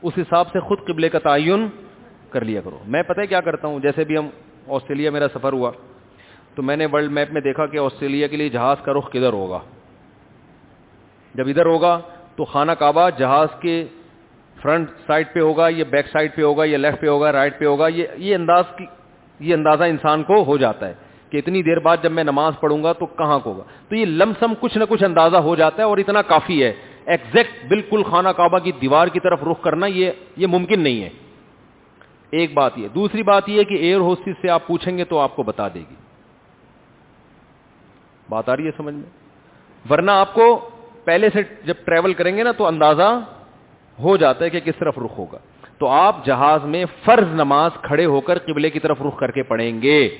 اس 0.01 0.13
حساب 0.17 0.47
سے 0.51 0.59
خود 0.59 0.79
قبلے 0.87 1.09
کا 1.09 1.19
تعین 1.19 1.67
کر 2.29 2.45
لیا 2.45 2.61
کرو۔ 2.61 2.79
میں 2.87 3.03
پتہ 3.03 3.21
کیا 3.21 3.41
کرتا 3.41 3.67
ہوں؟ 3.67 3.79
جیسے 3.79 4.03
بھی 4.03 4.17
ہم 4.17 4.29
آسٹریلیا 4.67 5.11
میرا 5.11 5.27
سفر 5.33 5.53
ہوا 5.53 5.71
تو 6.55 6.61
میں 6.61 6.77
نے 6.77 6.85
ورلڈ 6.85 7.11
میپ 7.11 7.31
میں 7.31 7.41
دیکھا 7.41 7.65
کہ 7.65 7.77
آسٹریلیا 7.77 8.27
کے 8.27 8.37
لیے 8.37 8.49
جہاز 8.49 8.77
کا 8.83 8.93
رخ 8.93 9.09
کدھر 9.09 9.33
ہوگا؟ 9.33 9.59
جب 11.33 11.47
ادھر 11.47 11.65
ہوگا 11.65 12.01
تو 12.35 12.45
خانہ 12.45 12.71
کعبہ 12.71 13.09
جہاز 13.17 13.47
کے 13.59 13.85
فرنٹ 14.61 14.89
سائڈ 15.07 15.27
پہ 15.33 15.39
ہوگا، 15.39 15.67
یا 15.69 15.85
بیک 15.89 16.07
سائڈ 16.07 16.35
پہ 16.35 16.41
ہوگا، 16.41 16.63
یا 16.65 16.77
لیفٹ 16.77 17.01
پہ 17.01 17.07
ہوگا، 17.07 17.31
رائٹ 17.31 17.59
پہ 17.59 17.65
ہوگا، 17.65 17.87
یہ 17.87 18.07
یہ 18.17 18.35
انداز 18.35 18.63
کی، 18.77 18.85
یہ 19.39 19.53
اندازہ 19.53 19.83
انسان 19.83 20.23
کو 20.23 20.43
ہو 20.43 20.57
جاتا 20.57 20.87
ہے 20.87 20.93
کہ 21.29 21.37
اتنی 21.37 21.63
دیر 21.63 21.79
بعد 21.79 21.97
جب 22.03 22.11
میں 22.11 22.23
نماز 22.23 22.53
پڑھوں 22.59 22.83
گا 22.83 22.93
تو 22.93 23.05
کہاں 23.05 23.39
کو 23.39 23.51
ہوگا؟ 23.51 23.63
تو 23.89 23.95
یہ 23.95 24.05
لمسم 24.05 24.53
کچھ 24.59 24.77
نہ 24.77 24.83
کچھ 24.89 25.03
اندازہ 25.03 25.37
ہو 25.37 25.55
جاتا 25.55 25.77
ہے 25.77 25.87
اور 25.87 25.97
اتنا 25.97 26.21
کافی 26.21 26.63
ہے۔ 26.63 26.73
ایکزیکٹ 27.05 27.65
بالکل 27.67 28.03
خانہ 28.03 28.29
کعبہ 28.29 28.59
کی 28.59 28.71
دیوار 28.71 29.07
کی 29.07 29.19
طرف 29.19 29.43
رخ 29.43 29.61
کرنا 29.61 29.85
یہ 29.85 30.11
یہ 30.37 30.47
ممکن 30.47 30.79
نہیں 30.79 31.03
ہے۔ 31.03 31.09
ایک 32.31 32.53
بات 32.53 32.77
یہ، 32.77 32.87
دوسری 32.87 33.23
بات 33.23 33.49
یہ 33.49 33.63
کہ 33.63 33.75
ایئر 33.75 33.99
ہوسٹس 33.99 34.41
سے 34.41 34.49
آپ 34.49 34.67
پوچھیں 34.67 34.97
گے 34.97 35.05
تو 35.05 35.19
آپ 35.19 35.35
کو 35.35 35.43
بتا 35.43 35.67
دے 35.67 35.79
گی۔ 35.79 35.95
بات 38.29 38.49
آ 38.49 38.55
رہی 38.55 38.65
ہے 38.65 38.71
سمجھ 38.77 38.95
میں؟ 38.95 39.09
ورنہ 39.89 40.11
آپ 40.11 40.33
کو 40.33 40.69
پہلے 41.05 41.29
سے 41.33 41.39
جب 41.63 41.73
ٹریول 41.85 42.13
کریں 42.13 42.37
گے 42.37 42.43
نا 42.43 42.51
تو 42.51 42.65
اندازہ 42.65 43.19
ہو 43.99 44.17
جاتا 44.17 44.45
ہے 44.45 44.49
کہ 44.49 44.59
کس 44.59 44.73
طرف 44.79 44.97
رخ 44.97 45.17
ہوگا۔ 45.17 45.37
تو 45.77 45.87
آپ 45.87 46.25
جہاز 46.25 46.63
میں 46.63 46.85
فرض 47.05 47.33
نماز 47.33 47.71
کھڑے 47.81 48.05
ہو 48.05 48.21
کر 48.21 48.37
قبلے 48.37 48.69
کی 48.69 48.79
طرف 48.79 49.01
رخ 49.01 49.19
کر 49.19 49.31
کے 49.31 49.43
پڑھیں 49.43 49.81
گے۔ 49.81 50.17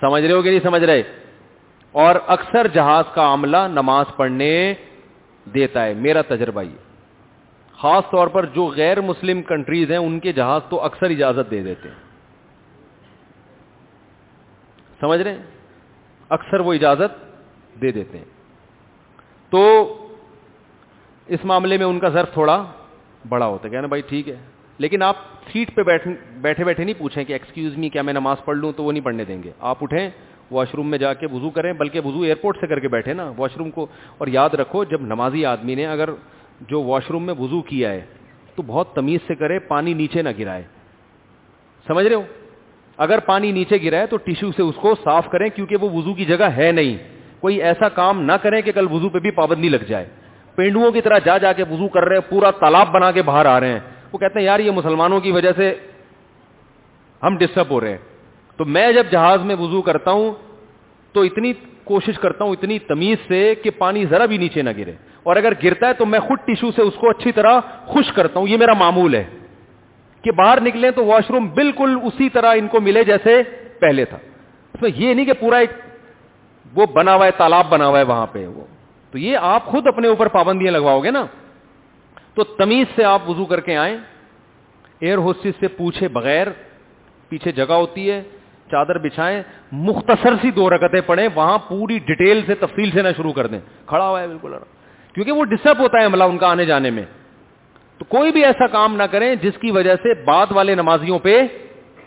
سمجھ 0.00 0.24
رہے 0.24 0.32
ہو 0.32 0.42
کہ 0.42 0.50
نہیں 0.50 0.60
سمجھ 0.62 0.82
رہے؟ 0.82 1.02
اور 1.92 2.14
اکثر 2.26 2.66
جہاز 2.66 3.04
کا 3.14 3.34
عملہ 3.34 3.56
نماز 3.68 4.06
پڑھنے 4.16 4.74
دیتا 5.54 5.84
ہے۔ 5.84 5.94
میرا 5.94 6.22
تجربہ 6.22 6.62
یہ۔ 6.62 6.76
خاص 7.72 8.04
طور 8.10 8.28
پر 8.28 8.46
جو 8.46 8.66
غیر 8.66 9.00
مسلم 9.00 9.42
کنٹریز 9.42 9.90
ہیں، 9.90 9.98
ان 9.98 10.20
کے 10.20 10.32
جہاز 10.32 10.60
تو 10.68 10.80
اکثر 10.80 11.10
اجازت 11.10 11.50
دے 11.50 11.62
دیتے 11.62 11.88
ہیں۔ 11.88 12.04
سمجھ 15.00 15.20
رہے 15.20 15.30
ہیں؟ 15.30 15.42
اکثر 16.28 16.60
وہ 16.60 16.74
اجازت 16.74 17.24
دے 17.80 17.90
دیتے 17.92 18.18
ہیں۔ 18.18 18.33
تو 19.54 19.94
اس 21.26 21.44
معاملے 21.44 21.76
میں 21.76 21.86
ان 21.86 21.98
کا 21.98 22.08
ضرف 22.08 22.32
تھوڑا 22.32 22.64
بڑا 23.28 23.46
ہوتا 23.46 23.68
ہے، 23.68 23.70
کہنا 23.70 23.86
بھائی 23.86 24.02
ٹھیک 24.08 24.28
ہے۔ 24.28 24.36
لیکن 24.78 25.02
آپ 25.02 25.16
سیٹ 25.52 25.74
پہ 25.74 25.82
بیٹھ 25.82 26.08
بیٹھے 26.34 26.64
بیٹھے 26.64 26.84
نہیں 26.84 26.98
پوچھیں 26.98 27.24
کہ 27.24 27.32
ایکسکیوز 27.32 27.76
می 27.76 27.88
کیا 27.88 28.02
میں 28.02 28.12
نماز 28.12 28.36
پڑھ 28.44 28.56
لوں، 28.56 28.72
تو 28.72 28.84
وہ 28.84 28.92
نہیں 28.92 29.04
پڑھنے 29.04 29.24
دیں 29.24 29.42
گے۔ 29.42 29.50
آپ 29.60 29.78
اٹھیں 29.80 30.10
واش 30.50 30.74
روم 30.74 30.90
میں 30.90 30.98
جا 30.98 31.14
کے 31.14 31.26
وضو 31.26 31.50
کریں، 31.50 31.72
بلکہ 31.72 32.00
وضو 32.00 32.22
ایئرپورٹ 32.22 32.56
سے 32.60 32.66
کر 32.66 32.78
کے 32.78 32.88
بیٹھے 32.88 33.12
نا 33.12 33.32
واش 33.36 33.56
روم 33.56 33.70
کو۔ 33.70 33.86
اور 34.18 34.26
یاد 34.26 34.50
رکھو، 34.50 34.84
جب 34.84 35.00
نمازی 35.00 35.44
آدمی 35.44 35.74
نے 35.74 35.86
اگر 35.86 36.08
جو 36.60 36.82
واش 36.82 37.10
روم 37.10 37.26
میں 37.26 37.34
وضو 37.38 37.62
کیا 37.62 37.90
ہے، 37.90 38.00
تو 38.54 38.62
بہت 38.66 38.94
تمیز 38.94 39.20
سے 39.26 39.34
کرے، 39.34 39.58
پانی 39.58 39.94
نیچے 39.94 40.22
نہ 40.22 40.28
گرائے۔ 40.38 40.62
سمجھ 41.86 42.06
رہے 42.06 42.16
ہو؟ 42.16 42.22
اگر 42.96 43.18
پانی 43.18 43.52
نیچے 43.52 43.76
گرائے 43.84 44.06
تو 44.06 44.16
ٹیشو 44.16 44.52
سے 44.52 44.62
اس 44.62 44.74
کو 44.74 44.94
صاف 45.04 45.28
کریں، 45.30 45.48
کیونکہ 45.54 45.76
وہ 45.76 45.90
وضو 45.90 46.14
کی 46.14 46.24
جگہ 46.24 46.44
ہے 46.44 46.72
نہیں۔ 46.72 47.13
کوئی 47.44 47.62
ایسا 47.62 47.88
کام 47.88 48.22
نہ 48.22 48.32
کریں 48.32 48.62
کہ 48.62 48.72
کل 48.72 48.86
وضو 48.90 49.08
پہ 49.08 49.18
بھی 49.18 49.30
پابندی 49.30 49.68
لگ 49.68 49.84
جائے۔ 49.88 50.06
پینڈوؤں 50.54 50.90
کی 50.90 51.00
طرح 51.00 51.18
جا 51.18 51.38
جا 51.38 51.52
کے 51.52 51.62
وضو 51.62 51.88
کر 51.88 52.04
رہے 52.04 52.16
ہیں 52.16 52.30
پورا 52.30 52.50
تالاب 52.50 52.88
بنا 52.88 53.10
کے 53.10 53.22
باہر 53.22 53.46
آ 53.46 53.60
رہے 53.60 53.68
ہیں۔ 53.68 53.80
وہ 54.12 54.18
کہتے 54.18 54.38
ہیں، 54.38 54.46
یار، 54.46 54.60
یہ 54.60 54.70
مسلمانوں 54.70 55.20
کی 55.20 55.30
وجہ 55.30 55.52
سے 55.56 55.74
ہم 57.22 57.36
ڈسٹرب 57.36 57.70
ہو 57.70 57.80
رہے 57.80 57.90
ہیں۔ 57.90 57.98
تو 58.56 58.64
میں 58.64 58.92
جب 58.92 59.06
جہاز 59.10 59.40
میں 59.44 59.56
وضو 59.56 59.82
کرتا 59.82 60.10
ہوں، 60.10 60.32
تو 61.12 61.20
اتنی 61.20 61.52
کوشش 61.84 62.18
کرتا 62.18 62.44
ہوں، 62.44 62.52
اتنی 62.52 62.78
تمیز 62.78 63.18
سے 63.28 63.54
کہ 63.54 63.70
پانی 63.70 64.06
ذرا 64.06 64.26
بھی 64.26 64.38
نیچے 64.38 64.62
نہ 64.62 64.70
گرے۔ 64.78 64.92
اور 65.22 65.36
اگر 65.36 65.52
گرتا 65.64 65.88
ہے 65.88 65.92
تو 65.92 66.06
میں 66.06 66.20
خود 66.20 66.38
ٹیشو 66.44 66.70
سے 66.72 66.82
اس 66.82 66.94
کو 66.94 67.10
اچھی 67.10 67.32
طرح 67.32 67.60
خوش 67.86 68.12
کرتا 68.12 68.40
ہوں۔ 68.40 68.48
یہ 68.48 68.56
میرا 68.56 68.72
معمول 68.72 69.14
ہے۔ 69.14 69.24
کہ 70.22 70.30
باہر 70.30 70.60
نکلے 70.60 70.90
تو 70.90 71.04
واش 71.04 71.30
روم 71.30 71.48
بالکل 71.48 71.98
اسی 72.02 72.28
طرح 72.28 72.54
ان 72.56 72.68
کو 72.68 72.80
ملے 72.80 73.04
جیسے 73.04 73.42
پہلے 73.80 74.04
تھا۔ 74.04 74.18
اس 74.74 74.82
میں 74.82 74.90
یہ 74.94 75.14
نہیں 75.14 75.26
کہ 75.26 75.32
پورا 75.32 75.56
ایک 75.56 75.70
وہ 76.74 76.86
بنا 76.86 77.14
ہوا 77.14 77.26
ہے، 77.26 77.30
تالاب 77.30 77.66
بنا 77.68 77.86
ہوا 77.86 77.98
ہے 77.98 78.04
وہاں 78.04 78.26
پہ 78.32 78.46
وہ۔ 78.46 78.64
تو 79.10 79.18
یہ 79.18 79.36
آپ 79.36 79.64
خود 79.64 79.86
اپنے 79.86 80.08
اوپر 80.08 80.28
پابندیاں 80.28 80.72
لگواؤ 80.72 81.00
گے 81.00 81.10
نا۔ 81.10 81.26
تو 82.34 82.44
تمیز 82.44 82.86
سے 82.96 83.04
آپ 83.04 83.30
وضو 83.30 83.44
کر 83.44 83.60
کے 83.60 83.76
آئیں۔ 83.76 83.96
ایئر 85.00 85.18
ہوسٹس 85.18 85.60
سے 85.60 85.68
پوچھے 85.68 86.08
بغیر 86.08 86.46
پیچھے 87.28 87.52
جگہ 87.52 87.72
ہوتی 87.72 88.10
ہے، 88.10 88.22
چادر 88.70 88.98
بچھائیں۔ 88.98 89.42
مختصر 89.72 90.34
سی 90.42 90.50
دو 90.50 90.70
رکتیں 90.70 91.00
پڑھیں، 91.00 91.28
وہاں 91.34 91.58
پوری 91.68 91.98
ڈیٹیل 91.98 92.40
سے 92.46 92.54
تفصیل 92.54 92.90
سے 92.90 93.02
نہ 93.02 93.08
شروع 93.16 93.32
کر 93.32 93.46
دیں۔ 93.46 93.60
کھڑا 93.86 94.08
ہوا 94.08 94.22
ہے 94.22 94.28
بالکل۔ 94.28 94.54
کیونکہ 95.14 95.32
وہ 95.32 95.44
ڈسٹرب 95.44 95.78
ہوتا 95.78 96.00
ہے 96.00 96.04
عملہ 96.04 96.24
ان 96.24 96.38
کا 96.38 96.50
آنے 96.50 96.64
جانے 96.64 96.90
میں۔ 96.90 97.02
تو 97.98 98.04
کوئی 98.04 98.32
بھی 98.32 98.44
ایسا 98.44 98.66
کام 98.66 98.96
نہ 98.96 99.02
کریں 99.02 99.34
جس 99.34 99.52
کی 99.60 99.70
وجہ 99.70 99.94
سے 99.94 100.24
بعد 100.24 100.46
والے 100.50 100.74
نمازیوں 100.74 101.18
پہ 101.18 101.42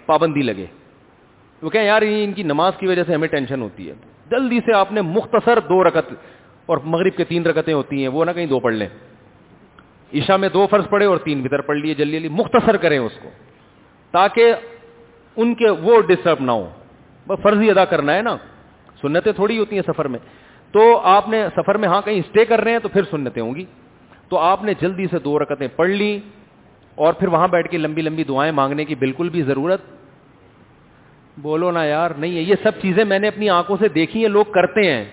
پابندی 0.05 0.41
لگے۔ 0.41 0.65
وہ 1.61 1.69
کہ 1.69 1.77
یار 1.77 2.01
ان 2.01 2.33
کی 2.33 2.43
نماز 2.43 2.73
کی 2.79 2.87
وجہ 2.87 3.03
سے 3.03 3.13
ہمیں 3.13 3.27
ٹینشن 3.27 3.61
ہوتی 3.61 3.89
ہے۔ 3.89 4.16
جلدی 4.31 4.59
سے 4.65 4.73
آپ 4.73 4.91
نے 4.91 5.01
مختصر 5.01 5.59
دو 5.69 5.83
رکت 5.83 6.13
اور 6.65 6.77
مغرب 6.83 7.17
کے 7.17 7.23
تین 7.23 7.45
رکتیں 7.45 7.73
ہوتی 7.73 8.01
ہیں، 8.01 8.07
وہ 8.07 8.25
نہ 8.25 8.31
کہیں 8.31 8.45
دو 8.45 8.59
پڑھ 8.59 8.73
لیں۔ 8.73 8.87
عشاء 10.13 10.35
میں 10.35 10.49
دو 10.49 10.67
فرض 10.67 10.89
پڑے 10.89 11.05
اور 11.05 11.17
تین 11.17 11.41
بھیتر 11.41 11.61
پڑھ 11.61 11.77
لیے 11.77 11.93
جلدی 11.93 12.11
جلدی 12.11 12.27
مختصر 12.27 12.77
کریں 12.77 12.99
اس 12.99 13.11
کو۔ 13.23 13.29
تاکہ 14.11 14.53
ان 15.35 15.55
کے 15.55 15.69
وہ 15.69 16.01
ڈسٹرب 16.01 16.37
نہ 16.41 16.51
ہو۔ 16.51 16.69
بس 17.27 17.39
فرضی 17.41 17.69
ادا 17.69 17.85
کرنا 17.85 18.13
ہے 18.13 18.21
نا۔ 18.21 18.37
سنتیں 19.01 19.31
تھوڑی 19.31 19.59
ہوتی 19.59 19.75
ہیں 19.75 19.83
سفر 19.87 20.07
میں۔ 20.07 20.19
تو 20.71 20.99
آپ 21.03 21.29
نے 21.29 21.47
سفر 21.55 21.77
میں 21.77 21.87
ہاں 21.87 22.01
کہیں 22.05 22.19
اسٹے 22.19 22.45
کر 22.45 22.61
رہے 22.61 22.71
ہیں 22.71 22.79
تو 22.79 22.89
پھر 22.89 23.01
سنتیں 23.03 23.41
ہوں 23.41 23.55
گی۔ 23.55 23.65
تو 24.29 24.37
آپ 24.37 24.63
نے 24.63 24.73
جلدی 24.81 25.05
سے 25.11 25.19
دو 25.19 25.39
رکتیں 25.39 25.67
پڑھ 25.75 25.89
لی 25.89 26.19
اور 26.95 27.13
پھر 27.13 27.27
وہاں 27.27 27.47
بیٹھ 27.47 27.71
کے 27.71 27.77
لمبی 27.77 28.01
لمبی 28.01 28.23
دعائیں 28.23 28.51
مانگنے 28.51 28.85
کی 28.85 28.95
بالکل 28.95 29.29
بھی 29.29 29.41
ضرورت 29.41 29.81
بولو 31.37 31.71
نا 31.71 31.83
یار، 31.83 32.11
نہیں 32.11 32.37
ہے، 32.37 32.41
یہ 32.41 32.55
سب 32.63 32.71
چیزیں 32.81 33.05
میں 33.05 33.19
نے 33.19 33.27
اپنی 33.27 33.49
آنکھوں 33.49 33.77
سے 33.79 33.87
دیکھی 33.87 34.21
ہیں، 34.21 34.29
لوگ 34.29 34.45
کرتے 34.45 34.91
ہیں۔ 34.91 35.05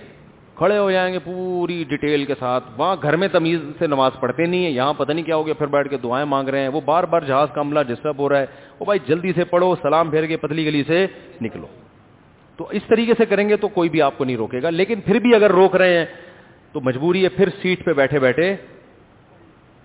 کھڑے 0.55 0.79
ہو 0.79 0.91
جائیں 0.91 1.15
گے 1.15 1.19
پوری 1.19 1.85
ڈیٹیل 1.89 2.25
کے 2.25 2.35
ساتھ۔ 2.39 2.65
وہاں 2.77 2.97
گھر 3.03 3.17
میں 3.17 3.29
تمیز 3.29 3.61
سے 3.79 3.87
نماز 3.87 4.13
پڑھتے 4.21 4.47
نہیں 4.47 4.65
ہیں، 4.65 4.71
یہاں 4.71 4.95
پتہ 4.95 5.13
نہیں 5.13 5.25
کیا 5.25 5.37
ہو 5.37 5.47
گیا، 5.47 5.55
پھر 5.55 5.67
بیٹھ 5.67 5.89
کے 5.89 5.97
دعائیں 5.97 6.27
مانگ 6.27 6.49
رہے 6.49 6.61
ہیں۔ 6.61 6.69
وہ 6.69 6.81
بار 6.85 7.05
بار 7.05 7.21
جہاز 7.21 7.49
کا 7.55 7.61
عملہ 7.61 7.81
ڈسٹرب 7.89 8.19
ہو 8.19 8.29
رہا 8.29 8.39
ہے۔ 8.39 8.47
وہ 8.79 8.85
بھائی 8.85 8.99
جلدی 9.07 9.33
سے 9.33 9.45
پڑھو، 9.45 9.75
سلام 9.83 10.11
پھیر 10.11 10.27
کے 10.27 10.37
پتلی 10.37 10.67
گلی 10.67 10.85
سے 10.87 11.07
نکلو۔ 11.41 11.67
تو 12.57 12.69
اس 12.71 12.83
طریقے 12.89 13.13
سے 13.19 13.27
کریں 13.27 13.49
گے 13.49 13.57
تو 13.57 13.69
کوئی 13.69 13.89
بھی 13.89 14.03
آپ 14.03 14.19
کو 14.19 14.25
نہیں 14.25 14.37
روکے 14.37 14.63
گا۔ 14.63 14.71
لیکن 14.71 15.01
پھر 15.01 15.19
بھی 15.19 15.35
اگر 15.35 15.51
روک 15.51 15.77
رہے 15.77 15.99
ہیں، 15.99 16.07
تو 16.73 16.81
مجبوری 16.81 17.25
ہے 17.25 17.29
پھر 17.29 17.49
سیٹ 17.63 17.85
پہ 17.85 17.93
بیٹھے 17.93 18.19
بیٹھے 18.19 18.57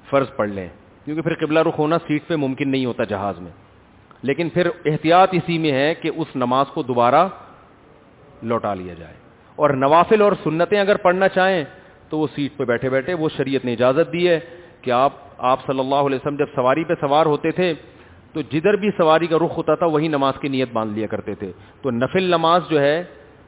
فرض 0.10 0.28
پڑھ 0.36 0.50
لیں۔ 0.50 0.68
کیونکہ 1.06 1.22
پھر 1.22 1.46
قبلہ 1.46 1.60
رخ 1.60 1.80
ہونا 1.80 1.98
سیٹ 2.08 2.28
پہ 2.28 2.36
ممکن 2.36 2.70
نہیں 2.70 2.86
ہوتا 2.86 3.04
جہاز 3.04 3.40
میں۔ 3.40 3.52
لیکن 4.22 4.50
پھر 4.50 4.70
احتیاط 4.86 5.30
اسی 5.32 5.58
میں 5.58 5.72
ہے 5.72 5.96
کہ 5.96 6.12
اس 6.16 6.28
نماز 6.36 6.66
کو 6.74 6.84
دوبارہ 6.84 7.28
لوٹا 8.44 8.74
لیا 8.74 8.94
جائے۔ 8.94 9.14
اور 9.56 9.70
نوافل 9.70 10.22
اور 10.22 10.32
سنتیں 10.44 10.80
اگر 10.80 10.96
پڑھنا 10.96 11.28
چاہیں 11.28 11.64
تو 12.10 12.20
وہ 12.20 12.28
سیٹ 12.36 12.58
پہ 12.58 12.64
بیٹھے 12.64 12.90
بیٹھے 12.90 13.14
وہ 13.14 13.30
شریعت 13.38 13.66
نے 13.66 13.74
اجازت 13.74 14.14
دی 14.14 14.30
ہے 14.30 14.40
کہ 14.82 14.92
آپ 14.92 15.14
آپ 15.38 15.60
صلی 15.68 15.80
اللہ 15.80 15.96
علیہ 15.96 16.16
وسلم 16.16 16.36
جب 16.36 16.46
سواری 16.56 16.84
پہ 16.84 16.94
سوار 17.02 17.26
ہوتے 17.26 17.52
تھے 17.52 17.74
تو 18.34 18.42
جدھر 18.42 18.74
بھی 18.74 18.90
سواری 18.98 19.28
کا 19.28 19.38
رخ 19.38 19.58
ہوتا 19.58 19.76
تھا 19.76 19.86
وہی 19.86 20.08
نماز 20.08 20.34
کی 20.42 20.48
نیت 20.48 20.70
باندھ 20.74 20.94
لیا 20.94 21.08
کرتے 21.08 21.36
تھے۔ 21.36 21.52
تو 21.82 21.92
نفل 21.92 22.24
نماز 22.24 22.62
جو 22.70 22.82
ہے 22.82 23.04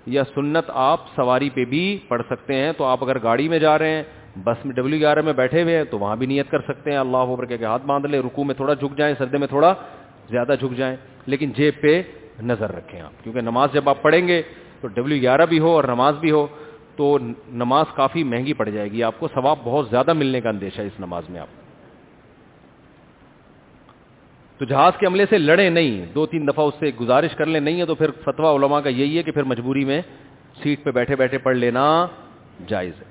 یا 0.05 0.23
سنت 0.35 0.65
آپ 0.67 0.99
سواری 1.15 1.49
پہ 1.49 1.65
بھی 1.65 1.99
پڑھ 2.07 2.21
سکتے 2.29 2.55
ہیں۔ 2.55 2.71
تو 2.77 2.83
آپ 2.83 3.03
اگر 3.03 3.17
گاڑی 3.23 3.49
میں 3.49 3.59
جا 3.59 3.79
رہے 3.79 3.89
ہیں، 3.89 4.03
بس 4.43 4.65
میں 4.65 4.75
ڈبلو 4.75 4.97
گیارہ 4.97 5.21
میں 5.21 5.33
بیٹھے 5.33 5.63
ہوئے 5.63 5.77
ہیں، 5.77 5.83
تو 5.83 5.99
وہاں 5.99 6.15
بھی 6.15 6.27
نیت 6.27 6.51
کر 6.51 6.61
سکتے 6.61 6.91
ہیں۔ 6.91 6.97
اللہ 6.97 7.17
اوپر 7.17 7.45
کے 7.45 7.65
ہاتھ 7.65 7.85
باندھ 7.85 8.07
لیں 8.07 8.19
رکو 8.19 8.43
میں 8.43 8.55
تھوڑا 8.55 8.73
جھک 8.73 8.97
جائیں 8.97 9.15
سردے 9.17 9.37
میں 9.37 9.47
تھوڑا 9.47 9.73
زیادہ 10.31 10.55
جھک 10.59 10.77
جائیں، 10.77 10.95
لیکن 11.25 11.51
جیب 11.51 11.81
پہ 11.81 12.01
نظر 12.43 12.71
رکھیں 12.71 13.01
آپ، 13.01 13.23
کیونکہ 13.23 13.41
نماز 13.41 13.73
جب 13.73 13.89
آپ 13.89 14.01
پڑھیں 14.01 14.27
گے 14.27 14.41
تو 14.81 14.87
ڈبلو 14.87 15.15
گیارہ 15.21 15.45
بھی 15.45 15.59
ہو 15.59 15.69
اور 15.69 15.83
نماز 15.83 16.15
بھی 16.19 16.31
ہو، 16.31 16.47
تو 16.95 17.17
نماز 17.53 17.85
کافی 17.95 18.23
مہنگی 18.23 18.53
پڑ 18.53 18.69
جائے 18.69 18.91
گی۔ 18.91 19.03
آپ 19.03 19.19
کو 19.19 19.27
ثواب 19.27 19.57
بہت 19.63 19.89
زیادہ 19.89 20.13
ملنے 20.13 20.41
کا 20.41 20.49
اندیشہ 20.49 20.81
ہے 20.81 20.87
اس 20.87 20.99
نماز 20.99 21.29
میں 21.29 21.39
آپ۔ 21.41 21.47
تو 24.59 24.65
جہاز 24.65 24.93
کے 24.99 25.07
عملے 25.07 25.25
سے 25.29 25.37
لڑے 25.37 25.69
نہیں، 25.69 26.05
دو 26.15 26.25
تین 26.25 26.47
دفعہ 26.47 26.65
اس 26.65 26.73
سے 26.79 26.91
گزارش 26.99 27.35
کر 27.35 27.45
لیں، 27.45 27.59
نہیں 27.59 27.79
ہے 27.79 27.85
تو 27.85 27.95
پھر 27.95 28.11
فتوا 28.23 28.55
علماء 28.55 28.79
کا 28.79 28.89
یہی 28.89 29.17
ہے 29.17 29.23
کہ 29.23 29.31
پھر 29.31 29.43
مجبوری 29.43 29.85
میں 29.85 30.01
سیٹ 30.63 30.83
پہ 30.83 30.91
بیٹھے 30.91 31.15
بیٹھے 31.15 31.37
پڑھ 31.37 31.57
لینا 31.57 31.85
جائز 32.67 32.93
ہے۔ 32.99 33.10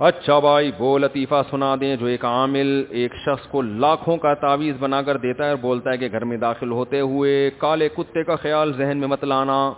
اچھا 0.00 0.38
بھائی، 0.38 0.72
وہ 0.78 0.98
لطیفہ 0.98 1.42
سنا 1.50 1.76
دیں 1.80 1.96
جو 1.96 2.06
ایک 2.06 2.24
عامل، 2.24 2.84
ایک 2.88 3.14
شخص 3.14 3.46
کو 3.46 3.62
لاکھوں 3.62 4.16
کا 4.16 4.34
تعویذ 4.34 4.74
بنا 4.78 5.02
کر 5.02 5.16
دیتا 5.16 5.44
ہے 5.44 5.48
اور 5.48 5.58
بولتا 5.58 5.90
ہے 5.90 5.96
کہ 5.96 6.08
گھر 6.12 6.24
میں 6.24 6.36
داخل 6.36 6.70
ہوتے 6.70 7.00
ہوئے 7.00 7.50
کالے 7.58 7.88
کتے 7.88 8.24
کا 8.24 8.36
خیال 8.36 8.72
ذہن 8.72 8.98
میں 8.98 9.08
مت 9.08 9.24
لانا۔ 9.24 9.72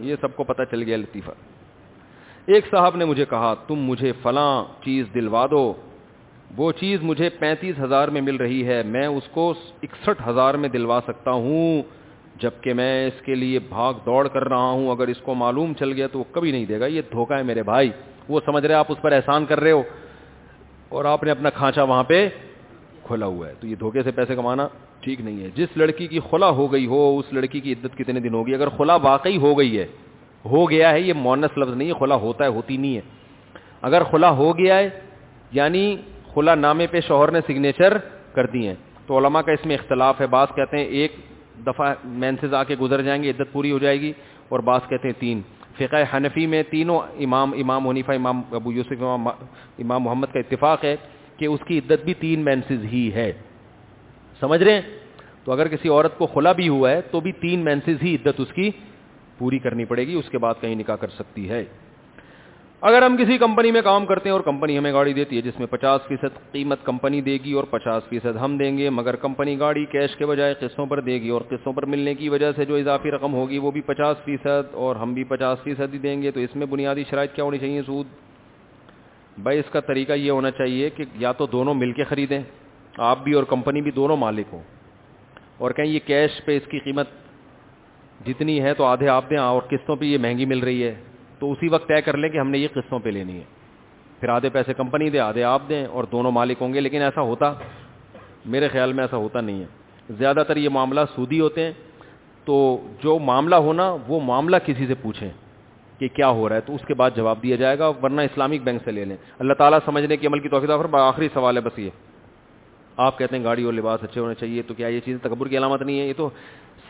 یہ 0.00 0.16
سب 0.20 0.36
کو 0.36 0.44
پتہ 0.44 0.62
چل 0.70 0.82
گیا 0.82 0.96
لطیفہ۔ 0.96 1.30
ایک 2.46 2.64
صاحب 2.70 2.96
نے 2.96 3.04
مجھے 3.04 3.24
کہا، 3.24 3.54
تم 3.54 3.74
مجھے 3.74 4.12
فلاں 4.22 4.64
چیز 4.84 5.06
دلوا 5.14 5.46
دو۔ 5.50 5.74
وہ 6.56 6.72
چیز 6.72 7.02
مجھے 7.02 7.28
پینتیس 7.28 7.74
ہزار 7.80 8.08
میں 8.08 8.20
مل 8.20 8.36
رہی 8.36 8.66
ہے، 8.66 8.82
میں 8.82 9.06
اس 9.06 9.24
کو 9.30 9.54
اکسٹھ 9.82 10.28
ہزار 10.28 10.54
میں 10.54 10.68
دلوا 10.68 11.00
سکتا 11.06 11.30
ہوں، 11.30 11.82
جبکہ 12.36 12.74
میں 12.74 13.06
اس 13.06 13.22
کے 13.22 13.34
لیے 13.34 13.58
بھاگ 13.58 13.94
دوڑ 14.06 14.28
کر 14.28 14.48
رہا 14.48 14.70
ہوں۔ 14.70 14.90
اگر 14.90 15.08
اس 15.08 15.18
کو 15.18 15.34
معلوم 15.34 15.72
چل 15.74 15.92
گیا 15.92 16.06
تو 16.06 16.18
وہ 16.18 16.24
کبھی 16.30 16.52
نہیں 16.52 16.64
دے 16.64 16.80
گا۔ 16.80 16.86
یہ 16.86 17.02
دھوکہ 17.12 17.34
ہے 17.34 17.42
میرے 17.42 17.62
بھائی۔ 17.62 17.90
وہ 18.30 18.40
سمجھ 18.44 18.66
رہے 18.66 18.74
آپ 18.74 18.86
اس 18.88 19.00
پر 19.00 19.12
احسان 19.12 19.46
کر 19.46 19.60
رہے 19.60 19.70
ہو 19.70 19.82
اور 20.88 21.04
آپ 21.04 21.24
نے 21.24 21.30
اپنا 21.30 21.50
کھانچا 21.50 21.82
وہاں 21.82 22.04
پہ 22.04 22.28
کھلا 23.02 23.26
ہوا 23.26 23.48
ہے 23.48 23.54
تو 23.60 23.66
یہ 23.66 23.74
دھوکے 23.74 24.02
سے 24.02 24.10
پیسے 24.10 24.34
کمانا 24.34 24.68
ٹھیک 25.00 25.20
نہیں 25.20 25.42
ہے 25.42 25.48
جس 25.54 25.76
لڑکی 25.76 26.06
کی 26.06 26.20
خلا 26.30 26.48
ہو 26.50 26.72
گئی 26.72 26.86
ہو 26.86 27.18
اس 27.18 27.32
لڑکی 27.32 27.60
کی 27.60 27.72
عدت 27.72 27.96
کتنے 27.96 28.20
دن 28.20 28.34
ہوگی 28.34 28.54
اگر 28.54 28.68
خلا 28.68 28.94
واقعی 28.94 29.36
ہو 29.36 29.58
گئی 29.58 29.78
ہے 29.78 29.86
ہو 30.44 30.70
گیا 30.70 30.90
ہے 30.90 31.00
یہ 31.00 31.12
مونس 31.12 31.58
لفظ 31.58 31.72
نہیں 31.76 31.88
ہے، 31.88 31.94
خلا 32.00 32.14
ہوتا 32.14 32.44
ہے، 32.44 32.48
ہوتی 32.48 32.76
نہیں 32.76 32.96
ہے۔ 32.96 33.00
اگر 33.82 34.04
خلا 34.04 34.30
ہو 34.30 34.58
گیا 34.58 34.78
ہے 34.78 34.88
یعنی 35.52 35.96
خلا 36.34 36.54
نامے 36.54 36.86
پہ 36.86 37.00
شوہر 37.00 37.30
نے 37.30 37.40
سگنیچر 37.46 37.98
کر 38.32 38.46
دی 38.46 38.66
ہیں۔ 38.66 38.74
تو 39.06 39.18
علماء 39.18 39.40
کا 39.40 39.52
اس 39.52 39.66
میں 39.66 39.76
اختلاف 39.76 40.20
ہے۔ 40.20 40.26
بعض 40.26 40.46
کہتے 40.56 40.76
ہیں 40.76 40.84
ایک 40.84 41.12
دفعہ 41.66 41.94
مینسز 42.04 42.54
آ 42.54 42.64
کے 42.64 42.74
گزر 42.80 43.02
جائیں 43.02 43.22
گے، 43.22 43.30
عدت 43.30 43.52
پوری 43.52 43.72
ہو 43.72 43.78
جائے 43.78 44.00
گی 44.00 44.12
اور 44.48 44.60
بعض 44.60 44.80
کہتے 44.88 45.08
ہیں 45.08 45.20
تین۔ 45.20 45.40
فقہ 45.80 46.16
حنفی 46.16 46.46
میں 46.46 46.62
تینوں 46.70 47.00
امام 47.18 47.52
امام 47.52 47.88
حنیفہ، 47.88 48.12
امام 48.12 48.42
ابو 48.52 48.72
یوسف، 48.72 49.02
امام 49.02 49.28
امام 49.78 50.02
محمد 50.02 50.26
کا 50.32 50.38
اتفاق 50.38 50.84
ہے 50.84 50.96
کہ 51.36 51.46
اس 51.46 51.60
کی 51.66 51.78
عدت 51.78 52.04
بھی 52.04 52.14
تین 52.14 52.40
مینسز 52.40 52.84
ہی 52.84 53.12
ہے۔ 53.14 53.32
سمجھ 54.40 54.62
رہے 54.62 54.74
ہیں؟ 54.74 54.80
تو 55.44 55.52
اگر 55.52 55.68
کسی 55.68 55.88
عورت 55.88 56.18
کو 56.18 56.26
خلا 56.26 56.52
بھی 56.52 56.68
ہوا 56.68 56.90
ہے 56.90 57.00
تو 57.00 57.20
بھی 57.20 57.32
تین 57.32 57.60
مینسز 57.60 58.02
ہی 58.02 58.14
عدت 58.14 58.40
اس 58.40 58.52
کی 58.52 58.70
پوری 59.38 59.58
کرنی 59.58 59.84
پڑے 59.84 60.06
گی، 60.06 60.14
اس 60.14 60.28
کے 60.30 60.38
بعد 60.38 60.54
کہیں 60.60 60.74
نکاح 60.74 60.96
کر 60.96 61.08
سکتی 61.08 61.50
ہے۔ 61.50 61.64
اگر 62.82 63.02
ہم 63.02 63.16
کسی 63.16 63.36
کمپنی 63.38 63.70
میں 63.72 63.80
کام 63.82 64.04
کرتے 64.06 64.28
ہیں 64.28 64.32
اور 64.32 64.40
کمپنی 64.40 64.76
ہمیں 64.78 64.92
گاڑی 64.92 65.12
دیتی 65.12 65.36
ہے 65.36 65.40
جس 65.42 65.58
میں 65.58 65.66
پچاس 65.70 66.06
فیصد 66.08 66.36
قیمت 66.52 66.84
کمپنی 66.84 67.20
دے 67.20 67.36
گی 67.44 67.52
اور 67.52 67.64
پچاس 67.70 68.08
فیصد 68.08 68.36
ہم 68.36 68.56
دیں 68.56 68.76
گے، 68.78 68.90
مگر 68.90 69.16
کمپنی 69.16 69.58
گاڑی 69.60 69.84
کیش 69.86 70.16
کے 70.16 70.26
بجائے 70.26 70.54
قسطوں 70.60 70.86
پر 70.86 71.00
دے 71.00 71.20
گی 71.22 71.28
اور 71.28 71.40
قسطوں 71.48 71.72
پر 71.72 71.86
ملنے 71.86 72.14
کی 72.14 72.28
وجہ 72.28 72.50
سے 72.56 72.64
جو 72.64 72.76
اضافی 72.76 73.10
رقم 73.10 73.34
ہوگی 73.34 73.58
وہ 73.58 73.70
بھی 73.70 73.80
پچاس 73.86 74.24
فیصد 74.24 74.74
اور 74.74 74.96
ہم 74.96 75.12
بھی 75.14 75.24
پچاس 75.24 75.62
فیصد 75.64 75.94
ہی 75.94 75.98
دیں 75.98 76.22
گے، 76.22 76.30
تو 76.30 76.40
اس 76.40 76.56
میں 76.56 76.66
بنیادی 76.66 77.04
شرائط 77.10 77.34
کیا 77.34 77.44
ہونی 77.44 77.58
چاہیے 77.58 77.82
سود 77.86 78.06
بھائی، 79.38 79.58
اس 79.58 79.70
کا 79.72 79.80
طریقہ 79.82 80.12
یہ 80.14 80.30
ہونا 80.30 80.50
چاہیے 80.52 80.90
کہ 80.90 81.04
یا 81.16 81.32
تو 81.32 81.46
دونوں 81.48 81.74
مل 81.74 81.92
کے 81.92 82.04
خریدیں، 82.04 82.40
آپ 83.10 83.22
بھی 83.24 83.32
اور 83.32 83.44
کمپنی 83.48 83.80
بھی 83.82 83.90
دونوں 83.90 84.16
مالک 84.16 84.46
ہوں، 84.52 84.62
اور 85.58 85.70
کہیں 85.70 85.86
یہ 85.86 86.00
کیش 86.06 86.40
پہ 86.44 86.56
اس 86.56 86.66
کی 86.70 86.78
قیمت 86.78 87.08
جتنی 88.26 88.60
ہے 88.62 88.74
تو 88.74 88.84
آدھے 88.84 89.08
آپ 89.10 89.30
دیں، 89.30 89.38
اور 89.38 89.62
قسطوں 89.68 89.96
پہ 89.96 90.04
یہ 90.04 90.18
مہنگی 90.18 90.44
مل 90.46 90.60
رہی 90.60 90.82
ہے۔ 90.84 90.94
تو 91.40 91.52
اسی 91.52 91.68
وقت 91.68 91.88
طے 91.88 92.02
کر 92.02 92.16
لیں 92.16 92.28
کہ 92.28 92.38
ہم 92.38 92.50
نے 92.50 92.58
یہ 92.58 92.68
قسطوں 92.72 92.98
پہ 92.98 93.08
لینی 93.08 93.36
ہے۔ 93.36 93.44
پھر 94.20 94.28
آدھے 94.28 94.48
پیسے 94.48 94.74
کمپنی 94.74 95.10
دے، 95.10 95.18
آدھے 95.18 95.44
آپ 95.44 95.62
دیں 95.68 95.86
اور 95.86 96.04
دونوں 96.04 96.30
مالک 96.30 96.56
ہوں 96.60 96.74
گے، 96.74 96.80
لیکن 96.80 97.02
ایسا 97.02 97.20
ہوتا، 97.20 97.54
میرے 98.44 98.68
خیال 98.68 98.92
میں 98.92 99.04
ایسا 99.04 99.16
ہوتا 99.16 99.40
نہیں 99.40 99.60
ہے۔ 99.60 99.66
زیادہ 100.10 100.42
تر 100.48 100.56
یہ 100.56 100.68
معاملہ 100.68 101.00
سودی 101.14 101.40
ہوتے 101.40 101.64
ہیں۔ 101.64 101.72
تو 102.44 102.86
جو 103.02 103.18
معاملہ 103.18 103.54
ہونا، 103.54 103.96
وہ 104.08 104.20
معاملہ 104.20 104.56
کسی 104.66 104.86
سے 104.86 104.94
پوچھیں 104.94 105.30
کہ 105.98 106.08
کیا 106.08 106.28
ہو 106.28 106.48
رہا 106.48 106.56
ہے، 106.56 106.60
تو 106.60 106.74
اس 106.74 106.80
کے 106.86 106.94
بعد 106.94 107.10
جواب 107.16 107.42
دیا 107.42 107.56
جائے 107.56 107.78
گا، 107.78 107.88
ورنہ 107.88 108.20
اسلامک 108.20 108.62
بینک 108.64 108.82
سے 108.84 108.90
لے 108.90 109.04
لیں۔ 109.04 109.16
اللہ 109.38 109.52
تعالیٰ 109.52 109.78
سمجھنے 109.84 110.16
کی 110.16 110.26
عمل 110.26 110.38
کی 110.38 110.48
توفیق 110.48 110.70
پر 110.90 110.98
آخری 110.98 111.28
سوال 111.34 111.56
ہے 111.56 111.62
بس 111.62 111.78
یہ۔ 111.78 111.90
آپ 112.96 113.18
کہتے 113.18 113.36
ہیں 113.36 113.44
گاڑی 113.44 113.62
اور 113.62 113.72
لباس 113.72 114.04
اچھے 114.04 114.20
ہونے 114.20 114.34
چاہیے، 114.34 114.62
تو 114.62 114.74
کیا 114.74 114.88
یہ 114.88 115.00
چیز 115.00 115.16
تکبر 115.22 115.48
کی 115.48 115.58
علامت 115.58 115.82
نہیں 115.82 116.00
ہے؟ 116.00 116.06
یہ 116.06 116.12
تو 116.16 116.30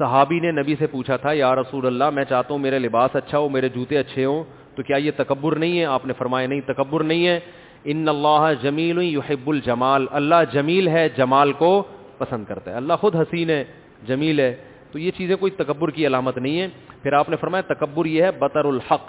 صحابی 0.00 0.40
نے 0.40 0.50
نبی 0.50 0.76
سے 0.78 0.86
پوچھا 0.86 1.16
تھا، 1.16 1.32
یا 1.32 1.54
رسول 1.54 1.86
اللہ، 1.86 2.10
میں 2.10 2.24
چاہتا 2.24 2.52
ہوں 2.52 2.58
میرے 2.58 2.78
لباس 2.78 3.16
اچھا 3.16 3.38
ہو، 3.38 3.48
میرے 3.48 3.68
جوتے 3.68 3.98
اچھے 3.98 4.24
ہوں، 4.24 4.44
تو 4.76 4.82
کیا 4.82 4.96
یہ 4.96 5.10
تکبر 5.16 5.56
نہیں 5.56 5.80
ہے؟ 5.80 5.84
آپ 5.84 6.06
نے 6.06 6.12
فرمایا، 6.12 6.46
نہیں، 6.46 6.60
تکبر 6.60 7.04
نہیں 7.04 7.26
ہے۔ 7.26 7.40
ان 7.84 8.08
اللہ 8.08 8.52
جمیل 8.62 8.98
یحب 9.02 9.50
الجمال، 9.50 10.06
اللہ 10.10 10.34
جمیل 10.52 10.88
ہے، 10.88 11.08
جمال 11.08 11.52
کو 11.52 11.82
پسند 12.18 12.44
کرتا 12.44 12.70
ہے۔ 12.70 12.76
اللہ 12.76 12.92
خود 13.00 13.16
حسین 13.16 13.50
ہے، 13.50 13.64
جمیل 14.06 14.40
ہے۔ 14.40 14.56
تو 14.92 14.98
یہ 14.98 15.10
چیزیں 15.10 15.36
کوئی 15.36 15.52
تکبر 15.52 15.90
کی 15.90 16.06
علامت 16.06 16.38
نہیں 16.38 16.60
ہے 16.60 16.68
پھر 17.02 17.12
آپ 17.12 17.30
نے 17.30 17.36
فرمایا، 17.36 17.74
تکبر 17.74 18.06
یہ 18.06 18.22
ہے، 18.22 18.30
بطر 18.30 18.64
الحق، 18.64 19.08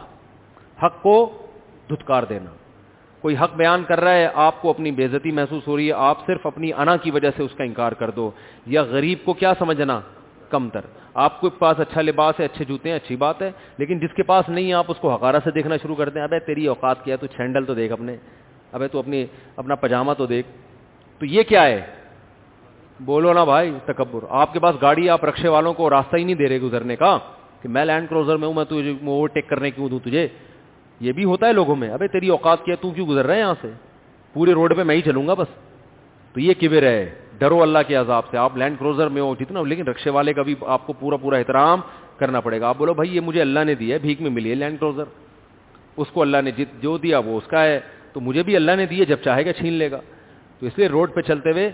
حق 0.84 1.02
کو 1.02 1.38
دھتکار 1.90 2.24
دینا۔ 2.24 2.50
کوئی 3.22 3.36
حق 3.38 3.56
بیان 3.56 3.84
کر 3.84 4.00
رہا 4.00 4.14
ہے، 4.14 4.30
آپ 4.34 4.62
کو 4.62 4.70
اپنی 4.70 4.92
بےزتی 4.92 5.32
محسوس 5.32 5.68
ہو 5.68 5.78
رہی 5.78 5.88
ہے، 5.88 5.94
آپ 5.94 6.26
صرف 6.26 6.48
اپنی 6.48 6.74
انا 6.74 6.98
کی 6.98 7.12
وجہ 7.12 7.30
سے 7.38 7.44
اس 7.44 7.52
کا 7.58 7.64
انکار 7.64 7.92
کر 7.92 8.10
دو۔ 8.10 8.32
یا 8.66 8.82
غریب 8.82 9.18
کو 9.26 9.34
کیا 9.34 9.54
سمجھنا؟ 9.60 10.02
کم 10.52 10.70
تر۔ 10.70 10.82
آپ 11.14 11.42
کے 11.42 11.50
پاس 11.60 11.80
اچھا 11.80 12.02
لباس 12.02 12.40
ہے، 12.40 12.46
اچھے 12.46 12.66
جوتے 12.66 12.90
ہیں، 12.90 12.96
اچھی 12.96 13.16
بات 13.16 13.42
ہے، 13.42 13.52
لیکن 13.78 14.00
جس 14.00 14.14
کے 14.16 14.24
پاس 14.24 14.50
نہیں 14.50 14.68
ہے 14.68 14.74
آپ 14.74 14.86
اس 14.88 14.98
کو 14.98 15.14
حقارہ 15.14 15.36
سے 15.44 15.52
دیکھنا 15.52 15.78
شروع 15.78 15.96
کر 15.96 16.10
دیں۔ 16.10 16.22
ابے 16.22 16.40
تیری 16.40 16.68
اوقات 16.68 17.04
کیا 17.04 17.16
تو 17.16 17.28
چھینڈل 17.28 17.66
تو 17.66 17.74
دیکھ 17.74 17.94
اپنے۔ 17.94 18.16
ابے 18.72 18.88
تو 18.88 19.00
اپنی، 19.00 19.26
اپنا 19.56 19.76
پاجامہ 19.76 20.14
تو 20.18 20.26
دیکھ۔ 20.26 20.48
تو 21.20 21.26
یہ 21.26 21.44
کیا 21.44 21.64
ہے؟ 21.64 21.82
بولو 23.00 23.34
نا 23.34 23.44
بھائی، 23.44 23.74
تکبر۔ 23.86 24.26
آپ 24.30 24.54
کے 24.54 24.60
پاس 24.60 24.76
گاڑی، 24.82 25.10
آپ 25.10 25.26
رکشے 25.26 25.48
والوں 25.48 25.74
کو 25.74 25.90
راستہ 25.90 26.18
ہی 26.18 26.24
نہیں 26.24 26.36
دے 26.36 26.50
رہے 26.50 26.58
گزرنے 26.58 26.96
کا۔ 26.96 27.18
کہ 27.62 27.70
میں 27.70 27.86
لینڈ 27.86 28.10
کروزر 28.10 28.38
میں 28.38 28.48
ہوں، 28.48 28.54
میں 28.54 28.66
تجھے 28.66 28.92
اوور 28.92 29.30
ٹیک 29.30 29.50
کرنے 29.50 29.72
کیوں 29.72 29.90
دوں 29.90 30.00
تجھے؟ 30.00 30.28
یہ 31.00 31.12
بھی 31.12 31.24
ہوتا 31.24 31.48
ہے 31.48 31.54
لوگوں 31.54 31.76
میں۔ 31.76 31.90
ابے 31.90 32.08
تیری 32.08 32.28
اوقات 32.28 32.64
کیا 32.64 32.76
تو 32.82 32.92
کیوں 32.92 33.08
گزر 33.08 33.26
رہے 33.26 33.34
ہیں 33.34 33.42
یہاں 33.42 33.56
سے؟ 33.62 33.72
پورے 34.34 34.54
روڈ 34.54 34.78
پہ 34.78 34.84
میں 34.84 34.96
ہی 34.96 35.02
چلوں 35.02 35.28
گا 35.28 35.34
بس۔ 35.34 35.48
تو 36.34 36.40
یہ 36.40 36.54
کبر 36.62 36.84
ہے۔ 36.84 37.16
ڈرو 37.42 37.62
اللہ 37.62 37.80
کے 37.88 37.96
عذاب 37.96 38.24
سے۔ 38.32 38.38
آپ 38.38 38.58
لینڈ 38.58 38.80
کروزر 38.80 39.08
میں 39.08 39.22
ہو، 39.22 39.36
جتنا 39.40 39.62
لیکن 39.62 39.84
رکشے 39.84 40.10
والے 40.10 40.34
کا 40.34 40.42
بھی 40.42 40.56
آپ 40.66 40.88
کو 40.88 40.94
پورا 40.94 41.18
پورا 41.18 41.38
احترام 41.38 41.82
کرنا 42.18 42.40
پڑے 42.40 42.62
گا۔ 42.62 42.68
آپ 42.68 42.78
بولو، 42.78 42.94
بھائی، 42.94 43.16
یہ 43.16 43.20
مجھے 43.20 43.42
اللہ 43.42 43.60
نے 43.66 43.76
دیا 43.76 43.94
ہے، 43.94 44.00
بھیک 44.00 44.22
میں 44.22 44.30
ملی 44.30 44.50
ہے 44.50 44.56
لینڈ 44.56 44.80
کروزر 44.80 45.04
اس 45.98 46.08
کو 46.14 46.22
اللہ 46.22 46.38
نے 46.44 46.52
جت 46.52 46.82
جو 46.82 46.98
دیا 46.98 47.20
وہ 47.20 47.38
اس 47.38 47.48
کا 47.48 47.64
ہے۔ 47.64 47.80
تو 48.14 48.20
مجھے 48.20 48.44
بھی 48.44 48.56
اللہ 48.56 48.72
نے 48.72 48.86
دیے 48.86 49.06
جب 49.06 49.18
چاہے 49.24 49.46
گا 49.46 49.54
چھین 49.54 49.74
لے 49.74 49.92
گا۔ 49.92 50.00
تو 50.60 50.66
اس 50.66 50.74
لیے 50.78 50.88
روڈ 50.88 51.14
پہ 51.14 51.22
چلتے 51.22 51.52
ہوئے 51.52 51.72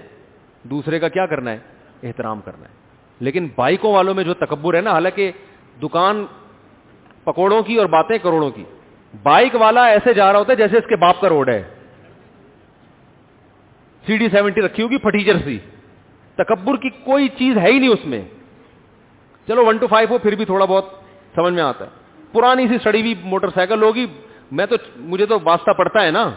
دوسرے 0.63 0.99
کا 0.99 1.09
کیا 1.09 1.25
کرنا 1.25 1.51
ہے؟ 1.51 1.57
احترام 2.03 2.39
کرنا 2.45 2.63
ہے۔ 2.63 2.73
لیکن 3.19 3.47
بائکوں 3.55 3.93
والوں 3.93 4.13
میں 4.13 4.23
جو 4.23 4.33
تکبر 4.33 4.73
ہے 4.73 4.81
نا، 4.81 4.91
حالانکہ 4.91 5.31
دکان 5.83 6.25
پکوڑوں 7.23 7.61
کی 7.61 7.75
اور 7.75 7.85
باتیں 7.85 8.17
کروڑوں 8.17 8.51
کی۔ 8.51 8.63
بائک 9.23 9.55
والا 9.55 9.85
ایسے 9.85 10.13
جا 10.13 10.31
رہا 10.31 10.39
ہوتا 10.39 10.51
ہے 10.51 10.57
جیسے 10.57 10.77
اس 10.77 10.87
کے 10.89 10.95
باپ 10.95 11.21
کا 11.21 11.29
روڈ 11.29 11.49
ہے۔ 11.49 11.63
سی 14.07 14.17
ڈی 14.17 14.29
سیونٹی 14.29 14.61
رکھی 14.61 14.83
ہوگی 14.83 14.97
پھٹیچر 14.97 15.37
سی 15.43 15.59
تکبر 16.35 16.75
کی 16.77 16.89
کوئی 16.89 17.27
چیز 17.27 17.57
ہے 17.57 17.71
ہی 17.71 17.79
نہیں 17.79 17.89
اس 17.89 18.05
میں۔ 18.05 18.21
چلو 19.47 19.65
ون 19.65 19.77
ٹو 19.77 19.87
فائیو 19.87 20.07
ہو، 20.11 20.17
پھر 20.17 20.35
بھی 20.35 20.45
تھوڑا 20.45 20.65
بہت 20.65 20.85
سمجھ 21.35 21.53
میں 21.53 21.63
آتا 21.63 21.85
ہے۔ 21.85 21.89
پرانی 22.31 22.67
سی 22.67 22.77
سڑی 22.83 23.01
ہوئی 23.01 23.15
موٹر 23.23 23.47
سائیکل 23.49 23.83
ہوگی۔ 23.83 24.05
میں 24.51 24.65
تو، 24.65 24.75
مجھے 24.95 25.25
تو 25.25 25.37
واسطہ 25.43 25.71
پڑتا 25.71 26.03
ہے 26.03 26.11
نا۔ 26.11 26.29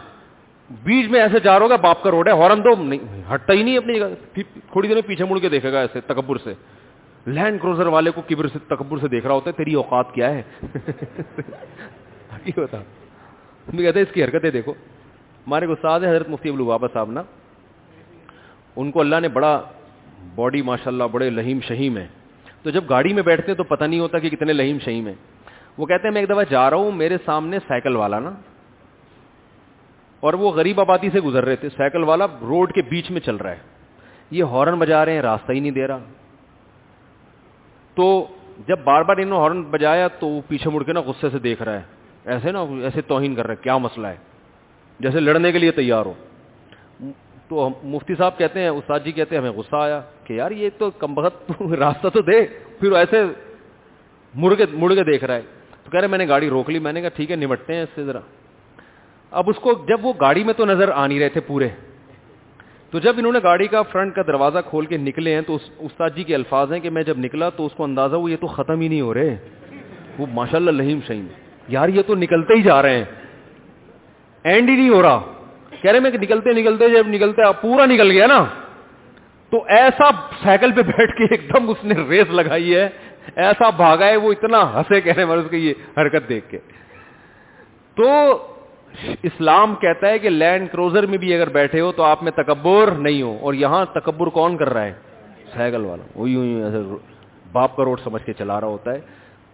بیچ 0.84 1.10
میں 1.10 1.20
ایسے 1.20 1.40
جا 1.40 1.58
رہا 1.58 1.64
ہوگا 1.64 1.76
باپ 1.76 2.02
کا 2.02 2.10
روڈ 2.10 2.28
ہے، 2.28 2.32
ہارن 2.32 2.62
تو 2.62 2.82
نہیں، 2.82 3.34
ہٹتا 3.34 3.52
ہی 3.52 3.62
نہیں 3.62 3.76
اپنی 3.76 3.98
جگہ۔ 3.98 4.40
تھوڑی 4.72 4.88
دیر 4.88 4.94
میں 4.94 5.02
پیچھے 5.02 5.24
مڑ 5.24 5.38
کے 5.38 5.48
دیکھے 5.48 5.72
گا 5.72 5.80
ایسے 5.80 6.00
تکبر 6.00 6.36
سے۔ 6.38 6.54
لینڈ 7.26 7.60
کروزر 7.62 7.86
والے 7.86 8.10
کو 8.10 8.22
کبر 8.28 8.48
سے 8.48 8.58
تکبر 8.58 8.98
سے 8.98 9.08
دیکھ 9.08 9.26
رہا 9.26 9.34
ہوتا 9.34 9.50
ہے، 9.50 9.56
تیری 9.56 9.74
اوقات 9.74 10.14
کیا 10.14 10.30
ہے؟ 10.30 10.42
ہوتا 12.58 12.78
کہتے 13.78 14.00
اس 14.00 14.12
کی 14.14 14.24
حرکتیں 14.24 14.50
دیکھو۔ 14.50 14.72
ہمارے 15.46 15.66
استاد 15.66 16.00
ہے 16.00 16.08
حضرت 16.08 16.28
مفتی 16.28 16.48
ابو 16.48 16.64
بابا 16.64 16.88
صاحب 16.92 17.10
نا۔ 17.10 17.22
ان 18.76 18.90
کو 18.90 19.00
اللہ 19.00 19.16
نے 19.20 19.28
بڑا 19.28 19.62
باڈی 20.34 20.62
ماشاء 20.62 20.90
اللہ 20.90 21.04
بڑے 21.04 21.30
لہیم 21.30 21.60
شہیم 21.60 21.96
ہے 21.96 22.06
تو 22.62 22.70
جب 22.70 22.84
گاڑی 22.90 23.12
میں 23.12 23.22
بیٹھتے 23.22 23.50
ہیں 23.50 23.56
تو 23.56 23.64
پتہ 23.64 23.84
نہیں 23.84 24.00
ہوتا 24.00 24.18
کہ 24.18 24.30
کتنے 24.30 24.52
لہیم 24.52 24.78
شہیم 24.78 25.06
ہیں۔ 25.06 25.14
وہ 25.78 25.86
کہتے 25.86 26.08
ہیں 26.08 26.12
میں 26.12 26.22
ایک 26.22 26.30
دفعہ 26.30 26.44
جا 26.50 26.70
رہا 26.70 26.76
ہوں، 26.76 26.92
میرے 26.92 27.16
سامنے 27.24 27.58
سائیکل 27.68 27.96
والا 27.96 28.18
نا۔ 28.18 28.30
اور 30.20 30.34
وہ 30.34 30.50
غریب 30.50 30.80
آبادی 30.80 31.10
سے 31.10 31.20
گزر 31.20 31.44
رہے 31.44 31.56
تھے۔ 31.56 31.68
سائیکل 31.76 32.04
والا 32.04 32.26
روڈ 32.40 32.72
کے 32.72 32.82
بیچ 32.82 33.10
میں 33.10 33.20
چل 33.20 33.36
رہا 33.36 33.50
ہے۔ 33.50 33.58
یہ 34.30 34.44
ہارن 34.44 34.78
بجا 34.78 35.04
رہے 35.04 35.12
ہیں، 35.12 35.22
راستہ 35.22 35.52
ہی 35.52 35.60
نہیں 35.60 35.70
دے 35.70 35.86
رہا۔ 35.86 35.98
تو 37.94 38.26
جب 38.68 38.78
بار 38.78 39.02
بار 39.02 39.16
انہوں 39.16 39.38
نے 39.38 39.44
ہارن 39.44 39.62
بجایا 39.62 40.08
تو 40.08 40.26
وہ 40.26 40.40
پیچھے 40.48 40.70
مڑ 40.70 40.82
کے 40.82 40.92
نا 40.92 41.00
غصے 41.00 41.30
سے 41.30 41.38
دیکھ 41.38 41.62
رہا 41.62 41.72
ہے۔ 41.72 41.82
ایسے 42.24 42.52
نا، 42.52 42.60
ایسے 42.60 43.00
توہین 43.00 43.34
کر 43.34 43.46
رہا 43.46 43.50
ہے، 43.50 43.62
کیا 43.62 43.78
مسئلہ 43.78 44.06
ہے؟ 44.06 44.16
جیسے 45.00 45.20
لڑنے 45.20 45.52
کے 45.52 45.58
لیے 45.58 45.70
تیار 45.70 46.06
ہو۔ 46.06 46.12
تو 47.50 47.68
مفتی 47.82 48.14
صاحب 48.14 48.38
کہتے 48.38 48.60
ہیں، 48.60 48.68
استاد 48.68 49.00
جی 49.04 49.12
کہتے 49.12 49.34
ہیں، 49.34 49.42
ہمیں 49.42 49.50
غصہ 49.50 49.76
آیا 49.76 50.00
کہ 50.24 50.32
یار 50.32 50.50
یہ 50.50 50.70
تو 50.78 50.90
کم 50.90 51.14
بخت 51.14 51.52
راستہ 51.72 52.08
تو 52.08 52.20
دے، 52.20 52.46
پھر 52.80 52.92
ایسے 52.92 53.22
مڑ 54.34 54.54
کے 54.54 54.64
مڑ 54.72 54.94
کے 54.94 55.04
دیکھ 55.04 55.24
رہا 55.24 55.34
ہے۔ 55.34 55.42
تو 55.84 55.90
کہہ 55.90 56.00
رہے 56.00 56.08
میں 56.08 56.18
نے 56.18 56.28
گاڑی 56.28 56.50
روک 56.50 56.70
لی۔ 56.70 56.78
میں 56.78 56.92
نے 56.92 57.00
کہا، 57.00 57.08
ٹھیک 57.08 57.30
ہے، 57.30 57.36
نمٹتے 57.36 57.74
ہیں 57.74 57.82
اس 57.82 57.88
سے 57.94 58.04
ذرا۔ 58.04 58.18
اب 59.30 59.44
اس 59.48 59.56
کو 59.56 59.72
جب 59.88 60.06
وہ 60.06 60.12
گاڑی 60.20 60.44
میں 60.44 60.54
تو 60.54 60.64
نظر 60.64 60.90
آ 60.94 61.06
نہیں 61.06 61.20
رہے 61.20 61.28
تھے 61.28 61.40
پورے۔ 61.40 61.68
تو 62.90 62.98
جب 62.98 63.14
انہوں 63.18 63.32
نے 63.32 63.38
گاڑی 63.42 63.66
کا 63.66 63.82
فرنٹ 63.82 64.14
کا 64.14 64.22
دروازہ 64.26 64.58
کھول 64.66 64.86
کے 64.86 64.96
نکلے 64.96 65.34
ہیں، 65.34 65.42
تو 65.42 65.58
استاد 65.78 66.10
جی 66.16 66.24
کے 66.24 66.34
الفاظ 66.34 66.72
ہیں 66.72 66.80
کہ 66.80 66.90
میں 66.90 67.02
جب 67.02 67.18
نکلا 67.18 67.48
تو 67.48 67.66
اس 67.66 67.72
کو 67.72 67.84
اندازہ 67.84 68.16
ہوا، 68.16 68.30
یہ 68.30 68.36
تو 68.40 68.46
ختم 68.46 68.80
ہی 68.80 68.88
نہیں 68.88 69.00
ہو 69.00 69.14
رہے۔ 69.14 69.36
وہ 70.18 70.26
ماشاء 70.32 70.58
اللہ 70.58 70.70
لہیم 70.70 71.00
شہیم 71.06 71.26
یار، 71.68 71.88
یہ 71.88 72.02
تو 72.06 72.14
نکلتے 72.14 72.54
ہی 72.54 72.62
جا 72.62 72.82
رہے 72.82 72.96
ہیں۔ 72.96 73.04
اینڈ 74.42 74.68
ہی 74.68 74.76
نہیں 74.76 74.88
ہو 74.88 75.02
رہا۔ 75.02 75.39
کہہ 75.82 75.90
رہے 75.90 76.00
میں 76.00 76.10
کہ 76.10 76.18
نکلتے 76.18 76.52
نکلتے 76.52 76.88
جب 76.88 77.08
نکلتے 77.08 77.52
پورا 77.60 77.86
نکل 77.86 78.10
گیا 78.10 78.26
نا، 78.26 78.44
تو 79.52 79.62
ایسا 79.76 80.10
سائیکل 80.42 80.72
پہ 80.72 80.82
بیٹھ 80.82 81.16
کے 81.16 81.24
ایک 81.30 81.48
دم 81.48 81.68
اس 81.68 81.84
نے 81.84 81.94
ریس 82.08 82.30
لگائی 82.30 82.74
ہے، 82.74 82.88
ایسا 83.36 83.70
بھاگا 83.76 84.06
ہے، 84.06 84.16
وہ 84.16 84.32
اتنا 84.32 84.60
ہنسے 84.74 85.00
کہہ 85.00 85.12
رہے 85.12 85.38
اس 85.38 85.50
کی 85.50 85.58
یہ 85.58 85.98
حرکت 85.98 86.28
دیکھ 86.28 86.48
کے۔ 86.50 86.58
تو 87.96 88.08
اسلام 89.22 89.74
کہتا 89.80 90.08
ہے 90.08 90.18
کہ 90.18 90.28
لینڈ 90.30 90.70
کروزر 90.72 91.06
میں 91.06 91.18
بھی 91.18 91.34
اگر 91.34 91.48
بیٹھے 91.48 91.80
ہو 91.80 91.90
تو 91.92 92.02
آپ 92.02 92.22
میں 92.22 92.32
تکبر 92.32 92.90
نہیں 92.98 93.22
ہو، 93.22 93.36
اور 93.40 93.54
یہاں 93.54 93.84
تکبر 93.94 94.26
کون 94.38 94.56
کر 94.56 94.72
رہا 94.72 94.84
ہے؟ 94.84 94.92
سائیکل 95.54 95.84
والا۔ 95.84 96.04
وہی 96.14 96.34
ایسے 96.62 96.82
باپ 97.52 97.76
کا 97.76 97.84
روڈ 97.84 98.00
سمجھ 98.00 98.24
کے 98.24 98.32
چلا 98.32 98.60
رہا 98.60 98.68
ہوتا 98.68 98.92
ہے۔ 98.92 99.00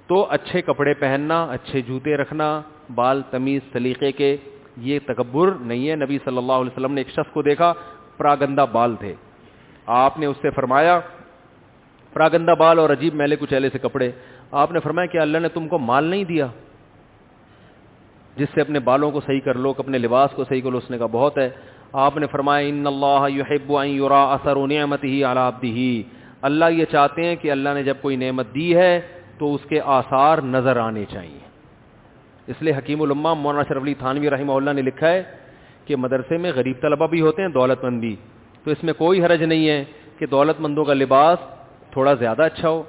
تو 0.08 0.26
اچھے 0.30 0.62
کپڑے 0.62 0.94
پہننا، 0.94 1.42
اچھے 1.52 1.80
جوتے 1.80 2.16
رکھنا، 2.16 2.48
بال 2.94 3.22
تمیز 3.30 3.60
سلیقے 3.72 4.12
کے 4.12 4.36
یہ 4.76 4.98
تکبر 5.06 5.50
نہیں 5.60 5.90
ہے۔ 5.90 5.96
نبی 5.96 6.18
صلی 6.24 6.36
اللہ 6.36 6.52
علیہ 6.52 6.70
وسلم 6.72 6.92
نے 6.92 7.00
ایک 7.00 7.10
شخص 7.10 7.32
کو 7.32 7.42
دیکھا، 7.42 7.72
پراگندہ 8.16 8.66
بال 8.72 8.96
تھے۔ 8.96 9.14
آپ 9.86 10.18
نے 10.18 10.26
اس 10.26 10.36
سے 10.42 10.50
فرمایا، 10.50 11.00
پراگندہ 12.12 12.54
بال 12.58 12.78
اور 12.78 12.90
عجیب 12.90 13.14
میلے 13.14 13.36
کچیلے 13.36 13.70
سے 13.72 13.78
کپڑے۔ 13.78 14.10
آپ 14.50 14.72
نے 14.72 14.80
فرمایا 14.80 15.06
کہ 15.06 15.18
اللہ 15.18 15.38
نے 15.38 15.48
تم 15.48 15.68
کو 15.68 15.78
مال 15.78 16.04
نہیں 16.04 16.24
دیا، 16.24 16.46
جس 18.36 18.48
سے 18.54 18.60
اپنے 18.60 18.78
بالوں 18.78 19.10
کو 19.10 19.20
صحیح 19.20 19.40
کر 19.40 19.54
لو، 19.54 19.72
اپنے 19.78 19.98
لباس 19.98 20.30
کو 20.30 20.44
صحیح 20.44 20.60
کر 20.60 20.70
لو، 20.70 20.78
اس 20.78 20.90
نے 20.90 20.98
کہا 20.98 21.06
بہت 21.06 21.38
ہے۔ 21.38 21.50
آپ 21.92 22.16
نے 22.16 22.26
فرمایا، 22.26 22.66
ان 22.68 22.86
اللہ 22.86 23.26
یحب 23.28 23.76
ان 23.76 23.88
یرا 23.88 24.24
اثر 24.24 24.56
نعمت 24.66 25.04
ہی 25.04 25.24
علی 25.24 26.02
اللہ 26.42 26.64
یہ 26.70 26.84
چاہتے 26.84 27.24
ہیں 27.24 27.36
کہ 27.36 27.50
اللہ 27.50 27.68
نے 27.74 27.82
جب 27.82 27.96
کوئی 28.02 28.16
نعمت 28.16 28.54
دی 28.54 28.76
ہے 28.76 29.00
تو 29.38 29.54
اس 29.54 29.60
کے 29.68 29.80
آثار 29.84 30.38
نظر 30.38 30.76
آنے 30.76 31.04
چاہیے۔ 31.04 31.45
اس 32.46 32.62
لیے 32.62 32.74
حکیم 32.78 33.02
الما 33.02 33.34
مولانا 33.34 33.62
شرف 33.68 33.82
علی 33.82 33.94
تھانوی 33.94 34.30
رحمہ 34.30 34.52
اللہ 34.52 34.70
نے 34.70 34.82
لکھا 34.82 35.08
ہے 35.08 35.22
کہ 35.84 35.96
مدرسے 35.96 36.36
میں 36.36 36.52
غریب 36.56 36.76
طلبہ 36.80 37.06
بھی 37.06 37.20
ہوتے 37.20 37.42
ہیں 37.42 37.48
دولت 37.48 37.84
مند 37.84 38.00
بھی 38.00 38.16
تو 38.64 38.70
اس 38.70 38.84
میں 38.84 38.92
کوئی 38.92 39.24
حرج 39.24 39.42
نہیں 39.42 39.68
ہے 39.68 39.84
کہ 40.18 40.26
دولت 40.26 40.60
مندوں 40.60 40.84
کا 40.84 40.94
لباس 40.94 41.38
تھوڑا 41.90 42.14
زیادہ 42.14 42.42
اچھا 42.42 42.68
ہو، 42.68 42.82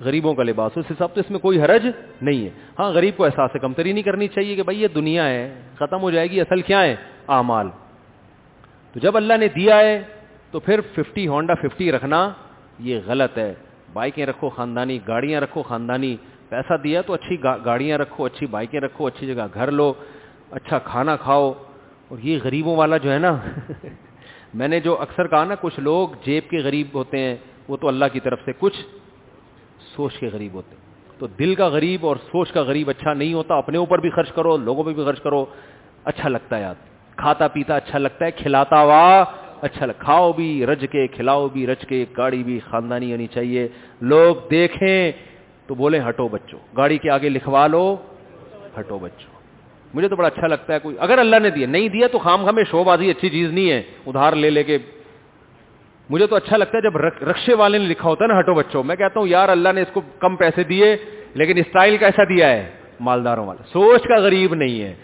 غریبوں 0.00 0.34
کا 0.34 0.42
لباس 0.42 0.72
اس 0.76 0.84
حساب 0.90 1.08
سے 1.14 1.20
اس 1.20 1.30
میں 1.30 1.38
کوئی 1.38 1.62
حرج 1.62 1.86
نہیں 2.22 2.44
ہے۔ 2.44 2.50
ہاں 2.78 2.90
غریب 2.90 3.16
کو 3.16 3.24
احساس 3.24 3.50
کمتری 3.60 3.92
نہیں 3.92 4.02
کرنی 4.02 4.28
چاہیے 4.28 4.56
کہ 4.56 4.62
بھائی 4.62 4.82
یہ 4.82 4.88
دنیا 4.88 5.28
ہے، 5.28 5.54
ختم 5.74 6.00
ہو 6.00 6.10
جائے 6.10 6.30
گی، 6.30 6.40
اصل 6.40 6.60
کیا 6.60 6.82
ہے؟ 6.82 6.96
اعمال۔ 7.28 7.68
تو 8.92 9.00
جب 9.00 9.16
اللہ 9.16 9.34
نے 9.36 9.48
دیا 9.48 9.78
ہے، 9.78 10.02
تو 10.50 10.60
پھر 10.60 10.80
ففٹی 10.80 11.26
ہونڈا 11.26 11.54
ففٹی 11.54 11.92
رکھنا 11.92 12.30
یہ 12.78 13.00
غلط 13.06 13.38
ہے۔ 13.38 13.54
بائکیں 13.92 14.26
رکھو، 14.26 14.48
خاندانی 14.48 14.98
گاڑیاں 15.08 15.40
رکھو، 15.40 15.62
خاندانی 15.62 16.16
پیسہ 16.52 16.76
دیا 16.84 17.00
تو 17.02 17.12
اچھی 17.12 17.42
گاڑیاں 17.42 17.98
رکھو، 17.98 18.24
اچھی 18.24 18.46
بائکیں 18.46 18.80
رکھو، 18.80 19.06
اچھی 19.06 19.26
جگہ 19.26 19.46
گھر 19.54 19.70
لو 19.70 19.92
اچھا 20.50 20.78
کھانا 20.78 21.16
کھاؤ۔ 21.16 21.52
اور 22.08 22.18
یہ 22.22 22.38
غریبوں 22.44 22.76
والا 22.76 22.96
جو 22.96 23.12
ہے 23.12 23.18
نا، 23.18 23.36
میں 24.54 24.68
نے 24.68 24.80
جو 24.80 25.00
اکثر 25.00 25.26
کہا 25.26 25.44
نا، 25.44 25.54
کچھ 25.60 25.80
لوگ 25.80 26.08
جیب 26.24 26.50
کے 26.50 26.58
غریب 26.58 26.86
ہوتے 26.94 27.18
ہیں، 27.18 27.36
وہ 27.68 27.76
تو 27.76 27.88
اللہ 27.88 28.04
کی 28.12 28.20
طرف 28.20 28.40
سے 28.44 28.52
کچھ 28.58 28.76
سوچ 29.96 30.18
کے 30.18 30.28
غریب 30.32 30.54
ہوتے 30.54 30.76
تو 31.18 31.26
دل 31.26 31.54
کا 31.54 31.68
غریب 31.68 32.06
اور 32.06 32.16
سوچ 32.16 32.52
کا 32.52 32.62
غریب 32.62 32.90
اچھا 32.90 33.14
نہیں 33.14 33.34
ہوتا، 33.34 33.54
اپنے 33.54 33.78
اوپر 33.78 33.98
بھی 33.98 34.10
خرچ 34.10 34.32
کرو، 34.32 34.56
لوگوں 34.56 34.84
پہ 34.84 34.92
بھی 34.92 35.04
خرچ 35.04 35.20
کرو 35.20 35.44
اچھا 36.04 36.28
لگتا 36.28 36.56
ہے 36.56 36.60
یار 36.60 36.74
کھاتا 37.16 37.48
پیتا 37.48 37.76
اچھا 37.76 37.98
لگتا 37.98 38.24
ہے، 38.24 38.30
کھلاتا 38.30 38.82
ہوا 38.82 39.24
اچھا 39.62 39.86
لگ 39.86 39.98
کھاؤ 39.98 40.32
بھی، 40.32 40.66
رج 40.66 40.86
کے، 40.92 41.06
کھلاؤ 41.06 41.48
بھی، 41.48 41.66
رج 41.66 41.86
کے 41.88 42.04
گاڑی 42.16 42.42
بھی 42.42 42.60
خاندانی 42.70 43.12
ہونی 43.12 43.26
چاہیے۔ 43.26 43.68
لوگ 44.00 44.48
دیکھیں 44.50 45.12
تو 45.66 45.74
بولے 45.74 46.00
ہٹو 46.08 46.28
بچوں۔ 46.28 46.58
گاڑی 46.76 46.98
کے 46.98 47.10
آگے 47.10 47.28
لکھوا 47.28 47.66
لو، 47.66 47.96
ہٹو 48.80 48.98
بچوں۔ 48.98 49.32
مجھے 49.94 50.08
تو 50.08 50.16
بڑا 50.16 50.28
اچھا 50.28 50.46
لگتا 50.46 50.74
ہے 50.74 50.78
کوئی، 50.78 50.96
اگر 50.98 51.18
اللہ 51.18 51.36
نے 51.42 51.50
دیا، 51.50 51.66
نہیں 51.66 51.88
دیا 51.88 52.06
تو 52.06 52.18
خام 52.18 52.44
خامے 52.44 52.62
شو 52.70 52.84
بازی 52.84 53.10
اچھی 53.10 53.28
چیز 53.28 53.52
نہیں 53.52 53.70
ہے، 53.70 53.82
ادھار 54.06 54.32
لے 54.32 54.50
لے 54.50 54.62
کے۔ 54.62 54.78
مجھے 56.10 56.26
تو 56.26 56.36
اچھا 56.36 56.56
لگتا 56.56 56.78
ہے 56.78 56.82
جب 56.82 56.96
رکشے 56.96 57.54
والے 57.54 57.78
نے 57.78 57.84
لکھا 57.84 58.08
ہوتا 58.08 58.24
ہے 58.24 58.32
نا، 58.32 58.40
ہٹو 58.40 58.54
بچوں۔ 58.54 58.82
میں 58.82 58.96
کہتا 58.96 59.20
ہوں، 59.20 59.26
یار 59.26 59.48
اللہ 59.48 59.68
نے 59.74 59.82
اس 59.82 59.88
کو 59.92 60.00
کم 60.18 60.36
پیسے 60.36 60.64
دیے، 60.64 60.96
لیکن 61.34 61.58
اسٹائل 61.58 61.96
کیسا 61.96 62.24
دیا 62.24 62.48
ہے؟ 62.48 62.70
مالداروں 63.00 63.46
والا۔ 63.46 63.62
سوچ 63.72 64.02
کا 64.02 64.16
غریب 64.16 64.54
نہیں 64.54 64.82
ہے۔ 64.82 64.94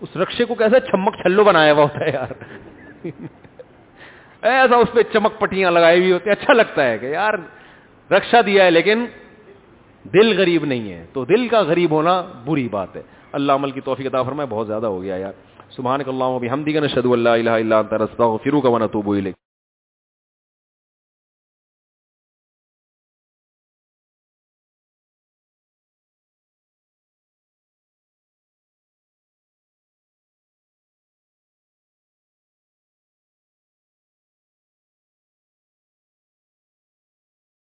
اس 0.00 0.16
رکشے 0.16 0.44
کو 0.44 0.54
کیسا 0.54 0.80
چمک 0.80 1.14
چھلو 1.14 1.44
بنایا 1.44 1.72
ہوا 1.72 1.82
ہوتا 1.82 2.00
ہے 2.00 2.10
یار۔ 2.10 2.32
ایسا 4.42 4.76
اس 4.76 4.88
پہ 4.92 5.02
چمک 5.12 5.38
پٹیاں 5.38 5.70
لگائی 5.70 6.00
ہوئی 6.00 6.12
ہوتی 6.12 6.30
اچھا 6.30 6.52
لگتا 6.52 6.84
ہے 6.84 6.98
کہ 6.98 7.06
یار 7.06 7.34
رکشا 8.10 8.40
دیا 8.46 8.64
ہے، 8.64 8.70
لیکن 8.70 9.06
دل 10.12 10.40
غریب 10.40 10.64
نہیں 10.64 10.92
ہے 10.92 11.06
تو 11.12 11.24
دل 11.24 11.48
کا 11.48 11.60
غریب 11.60 11.90
ہونا 11.90 12.22
بری 12.44 12.68
بات 12.68 12.96
ہے۔ 12.96 13.02
اللہ 13.32 13.52
عمل 13.52 13.70
کی 13.70 13.80
توفیق 13.80 14.06
عطا 14.06 14.22
فرمائے، 14.22 14.46
بہت 14.50 14.66
زیادہ 14.66 14.86
ہو 14.86 15.02
گیا 15.02 15.16
یار۔ 15.16 15.32
سبحان 15.70 16.00
اللہ 16.06 16.24
ہم 16.52 16.64
نشهد 16.84 17.06
ان 17.06 17.12
اللہ 17.12 17.28
اله 17.28 17.54
الا 17.54 17.78
انت 17.78 17.94
رستغفرک 17.94 18.64
و 18.64 18.78
نتوب 18.78 19.10
الیک۔ 19.10 19.34